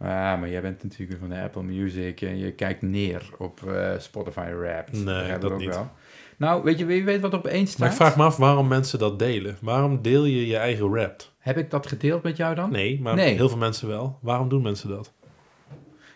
Ah, 0.00 0.40
maar 0.40 0.48
jij 0.48 0.60
bent 0.60 0.82
natuurlijk 0.82 1.18
van 1.20 1.28
de 1.28 1.40
Apple 1.40 1.62
Music 1.62 2.20
en 2.20 2.38
je 2.38 2.52
kijkt 2.52 2.82
neer 2.82 3.30
op 3.38 3.62
eh, 3.66 3.98
Spotify 3.98 4.50
rap. 4.60 4.92
Nee, 4.92 5.28
dat 5.38 5.44
ik 5.44 5.50
ook 5.50 5.58
niet. 5.58 5.68
Wel. 5.68 5.90
Nou, 6.38 6.62
weet 6.62 6.78
je, 6.78 6.84
wie 6.84 7.04
weet 7.04 7.20
wat 7.20 7.34
op 7.34 7.46
één 7.46 7.66
staat? 7.66 7.78
Maar 7.78 7.88
ik 7.88 7.94
vraag 7.94 8.16
me 8.16 8.22
af 8.22 8.36
waarom 8.36 8.68
mensen 8.68 8.98
dat 8.98 9.18
delen. 9.18 9.56
Waarom 9.60 10.02
deel 10.02 10.24
je 10.24 10.46
je 10.46 10.56
eigen 10.56 10.94
rap? 10.94 11.22
Heb 11.38 11.56
ik 11.58 11.70
dat 11.70 11.86
gedeeld 11.86 12.22
met 12.22 12.36
jou 12.36 12.54
dan? 12.54 12.70
Nee, 12.70 13.00
maar 13.00 13.14
Nee. 13.14 13.34
heel 13.34 13.48
veel 13.48 13.58
mensen 13.58 13.88
wel. 13.88 14.18
Waarom 14.22 14.48
doen 14.48 14.62
mensen 14.62 14.88
dat? 14.88 15.12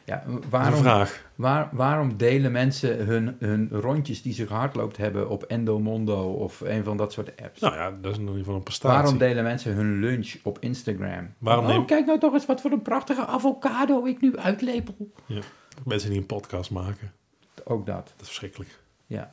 Ja, 0.05 0.25
Dat 0.27 0.45
waarom, 0.51 0.81
vraag. 0.81 1.25
waar, 1.35 1.69
waarom 1.73 2.17
delen 2.17 2.53
mensen 2.53 3.07
hun, 3.07 3.37
hun 3.39 3.69
rondjes 3.73 4.23
die 4.23 4.33
ze 4.33 4.47
gehardloopt 4.47 4.97
hebben 4.97 5.29
op 5.29 5.43
Endomondo 5.43 6.33
of 6.33 6.61
een 6.61 6.85
van 6.85 6.97
dat 6.97 7.13
soort 7.13 7.43
apps? 7.43 7.61
Nou 7.61 7.75
ja, 7.75 7.91
dat 8.01 8.13
is 8.13 8.19
in 8.19 8.23
ieder 8.25 8.39
geval 8.39 8.55
een 8.55 8.63
prestatie. 8.63 8.99
Waarom 8.99 9.19
delen 9.19 9.45
mensen 9.45 9.75
hun 9.75 10.01
lunch 10.01 10.35
op 10.43 10.59
Instagram? 10.61 11.35
Waarom 11.39 11.65
oh, 11.65 11.71
neem- 11.71 11.87
kijk 11.87 12.07
nou 12.07 12.19
toch 12.19 12.33
eens 12.33 12.47
wat 12.47 12.61
voor 12.61 12.71
een 12.71 12.83
prachtige 12.83 13.27
avocado 13.27 14.07
ik 14.07 14.21
nu 14.21 14.37
uitlepel. 14.37 15.13
Mensen 15.85 16.11
die 16.11 16.19
een 16.19 16.27
podcast 16.27 16.71
maken. 16.71 17.13
Ook 17.65 17.87
dat, 17.87 17.97
Dat 18.07 18.21
is 18.21 18.27
verschrikkelijk. 18.27 18.79
ja. 19.07 19.33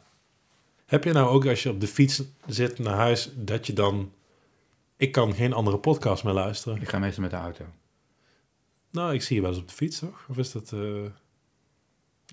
Heb 0.89 1.03
je 1.03 1.11
nou 1.11 1.29
ook 1.29 1.45
als 1.45 1.63
je 1.63 1.69
op 1.69 1.81
de 1.81 1.87
fiets 1.87 2.23
zit 2.45 2.79
naar 2.79 2.95
huis, 2.95 3.31
dat 3.35 3.67
je 3.67 3.73
dan... 3.73 4.11
Ik 4.97 5.11
kan 5.11 5.33
geen 5.33 5.53
andere 5.53 5.77
podcast 5.77 6.23
meer 6.23 6.33
luisteren. 6.33 6.81
Ik 6.81 6.89
ga 6.89 6.99
meestal 6.99 7.21
met 7.23 7.31
de 7.31 7.37
auto. 7.37 7.65
Nou, 8.91 9.13
ik 9.13 9.21
zie 9.21 9.35
je 9.35 9.41
wel 9.41 9.51
eens 9.51 9.59
op 9.59 9.67
de 9.67 9.73
fiets, 9.73 9.99
toch? 9.99 10.25
Of 10.29 10.37
is 10.37 10.51
dat... 10.51 10.71
eh 10.73 10.79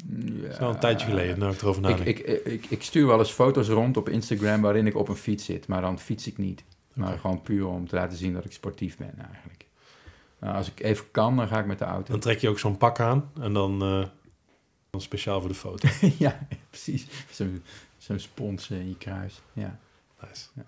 Ja. 0.06 0.48
is 0.48 0.58
wel 0.58 0.70
een 0.70 0.78
tijdje 0.78 1.06
geleden, 1.06 1.38
nou 1.38 1.52
ik 1.52 1.60
erover 1.60 1.82
Ik, 1.82 1.88
nadenk. 1.88 2.18
ik, 2.18 2.44
ik, 2.44 2.66
ik 2.68 2.82
stuur 2.82 3.06
wel 3.06 3.18
eens 3.18 3.32
foto's 3.32 3.68
rond 3.68 3.96
op 3.96 4.08
Instagram 4.08 4.60
waarin 4.60 4.86
ik 4.86 4.96
op 4.96 5.08
een 5.08 5.16
fiets 5.16 5.44
zit, 5.44 5.66
maar 5.66 5.80
dan 5.80 5.98
fiets 5.98 6.26
ik 6.26 6.38
niet. 6.38 6.64
Maar 6.92 7.18
gewoon 7.18 7.42
puur 7.42 7.66
om 7.66 7.88
te 7.88 7.94
laten 7.94 8.18
zien 8.18 8.32
dat 8.32 8.44
ik 8.44 8.52
sportief 8.52 8.96
ben 8.96 9.18
eigenlijk. 9.18 9.66
Nou, 10.40 10.54
als 10.56 10.70
ik 10.70 10.80
even 10.80 11.10
kan, 11.10 11.36
dan 11.36 11.48
ga 11.48 11.58
ik 11.58 11.66
met 11.66 11.78
de 11.78 11.84
auto. 11.84 12.10
Dan 12.12 12.20
trek 12.20 12.38
je 12.38 12.48
ook 12.48 12.58
zo'n 12.58 12.76
pak 12.76 13.00
aan 13.00 13.30
en 13.40 13.52
dan, 13.52 13.82
eh, 13.82 14.04
dan 14.90 15.00
speciaal 15.00 15.40
voor 15.40 15.48
de 15.48 15.54
foto. 15.54 15.88
ja, 16.18 16.46
precies. 16.70 17.06
Zo'n 17.30 17.62
zo'n 18.06 18.18
spons 18.18 18.70
in 18.70 18.88
je 18.88 18.96
kruis. 18.96 19.40
Ja. 19.52 19.78
Nice. 20.20 20.46
Ja. 20.54 20.64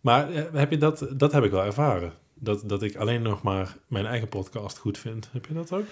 Maar 0.00 0.30
eh, 0.30 0.44
heb 0.52 0.70
je 0.70 0.76
dat, 0.78 1.06
dat 1.12 1.32
heb 1.32 1.44
ik 1.44 1.50
wel 1.50 1.64
ervaren. 1.64 2.12
Dat, 2.34 2.62
dat 2.68 2.82
ik 2.82 2.96
alleen 2.96 3.22
nog 3.22 3.42
maar 3.42 3.76
mijn 3.86 4.06
eigen 4.06 4.28
podcast 4.28 4.78
goed 4.78 4.98
vind. 4.98 5.28
Heb 5.32 5.46
je 5.46 5.54
dat 5.54 5.72
ook? 5.72 5.84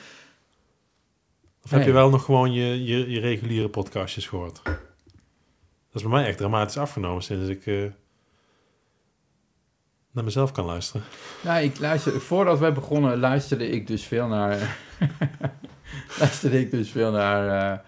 Of 1.64 1.70
heb 1.70 1.78
Nee. 1.78 1.88
je 1.88 1.94
wel 1.94 2.10
nog 2.10 2.24
gewoon 2.24 2.52
je, 2.52 2.84
je, 2.84 3.10
je 3.10 3.20
reguliere 3.20 3.68
podcastjes 3.68 4.26
gehoord? 4.26 4.60
Dat 4.64 4.74
is 5.92 6.02
bij 6.02 6.10
mij 6.10 6.26
echt 6.26 6.38
dramatisch 6.38 6.78
afgenomen 6.78 7.22
sinds 7.22 7.48
ik 7.48 7.66
eh, 7.66 7.84
naar 10.10 10.24
mezelf 10.24 10.52
kan 10.52 10.64
luisteren. 10.64 11.06
Nou, 11.42 11.62
ik 11.62 11.78
luister, 11.78 12.20
voordat 12.20 12.58
wij 12.58 12.72
begonnen 12.72 13.18
luisterde 13.18 13.68
ik 13.68 13.86
dus 13.86 14.04
veel 14.04 14.26
naar... 14.28 14.76
luisterde 16.20 16.60
ik 16.60 16.70
dus 16.70 16.90
veel 16.90 17.10
naar... 17.10 17.72
eh, 17.72 17.78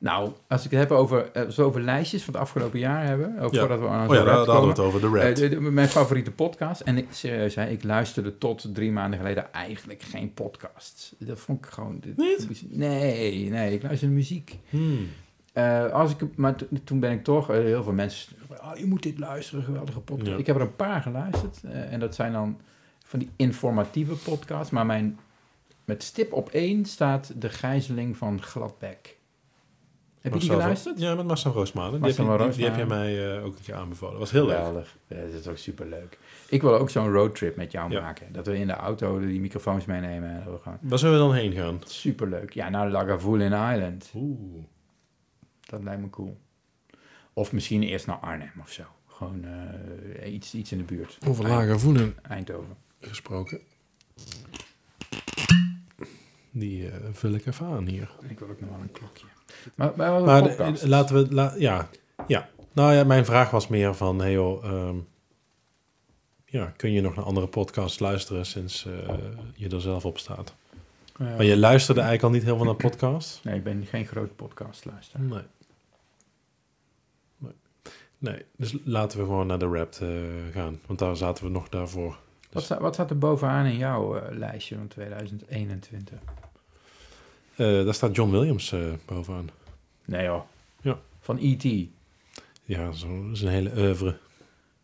nou, 0.00 0.32
als 0.48 0.64
ik 0.64 0.70
het 0.70 0.80
heb 0.80 0.90
over, 0.90 1.30
eh, 1.32 1.48
zo 1.48 1.64
over 1.64 1.80
lijstjes 1.80 2.24
van 2.24 2.32
het 2.34 2.42
afgelopen 2.42 2.78
jaar 2.78 3.06
hebben... 3.06 3.38
Ook 3.38 3.52
Ja. 3.54 3.60
voordat 3.60 3.78
we 3.80 3.86
aan 3.88 4.08
Oh 4.08 4.14
ja, 4.14 4.24
daar, 4.24 4.34
hadden 4.34 4.62
we 4.62 4.68
het 4.68 4.78
over, 4.78 5.00
de 5.00 5.06
rap. 5.06 5.16
Eh, 5.16 5.34
de- 5.34 5.48
de- 5.48 5.60
mijn 5.60 5.88
favoriete 5.88 6.30
podcast. 6.32 6.80
En 6.80 6.96
ik, 6.96 7.06
serieus, 7.10 7.54
hè, 7.54 7.66
ik 7.68 7.84
luisterde 7.84 8.38
tot 8.38 8.74
drie 8.74 8.92
maanden 8.92 9.18
geleden 9.18 9.52
eigenlijk 9.52 10.02
geen 10.02 10.34
podcasts. 10.34 11.14
Dat 11.18 11.40
vond 11.40 11.64
ik 11.64 11.70
gewoon... 11.72 12.00
Niet? 12.16 12.62
Nee, 12.68 13.50
nee, 13.50 13.72
ik 13.74 13.82
luister 13.82 14.08
muziek. 14.08 14.58
Hmm. 14.70 15.06
Eh, 15.52 15.90
als 15.92 16.10
ik, 16.12 16.36
maar 16.36 16.54
to- 16.54 16.66
toen 16.84 17.00
ben 17.00 17.10
ik 17.10 17.24
toch, 17.24 17.46
heel 17.46 17.82
veel 17.82 17.92
mensen, 17.92 18.32
oh, 18.50 18.70
je 18.76 18.86
moet 18.86 19.02
dit 19.02 19.18
luisteren, 19.18 19.64
geweldige 19.64 20.00
podcast. 20.00 20.30
Ja. 20.30 20.36
Ik 20.36 20.46
heb 20.46 20.56
er 20.56 20.62
een 20.62 20.76
paar 20.76 21.02
geluisterd 21.02 21.60
en 21.90 22.00
dat 22.00 22.14
zijn 22.14 22.32
dan 22.32 22.58
van 23.04 23.18
die 23.18 23.30
informatieve 23.36 24.14
podcasts. 24.14 24.70
Maar 24.70 24.86
mijn, 24.86 25.18
met 25.84 26.02
stip 26.02 26.32
op 26.32 26.48
één 26.48 26.84
staat 26.84 27.32
De 27.36 27.48
Gijzeling 27.48 28.16
van 28.16 28.42
Gladbeck. 28.42 29.18
Heb 30.20 30.32
je 30.32 30.38
die 30.38 30.48
Marcel- 30.48 30.60
geluisterd? 30.60 30.98
Ja, 30.98 31.14
met 31.14 31.26
Marcel 31.26 31.52
Roosmalen. 31.52 31.92
Die, 31.92 32.00
Marcel 32.00 32.28
heb 32.30 32.38
je- 32.40 32.46
die, 32.46 32.54
die 32.56 32.64
heb 32.64 32.74
je 32.74 32.80
Roosmalen. 32.82 33.14
mij 33.14 33.36
eh, 33.38 33.44
ook 33.44 33.56
een 33.56 33.62
keer 33.64 33.74
aanbevolen. 33.74 34.12
Dat 34.12 34.20
was 34.22 34.30
heel 34.30 34.46
leuk. 34.46 34.56
Geweldig. 34.56 34.96
Ja, 35.06 35.16
dat 35.16 35.32
is 35.32 35.46
ook 35.48 35.56
superleuk. 35.58 36.18
Ik 36.48 36.62
wil 36.62 36.74
ook 36.78 36.90
zo'n 36.90 37.12
roadtrip 37.12 37.56
met 37.56 37.72
jou 37.72 37.90
Ja. 37.90 38.00
maken. 38.00 38.32
Dat 38.32 38.46
we 38.46 38.56
in 38.58 38.66
de 38.66 38.72
auto 38.72 39.20
die 39.20 39.40
microfoons 39.40 39.84
meenemen 39.84 40.28
en 40.30 40.42
dat 40.44 40.54
we 40.54 40.60
gaan. 40.62 40.78
Waar 40.80 40.98
zullen 40.98 41.14
we 41.14 41.20
dan 41.20 41.34
heen 41.34 41.52
gaan? 41.52 41.78
Superleuk. 41.86 42.52
Ja, 42.52 42.68
naar 42.68 42.90
Lagavulin 42.90 43.52
Island. 43.52 44.10
Oeh. 44.14 44.64
Dat 45.60 45.82
lijkt 45.82 46.00
me 46.02 46.10
cool. 46.10 46.36
Of 47.32 47.52
misschien 47.52 47.82
eerst 47.82 48.06
naar 48.06 48.16
Arnhem 48.18 48.50
of 48.62 48.70
zo. 48.70 48.82
Gewoon 49.06 49.44
eh, 49.44 50.32
iets, 50.34 50.54
iets 50.54 50.72
in 50.72 50.78
de 50.78 50.84
buurt. 50.84 51.18
Over 51.28 51.78
voelen 51.80 52.14
Eindhoven. 52.22 52.76
gesproken. 53.00 53.60
Die 56.60 56.88
eh, 56.90 56.96
vul 57.12 57.32
ik 57.32 57.46
even 57.46 57.66
aan 57.66 57.86
hier. 57.86 58.10
Ik 58.28 58.38
wil 58.38 58.48
ook 58.48 58.60
nog 58.60 58.70
wel 58.70 58.80
een 58.80 58.90
klokje. 58.92 59.26
Maar, 59.74 59.92
maar, 59.96 60.12
wat 60.12 60.24
Maar 60.24 60.42
de- 60.42 60.48
podcast? 60.48 60.86
laten 60.86 61.16
we... 61.16 61.34
La, 61.34 61.54
ja, 61.58 61.88
ja. 62.26 62.48
Nou 62.72 62.92
ja, 62.94 63.04
mijn 63.04 63.24
vraag 63.24 63.50
was 63.50 63.68
meer 63.68 63.94
van... 63.94 64.20
Hey 64.20 64.32
joh, 64.32 64.64
ehm, 64.64 64.96
ja, 66.44 66.72
kun 66.76 66.92
je 66.92 67.00
nog 67.00 67.16
naar 67.16 67.24
andere 67.24 67.46
podcasts 67.46 67.98
luisteren 67.98 68.46
sinds 68.46 68.86
eh, 68.86 69.14
je 69.54 69.68
er 69.68 69.80
zelf 69.80 70.04
op 70.04 70.18
staat? 70.18 70.54
Maar 71.18 71.44
je 71.44 71.56
luisterde 71.58 72.00
eigenlijk 72.00 72.28
al 72.32 72.38
niet 72.38 72.46
heel 72.48 72.56
veel 72.56 72.64
naar 72.66 72.90
podcasts? 72.90 73.42
Nee, 73.42 73.54
ik 73.56 73.64
ben 73.64 73.86
geen 73.86 74.06
groot 74.06 74.36
podcastluisteraar. 74.36 75.26
Nee. 75.26 75.42
nee. 77.38 77.52
Nee, 78.18 78.44
dus 78.56 78.76
laten 78.84 79.18
we 79.18 79.24
gewoon 79.24 79.46
naar 79.46 79.58
de 79.58 79.66
rap 79.66 79.94
eh, 79.94 80.08
gaan. 80.52 80.80
Want 80.86 80.98
daar 80.98 81.16
zaten 81.16 81.44
we 81.44 81.50
nog 81.50 81.68
daarvoor. 81.68 82.18
Wat, 82.52 82.68
wat 82.68 82.94
staat 82.94 83.10
er 83.10 83.18
bovenaan 83.18 83.66
in 83.66 83.76
jouw 83.76 84.30
lijstje 84.30 84.76
van 84.76 84.88
2021? 84.88 86.18
Eh, 87.60 87.84
daar 87.84 87.94
staat 87.94 88.16
John 88.16 88.30
Williams 88.30 88.72
eh, 88.72 88.80
bovenaan. 89.06 89.50
Nee 90.04 90.24
joh. 90.24 90.42
Ja. 90.82 90.98
Van 91.20 91.38
E.T. 91.40 91.88
Ja, 92.62 92.92
zo, 92.92 93.22
dat 93.26 93.36
is 93.36 93.42
een 93.42 93.48
hele 93.48 93.70
oeuvre. 93.76 94.16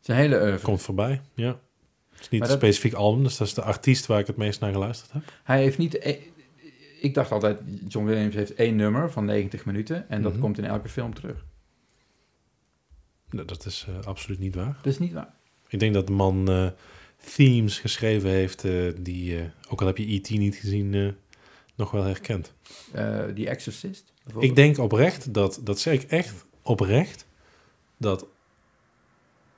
een 0.04 0.14
hele 0.16 0.40
oeuvre. 0.42 0.60
Komt 0.64 0.82
voorbij, 0.82 1.20
ja. 1.34 1.58
Het 2.10 2.20
is 2.20 2.28
niet 2.28 2.30
Maar 2.30 2.40
een 2.50 2.54
dat- 2.58 2.64
specifiek 2.64 2.92
album, 2.92 3.22
dus 3.22 3.36
dat 3.36 3.46
is 3.46 3.54
de 3.54 3.62
artiest 3.62 4.06
waar 4.06 4.18
ik 4.18 4.26
het 4.26 4.36
meest 4.36 4.60
naar 4.60 4.72
geluisterd 4.72 5.12
heb. 5.12 5.22
Hij 5.44 5.60
heeft 5.62 5.78
niet... 5.78 5.94
e- 5.94 6.18
Ik 7.00 7.14
dacht 7.14 7.30
altijd, 7.32 7.60
John 7.88 8.06
Williams 8.06 8.34
heeft 8.34 8.54
één 8.54 8.76
nummer 8.76 9.10
van 9.10 9.24
90 9.24 9.64
minuten. 9.64 10.08
En 10.08 10.22
dat 10.22 10.32
Mhm. 10.32 10.40
komt 10.40 10.58
in 10.58 10.64
elke 10.64 10.88
film 10.88 11.14
terug. 11.14 11.44
Dat 13.30 13.66
is 13.66 13.86
eh, 13.88 14.06
absoluut 14.06 14.38
niet 14.38 14.54
waar. 14.54 14.76
Dat 14.82 14.92
is 14.92 14.98
niet 14.98 15.12
waar. 15.12 15.34
Ik 15.68 15.78
denk 15.78 15.94
dat 15.94 16.06
de 16.06 16.12
man 16.12 16.72
themes 17.34 17.78
geschreven 17.78 18.30
heeft 18.30 18.62
die, 18.96 19.50
ook 19.68 19.80
al 19.80 19.86
heb 19.86 19.96
je 19.96 20.12
E.T. 20.14 20.30
niet 20.30 20.56
gezien, 20.56 21.16
nog 21.76 21.90
wel 21.90 22.02
herkent. 22.04 22.52
Eh 22.92 23.24
The 23.24 23.48
Exorcist. 23.48 24.12
Ik 24.38 24.56
denk 24.56 24.78
oprecht, 24.78 25.34
dat, 25.34 25.60
dat 25.62 25.78
zeg 25.78 25.94
ik 26.02 26.10
echt 26.10 26.44
oprecht, 26.62 27.26
dat 27.96 28.26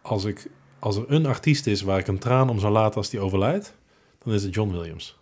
als, 0.03 0.25
ik, 0.25 0.51
als 0.79 0.97
er 0.97 1.05
een 1.13 1.27
artiest 1.27 1.67
is 1.67 1.81
waar 1.83 1.99
ik 1.99 2.07
een 2.07 2.19
traan 2.19 2.49
om 2.49 2.59
zou 2.59 2.73
laten 2.73 2.97
als 2.97 3.11
die 3.11 3.21
overlijdt, 3.21 3.75
dan 4.25 4.33
is 4.35 4.43
het 4.43 4.55
John 4.55 4.71
Williams. 4.73 5.19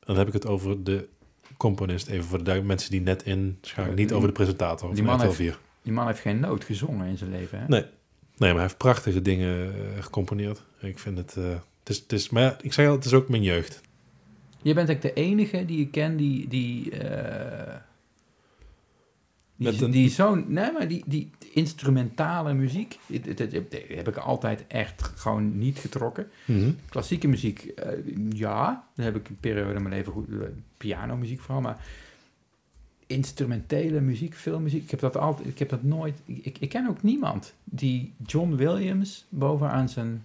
Dan 0.00 0.16
heb 0.16 0.26
ik 0.26 0.32
het 0.32 0.46
over 0.46 0.84
de 0.84 1.08
componist, 1.56 2.06
even 2.08 2.24
voor 2.24 2.44
de 2.44 2.62
mensen 2.62 2.90
die 2.90 3.00
net 3.00 3.22
inschakelen, 3.22 3.96
niet 3.96 4.08
Die- 4.08 4.16
over 4.16 4.28
de 4.28 4.34
presentator 4.34 4.94
die 4.94 5.02
man 5.02 5.20
heeft- 5.20 5.34
4. 5.34 5.58
Die 5.82 5.92
man 5.92 6.06
heeft 6.06 6.20
geen 6.20 6.40
noot 6.40 6.64
gezongen 6.64 7.06
in 7.06 7.18
zijn 7.18 7.30
leven. 7.30 7.58
Hè? 7.60 7.66
Nee. 7.68 7.80
Nee, 7.82 7.88
maar 8.36 8.52
hij 8.52 8.60
heeft 8.62 8.76
prachtige 8.76 9.22
dingen 9.22 9.74
eh, 9.74 10.02
gecomponeerd. 10.02 10.62
Ik 10.80 10.98
vind 10.98 11.18
het, 11.18 11.36
eh, 11.36 11.44
het 11.78 11.88
is, 11.88 11.98
het 11.98 12.12
is, 12.12 12.30
maar 12.30 12.56
ik 12.62 12.72
zeg 12.72 12.86
al, 12.86 12.92
het 12.92 13.04
is 13.04 13.12
ook 13.12 13.28
mijn 13.28 13.42
jeugd. 13.42 13.80
Je 14.62 14.74
bent 14.74 14.88
eigenlijk 14.88 15.14
de 15.16 15.22
enige 15.22 15.64
die 15.64 15.80
ik 15.80 15.90
ken 15.90 16.16
die... 16.16 16.48
die 16.48 16.90
eh, 16.98 17.74
die, 19.56 19.70
Met 19.70 19.80
een- 19.80 19.90
die 19.90 20.08
zo'n... 20.10 20.44
Nee, 20.48 20.72
maar 20.72 20.88
die, 20.88 21.02
die 21.06 21.30
instrumentale 21.52 22.54
muziek... 22.54 22.98
dit 23.06 23.38
heb 23.88 24.08
ik 24.08 24.16
altijd 24.16 24.64
echt 24.66 25.02
gewoon 25.02 25.58
niet 25.58 25.78
getrokken. 25.78 26.30
Klassieke 26.88 27.28
muziek, 27.28 27.60
eh, 27.62 27.92
ja. 28.30 28.84
Daar 28.94 29.06
heb 29.06 29.16
ik 29.16 29.28
een 29.28 29.36
periode 29.40 29.74
in 29.74 29.82
mijn 29.82 29.94
leven 29.94 30.12
goed... 30.12 30.28
eh, 30.28 30.36
pianomuziek 30.76 31.40
vooral, 31.40 31.60
maar... 31.62 31.84
Instrumentele 33.06 34.00
muziek, 34.00 34.34
filmmuziek, 34.34 34.82
ik 34.82 34.90
heb 34.90 35.00
dat 35.00 35.16
altijd, 35.16 35.48
ik 35.48 35.58
heb 35.58 35.68
dat 35.68 35.82
nooit, 35.82 36.18
ik, 36.24 36.58
ik 36.58 36.68
ken 36.68 36.88
ook 36.88 37.02
niemand 37.02 37.54
die 37.64 38.12
John 38.26 38.54
Williams 38.54 39.26
bovenaan 39.28 39.88
zijn 39.88 40.24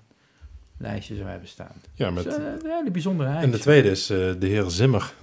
lijstje 0.77 1.15
zou 1.15 1.27
hebben 1.29 1.47
staan. 1.47 1.71
Ja, 1.93 2.09
met, 2.11 2.25
is, 2.25 2.33
een 2.35 2.59
hele 2.63 2.91
bijzondere 2.91 3.29
en 3.29 3.51
de 3.51 3.59
tweede 3.59 3.89
is 3.89 4.09
eh, 4.09 4.17
de 4.39 4.47
heer 4.47 4.69
Zimmer. 4.69 5.13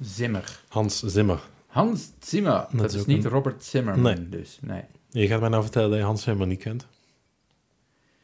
Zimmer. 0.00 0.60
Hans 0.68 0.98
Zimmer. 1.00 1.40
Hans 1.66 2.10
Zimmer. 2.20 2.66
Dat, 2.72 2.92
is 2.92 3.00
is 3.00 3.06
niet 3.06 3.24
een- 3.24 3.30
Robert 3.30 3.64
Zimmerman, 3.64 4.02
Nee. 4.02 4.28
dus 4.28 4.58
nee. 4.62 4.82
Je 5.10 5.26
gaat 5.26 5.40
mij 5.40 5.48
nou 5.48 5.62
vertellen 5.62 5.90
dat 5.90 5.98
je 5.98 6.04
Hans 6.04 6.22
Zimmer 6.22 6.46
niet 6.46 6.62
kent. 6.62 6.86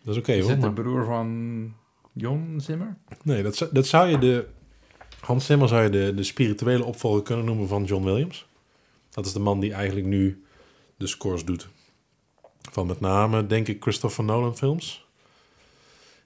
Dat 0.03 0.15
is 0.15 0.21
oké 0.21 0.33
is 0.33 0.43
hoor. 0.43 0.51
het 0.51 0.61
de 0.61 0.71
broer 0.73 1.05
van 1.05 1.73
John 2.13 2.59
Zimmer? 2.59 2.97
Nee, 3.23 3.43
dat, 3.43 3.57
zou- 3.57 3.71
dat 3.73 3.87
zou 3.87 4.09
je 4.09 4.19
de... 4.19 4.47
Hans 5.21 5.47
Zimmer 5.47 5.69
zou 5.69 5.83
je 5.83 5.91
de, 5.91 6.13
de 6.15 6.23
spirituele 6.23 6.85
opvolger 6.85 7.23
kunnen 7.23 7.45
noemen 7.45 7.69
van 7.69 7.85
John 7.85 8.05
Williams. 8.05 8.47
Dat 9.11 9.27
is 9.27 9.33
de 9.33 9.39
man 9.39 9.61
die 9.61 9.73
eigenlijk 9.73 10.07
nu 10.07 10.45
de 10.97 11.07
scores 11.07 11.45
doet. 11.45 11.69
Van 12.71 12.87
met 12.87 13.01
name, 13.01 13.47
denk 13.47 13.69
ik, 13.69 13.83
Christopher 13.83 14.25
Nolan 14.25 14.57
films. 14.57 15.07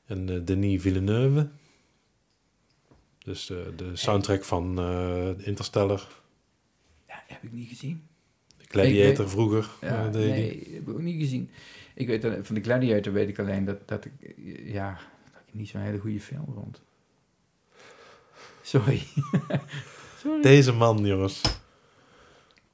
En 0.06 0.28
eh, 0.28 0.40
Denis 0.44 0.82
Villeneuve. 0.82 1.48
Dus 3.18 3.50
eh, 3.50 3.56
de 3.76 3.96
soundtrack 3.96 4.44
van 4.44 4.78
eh, 4.78 5.46
Interstellar. 5.46 6.08
Ja, 7.08 7.22
heb 7.26 7.42
ik 7.42 7.52
niet 7.52 7.68
gezien. 7.68 8.06
Gladiator 8.58 9.24
Ik 9.24 9.30
vroeger. 9.30 9.68
Ja, 9.80 10.08
deed 10.08 10.22
die. 10.22 10.30
nee, 10.30 10.68
heb 10.72 10.82
ik 10.82 10.88
ook 10.88 11.00
niet 11.00 11.20
gezien. 11.20 11.50
Ik 11.94 12.06
weet 12.06 12.26
van 12.42 12.54
de 12.54 12.60
Gladiator 12.60 13.12
weet 13.12 13.28
ik 13.28 13.38
alleen 13.38 13.64
dat, 13.64 13.88
dat 13.88 14.04
ik, 14.04 14.12
ja, 14.64 14.98
dat 15.32 15.42
ik 15.46 15.54
niet 15.54 15.68
zo'n 15.68 15.80
hele 15.80 15.98
goede 15.98 16.20
film 16.20 16.52
vond. 16.54 16.82
Sorry. 18.62 19.02
Sorry. 20.22 20.42
Deze 20.42 20.72
man, 20.72 21.06
jongens. 21.06 21.42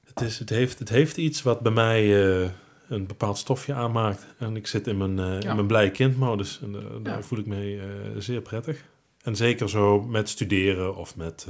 Het, 0.04 0.20
is, 0.20 0.38
het, 0.38 0.48
heeft, 0.48 0.78
het 0.78 0.88
heeft 0.88 1.16
iets 1.16 1.42
wat 1.42 1.60
bij 1.60 1.72
mij 1.72 2.52
een 2.92 3.06
bepaald 3.06 3.38
stofje 3.38 3.74
aanmaakt. 3.74 4.26
En 4.38 4.56
ik 4.56 4.66
zit 4.66 4.86
in 4.86 4.96
mijn, 4.96 5.16
Ja. 5.16 5.38
in 5.50 5.54
mijn 5.54 5.66
blije 5.66 5.90
kindmodus. 5.90 6.60
En 6.62 6.74
eh, 6.74 6.82
daar 7.02 7.16
Ja. 7.16 7.22
voel 7.22 7.38
ik 7.38 7.46
me 7.46 7.80
eh, 7.80 8.20
zeer 8.20 8.40
prettig. 8.40 8.84
En 9.22 9.36
zeker 9.36 9.68
zo 9.68 10.00
met 10.02 10.28
studeren 10.28 10.96
of 10.96 11.16
met... 11.16 11.46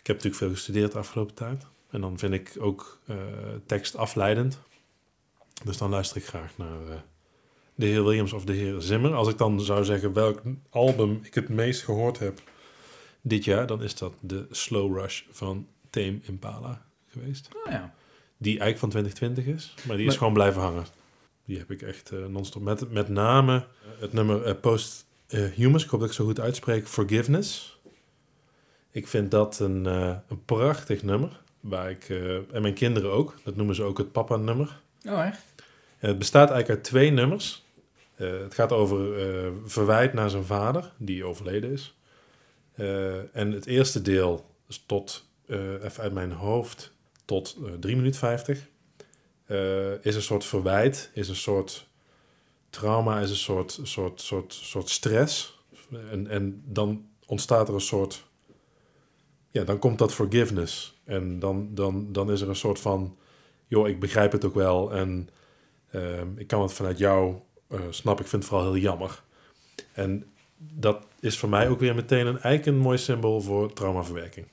ik 0.00 0.06
heb 0.06 0.16
natuurlijk 0.16 0.34
veel 0.34 0.50
gestudeerd 0.50 0.92
de 0.92 0.98
afgelopen 0.98 1.34
tijd. 1.34 1.66
En 1.90 2.00
dan 2.00 2.18
vind 2.18 2.34
ik 2.34 2.56
ook 2.60 2.98
tekst 3.66 3.96
afleidend. 3.96 4.58
Dus 5.64 5.78
dan 5.78 5.90
luister 5.90 6.16
ik 6.16 6.26
graag 6.26 6.56
naar 6.56 7.04
de 7.74 7.86
heer 7.86 8.04
Williams 8.04 8.32
of 8.32 8.44
de 8.44 8.52
heer 8.52 8.80
Zimmer. 8.80 9.14
Als 9.14 9.28
ik 9.28 9.38
dan 9.38 9.60
zou 9.60 9.84
zeggen 9.84 10.12
welk 10.12 10.42
album 10.70 11.20
ik 11.22 11.34
het 11.34 11.48
meest 11.48 11.82
gehoord 11.82 12.18
heb 12.18 12.42
dit 13.20 13.44
jaar, 13.44 13.66
dan 13.66 13.82
is 13.82 13.94
dat 13.94 14.12
de 14.20 14.46
Slow 14.50 14.98
Rush 14.98 15.22
van 15.30 15.66
Tame 15.90 16.18
Impala 16.22 16.86
geweest. 17.08 17.48
Oh 17.66 17.72
ja. 17.72 17.94
Die 18.38 18.58
eigenlijk 18.58 18.78
van 18.78 18.88
2020 18.88 19.54
is, 19.54 19.74
maar 19.86 19.96
die 19.96 20.04
is 20.06 20.10
Maar- 20.10 20.18
gewoon 20.18 20.32
blijven 20.32 20.60
hangen. 20.62 20.84
Die 21.44 21.58
heb 21.58 21.70
ik 21.70 21.82
echt 21.82 22.10
eh 22.10 22.18
non-stop. 22.26 22.62
Met, 22.62 22.90
met 22.92 23.08
name 23.08 23.64
het 23.98 24.12
nummer 24.12 24.42
eh, 24.44 24.54
Post 24.60 25.06
eh, 25.26 25.44
Humans, 25.44 25.84
ik 25.84 25.90
hoop 25.90 26.00
dat 26.00 26.08
ik 26.08 26.14
zo 26.14 26.24
goed 26.24 26.40
uitspreek, 26.40 26.88
Forgiveness. 26.88 27.78
Ik 28.90 29.06
vind 29.08 29.30
dat 29.30 29.58
een, 29.58 29.86
eh, 29.86 30.16
een 30.28 30.44
prachtig 30.44 31.02
nummer. 31.02 31.40
Waar 31.60 31.90
ik, 31.90 32.08
eh, 32.08 32.34
en 32.34 32.62
mijn 32.62 32.74
kinderen 32.74 33.10
ook. 33.12 33.34
Dat 33.44 33.56
noemen 33.56 33.74
ze 33.74 33.82
ook 33.82 33.98
het 33.98 34.12
papa-nummer. 34.12 34.80
Oh, 35.08 35.26
echt? 35.26 35.42
En 35.98 36.08
het 36.08 36.18
bestaat 36.18 36.50
eigenlijk 36.50 36.68
uit 36.80 36.84
twee 36.88 37.10
nummers. 37.10 37.64
Eh, 38.14 38.30
het 38.40 38.54
gaat 38.54 38.72
over 38.72 39.18
eh, 39.44 39.50
verwijt 39.64 40.12
naar 40.12 40.30
zijn 40.30 40.44
vader, 40.44 40.92
die 40.96 41.24
overleden 41.24 41.70
is. 41.72 41.94
Eh, 42.74 43.36
en 43.36 43.52
het 43.52 43.66
eerste 43.66 44.02
deel 44.02 44.50
is 44.68 44.82
tot, 44.86 45.26
eh, 45.46 45.72
even 45.84 46.02
uit 46.02 46.12
mijn 46.12 46.32
hoofd, 46.32 46.92
tot 47.24 47.56
eh 47.64 47.72
3 47.80 47.96
minuten 47.96 48.18
50. 48.20 48.68
eh, 49.46 50.04
is 50.04 50.14
een 50.14 50.22
soort 50.22 50.44
verwijt, 50.44 51.10
is 51.14 51.28
een 51.28 51.36
soort 51.36 51.86
trauma, 52.70 53.20
is 53.20 53.30
een 53.30 53.36
soort, 53.36 53.80
soort, 53.82 54.20
soort, 54.20 54.52
soort 54.52 54.88
stress. 54.88 55.58
En, 56.10 56.26
en 56.26 56.62
dan 56.66 57.06
ontstaat 57.26 57.68
er 57.68 57.74
een 57.74 57.80
soort, 57.80 58.24
ja, 59.50 59.64
dan 59.64 59.78
komt 59.78 59.98
dat 59.98 60.12
forgiveness. 60.12 61.00
En 61.04 61.38
dan, 61.38 61.74
dan, 61.74 62.12
dan 62.12 62.30
is 62.30 62.40
er 62.40 62.48
een 62.48 62.56
soort 62.56 62.80
van, 62.80 63.16
joh, 63.66 63.88
ik 63.88 64.00
begrijp 64.00 64.32
het 64.32 64.44
ook 64.44 64.54
wel 64.54 64.92
en 64.92 65.28
Ehm, 65.94 66.28
ik 66.36 66.46
kan 66.46 66.62
het 66.62 66.72
vanuit 66.72 66.98
jou 66.98 67.34
eh 67.68 67.80
snap. 67.90 68.20
Ik 68.20 68.26
vind 68.26 68.42
het 68.42 68.50
vooral 68.50 68.72
heel 68.72 68.82
jammer. 68.82 69.22
En 69.92 70.32
dat 70.56 71.06
is 71.20 71.38
voor 71.38 71.48
mij 71.48 71.68
ook 71.68 71.80
weer 71.80 71.94
meteen 71.94 72.26
een, 72.26 72.38
eigenlijk 72.40 72.66
een 72.66 72.82
mooi 72.82 72.98
symbool 72.98 73.40
voor 73.40 73.72
traumaverwerking. 73.72 74.46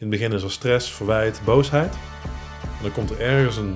In 0.00 0.06
het 0.10 0.18
begin 0.20 0.32
is 0.32 0.42
er 0.42 0.50
stress, 0.50 0.92
verwijt, 0.92 1.40
boosheid. 1.44 1.94
En 2.62 2.82
dan 2.82 2.92
komt 2.92 3.10
er 3.10 3.20
ergens 3.20 3.56
een, 3.56 3.68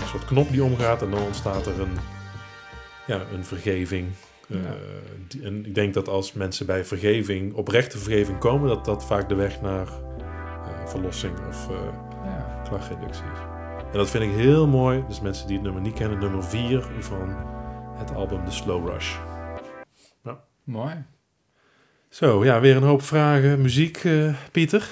een 0.00 0.06
soort 0.08 0.24
knop 0.24 0.50
die 0.50 0.64
omgaat 0.64 1.02
en 1.02 1.10
dan 1.10 1.22
ontstaat 1.22 1.66
er 1.66 1.80
een, 1.80 1.96
ja, 3.06 3.20
een 3.32 3.44
vergeving. 3.44 4.08
Eh, 4.48 4.56
Ja. 4.62 4.74
die- 5.28 5.42
en 5.44 5.66
ik 5.66 5.74
denk 5.74 5.94
dat 5.94 6.08
als 6.08 6.32
mensen 6.32 6.66
bij 6.66 6.84
vergeving, 6.84 7.54
oprechte 7.54 7.98
vergeving 7.98 8.38
komen, 8.38 8.68
dat 8.68 8.84
dat 8.84 9.04
vaak 9.04 9.28
de 9.28 9.34
weg 9.34 9.60
naar 9.60 9.86
eh, 9.86 10.86
verlossing 10.86 11.46
of 11.48 11.68
eh, 11.70 11.76
Ja. 12.24 12.60
klachtreductie 12.68 13.24
is. 13.24 13.38
En 13.92 13.98
dat 13.98 14.10
vind 14.10 14.24
ik 14.24 14.30
heel 14.32 14.66
mooi. 14.66 15.04
Dus 15.08 15.20
mensen 15.20 15.46
die 15.46 15.56
het 15.56 15.64
nummer 15.64 15.82
niet 15.82 15.94
kennen, 15.94 16.18
nummer 16.18 16.44
4 16.44 16.86
van 17.00 17.36
het 17.96 18.14
album 18.14 18.44
The 18.44 18.52
Slow 18.52 18.88
Rush. 18.88 19.14
Mooi. 20.64 20.94
Zo, 22.08 22.44
ja, 22.44 22.60
weer 22.60 22.76
een 22.76 22.82
hoop 22.82 23.02
vragen. 23.02 23.60
Muziek, 23.62 24.02
Pieter. 24.52 24.90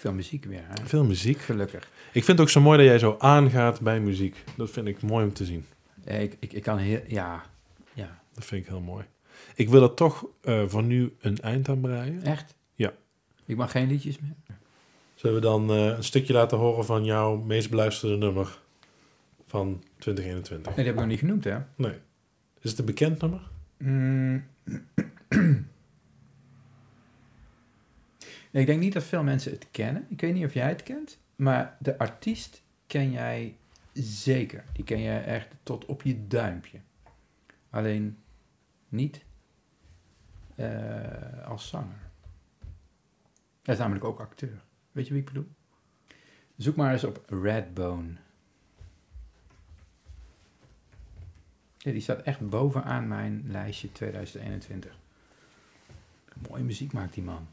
Veel 0.00 0.12
muziek 0.12 0.44
weer, 0.44 0.64
hè? 0.66 0.86
Veel 0.86 1.04
muziek. 1.04 1.38
Gelukkig. 1.38 1.88
Ik 2.12 2.24
vind 2.24 2.26
het 2.26 2.40
ook 2.40 2.48
zo 2.48 2.60
mooi 2.60 2.78
dat 2.78 2.86
jij 2.86 2.98
zo 2.98 3.16
aangaat 3.18 3.80
bij 3.80 4.00
muziek. 4.00 4.44
Dat 4.56 4.70
vind 4.70 4.86
ik 4.86 5.02
mooi 5.02 5.24
om 5.24 5.32
te 5.32 5.44
zien. 5.44 5.64
Ik, 6.04 6.36
ik, 6.38 6.52
ik 6.52 6.62
kan 6.62 6.78
heel... 6.78 7.00
Ja. 7.06 7.42
Ja. 7.92 8.20
Dat 8.34 8.44
vind 8.44 8.62
ik 8.62 8.68
heel 8.68 8.80
mooi. 8.80 9.04
Ik 9.54 9.68
wil 9.68 9.82
er 9.82 9.94
toch 9.94 10.26
eh, 10.40 10.62
voor 10.66 10.82
nu 10.82 11.16
een 11.20 11.38
eind 11.38 11.68
aan 11.68 11.80
breien. 11.80 12.22
Echt? 12.22 12.54
Ja. 12.74 12.92
Ik 13.46 13.56
mag 13.56 13.70
geen 13.70 13.88
liedjes 13.88 14.18
meer? 14.18 14.34
Zullen 15.14 15.36
we 15.36 15.42
dan 15.42 15.70
eh, 15.70 15.86
een 15.86 16.04
stukje 16.04 16.32
laten 16.32 16.58
horen 16.58 16.84
van 16.84 17.04
jouw 17.04 17.36
meest 17.36 17.70
beluisterde 17.70 18.16
nummer 18.16 18.58
van 19.46 19.82
2021? 19.98 20.66
Nee, 20.66 20.74
die 20.74 20.84
heb 20.84 20.94
ik 20.94 21.00
nog 21.00 21.10
niet 21.10 21.18
genoemd, 21.18 21.44
hè? 21.44 21.58
Nee. 21.76 21.94
Is 22.60 22.70
het 22.70 22.78
een 22.78 22.84
bekend 22.84 23.20
nummer? 23.20 23.40
Mm. 23.76 24.44
Ik 28.50 28.66
denk 28.66 28.80
niet 28.80 28.92
dat 28.92 29.04
veel 29.04 29.22
mensen 29.22 29.52
het 29.52 29.70
kennen. 29.70 30.06
Ik 30.08 30.20
weet 30.20 30.34
niet 30.34 30.44
of 30.44 30.54
jij 30.54 30.68
het 30.68 30.82
kent. 30.82 31.18
Maar 31.36 31.76
de 31.78 31.98
artiest 31.98 32.62
ken 32.86 33.10
jij 33.10 33.56
zeker. 33.92 34.64
Die 34.72 34.84
ken 34.84 35.02
jij 35.02 35.24
echt 35.24 35.48
tot 35.62 35.84
op 35.84 36.02
je 36.02 36.26
duimpje. 36.26 36.80
Alleen 37.70 38.18
niet 38.88 39.24
eh, 40.54 41.48
als 41.48 41.68
zanger. 41.68 42.10
Hij 43.62 43.74
is 43.74 43.80
namelijk 43.80 44.04
ook 44.04 44.20
acteur. 44.20 44.62
Weet 44.92 45.06
je 45.06 45.12
wie 45.12 45.22
ik 45.22 45.28
bedoel? 45.28 45.48
Zoek 46.56 46.76
maar 46.76 46.92
eens 46.92 47.04
op 47.04 47.24
Redbone. 47.26 48.12
Die 51.78 52.00
staat 52.00 52.22
echt 52.22 52.48
bovenaan 52.48 53.08
mijn 53.08 53.42
lijstje 53.46 53.92
2021. 53.92 54.98
Mooie 56.48 56.62
muziek 56.62 56.92
maakt 56.92 57.14
die 57.14 57.22
man. 57.22 57.48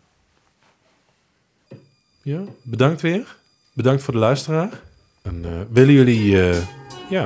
Ja, 2.28 2.44
bedankt 2.62 3.02
weer. 3.02 3.36
Bedankt 3.74 4.04
voor 4.04 4.14
de 4.14 4.20
luisteraar. 4.20 4.82
En 5.22 5.46
eh, 5.46 5.52
willen 5.72 5.94
jullie 5.94 6.42
eh, 6.42 6.58
ja, 7.10 7.26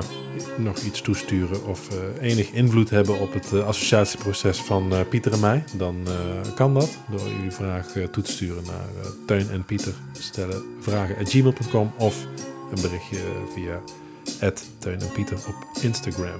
nog 0.57 0.77
iets 0.77 1.01
toesturen 1.01 1.65
of 1.65 1.89
eh, 1.89 2.29
enig 2.29 2.51
invloed 2.51 2.89
hebben 2.89 3.19
op 3.19 3.33
het 3.33 3.53
associatieproces 3.53 4.61
van 4.61 4.93
Pieter 5.09 5.31
en 5.31 5.39
mij? 5.39 5.63
Dan 5.77 6.07
kan 6.55 6.73
dat 6.73 6.97
door 7.09 7.29
jullie 7.29 7.51
vraag 7.51 7.87
toe 8.11 8.23
te 8.23 8.31
sturen 8.31 8.63
naar 8.63 9.11
Teun 9.25 9.49
en 9.49 9.65
Pieter 9.65 9.93
stellen 10.11 10.63
vragen 10.79 11.17
at 11.17 11.29
gmail.com 11.29 11.91
of 11.97 12.25
een 12.75 12.81
berichtje 12.81 13.17
via 13.53 13.81
Teun 14.77 14.99
en 14.99 15.11
Pieter 15.11 15.37
op 15.37 15.81
Instagram. 15.81 16.39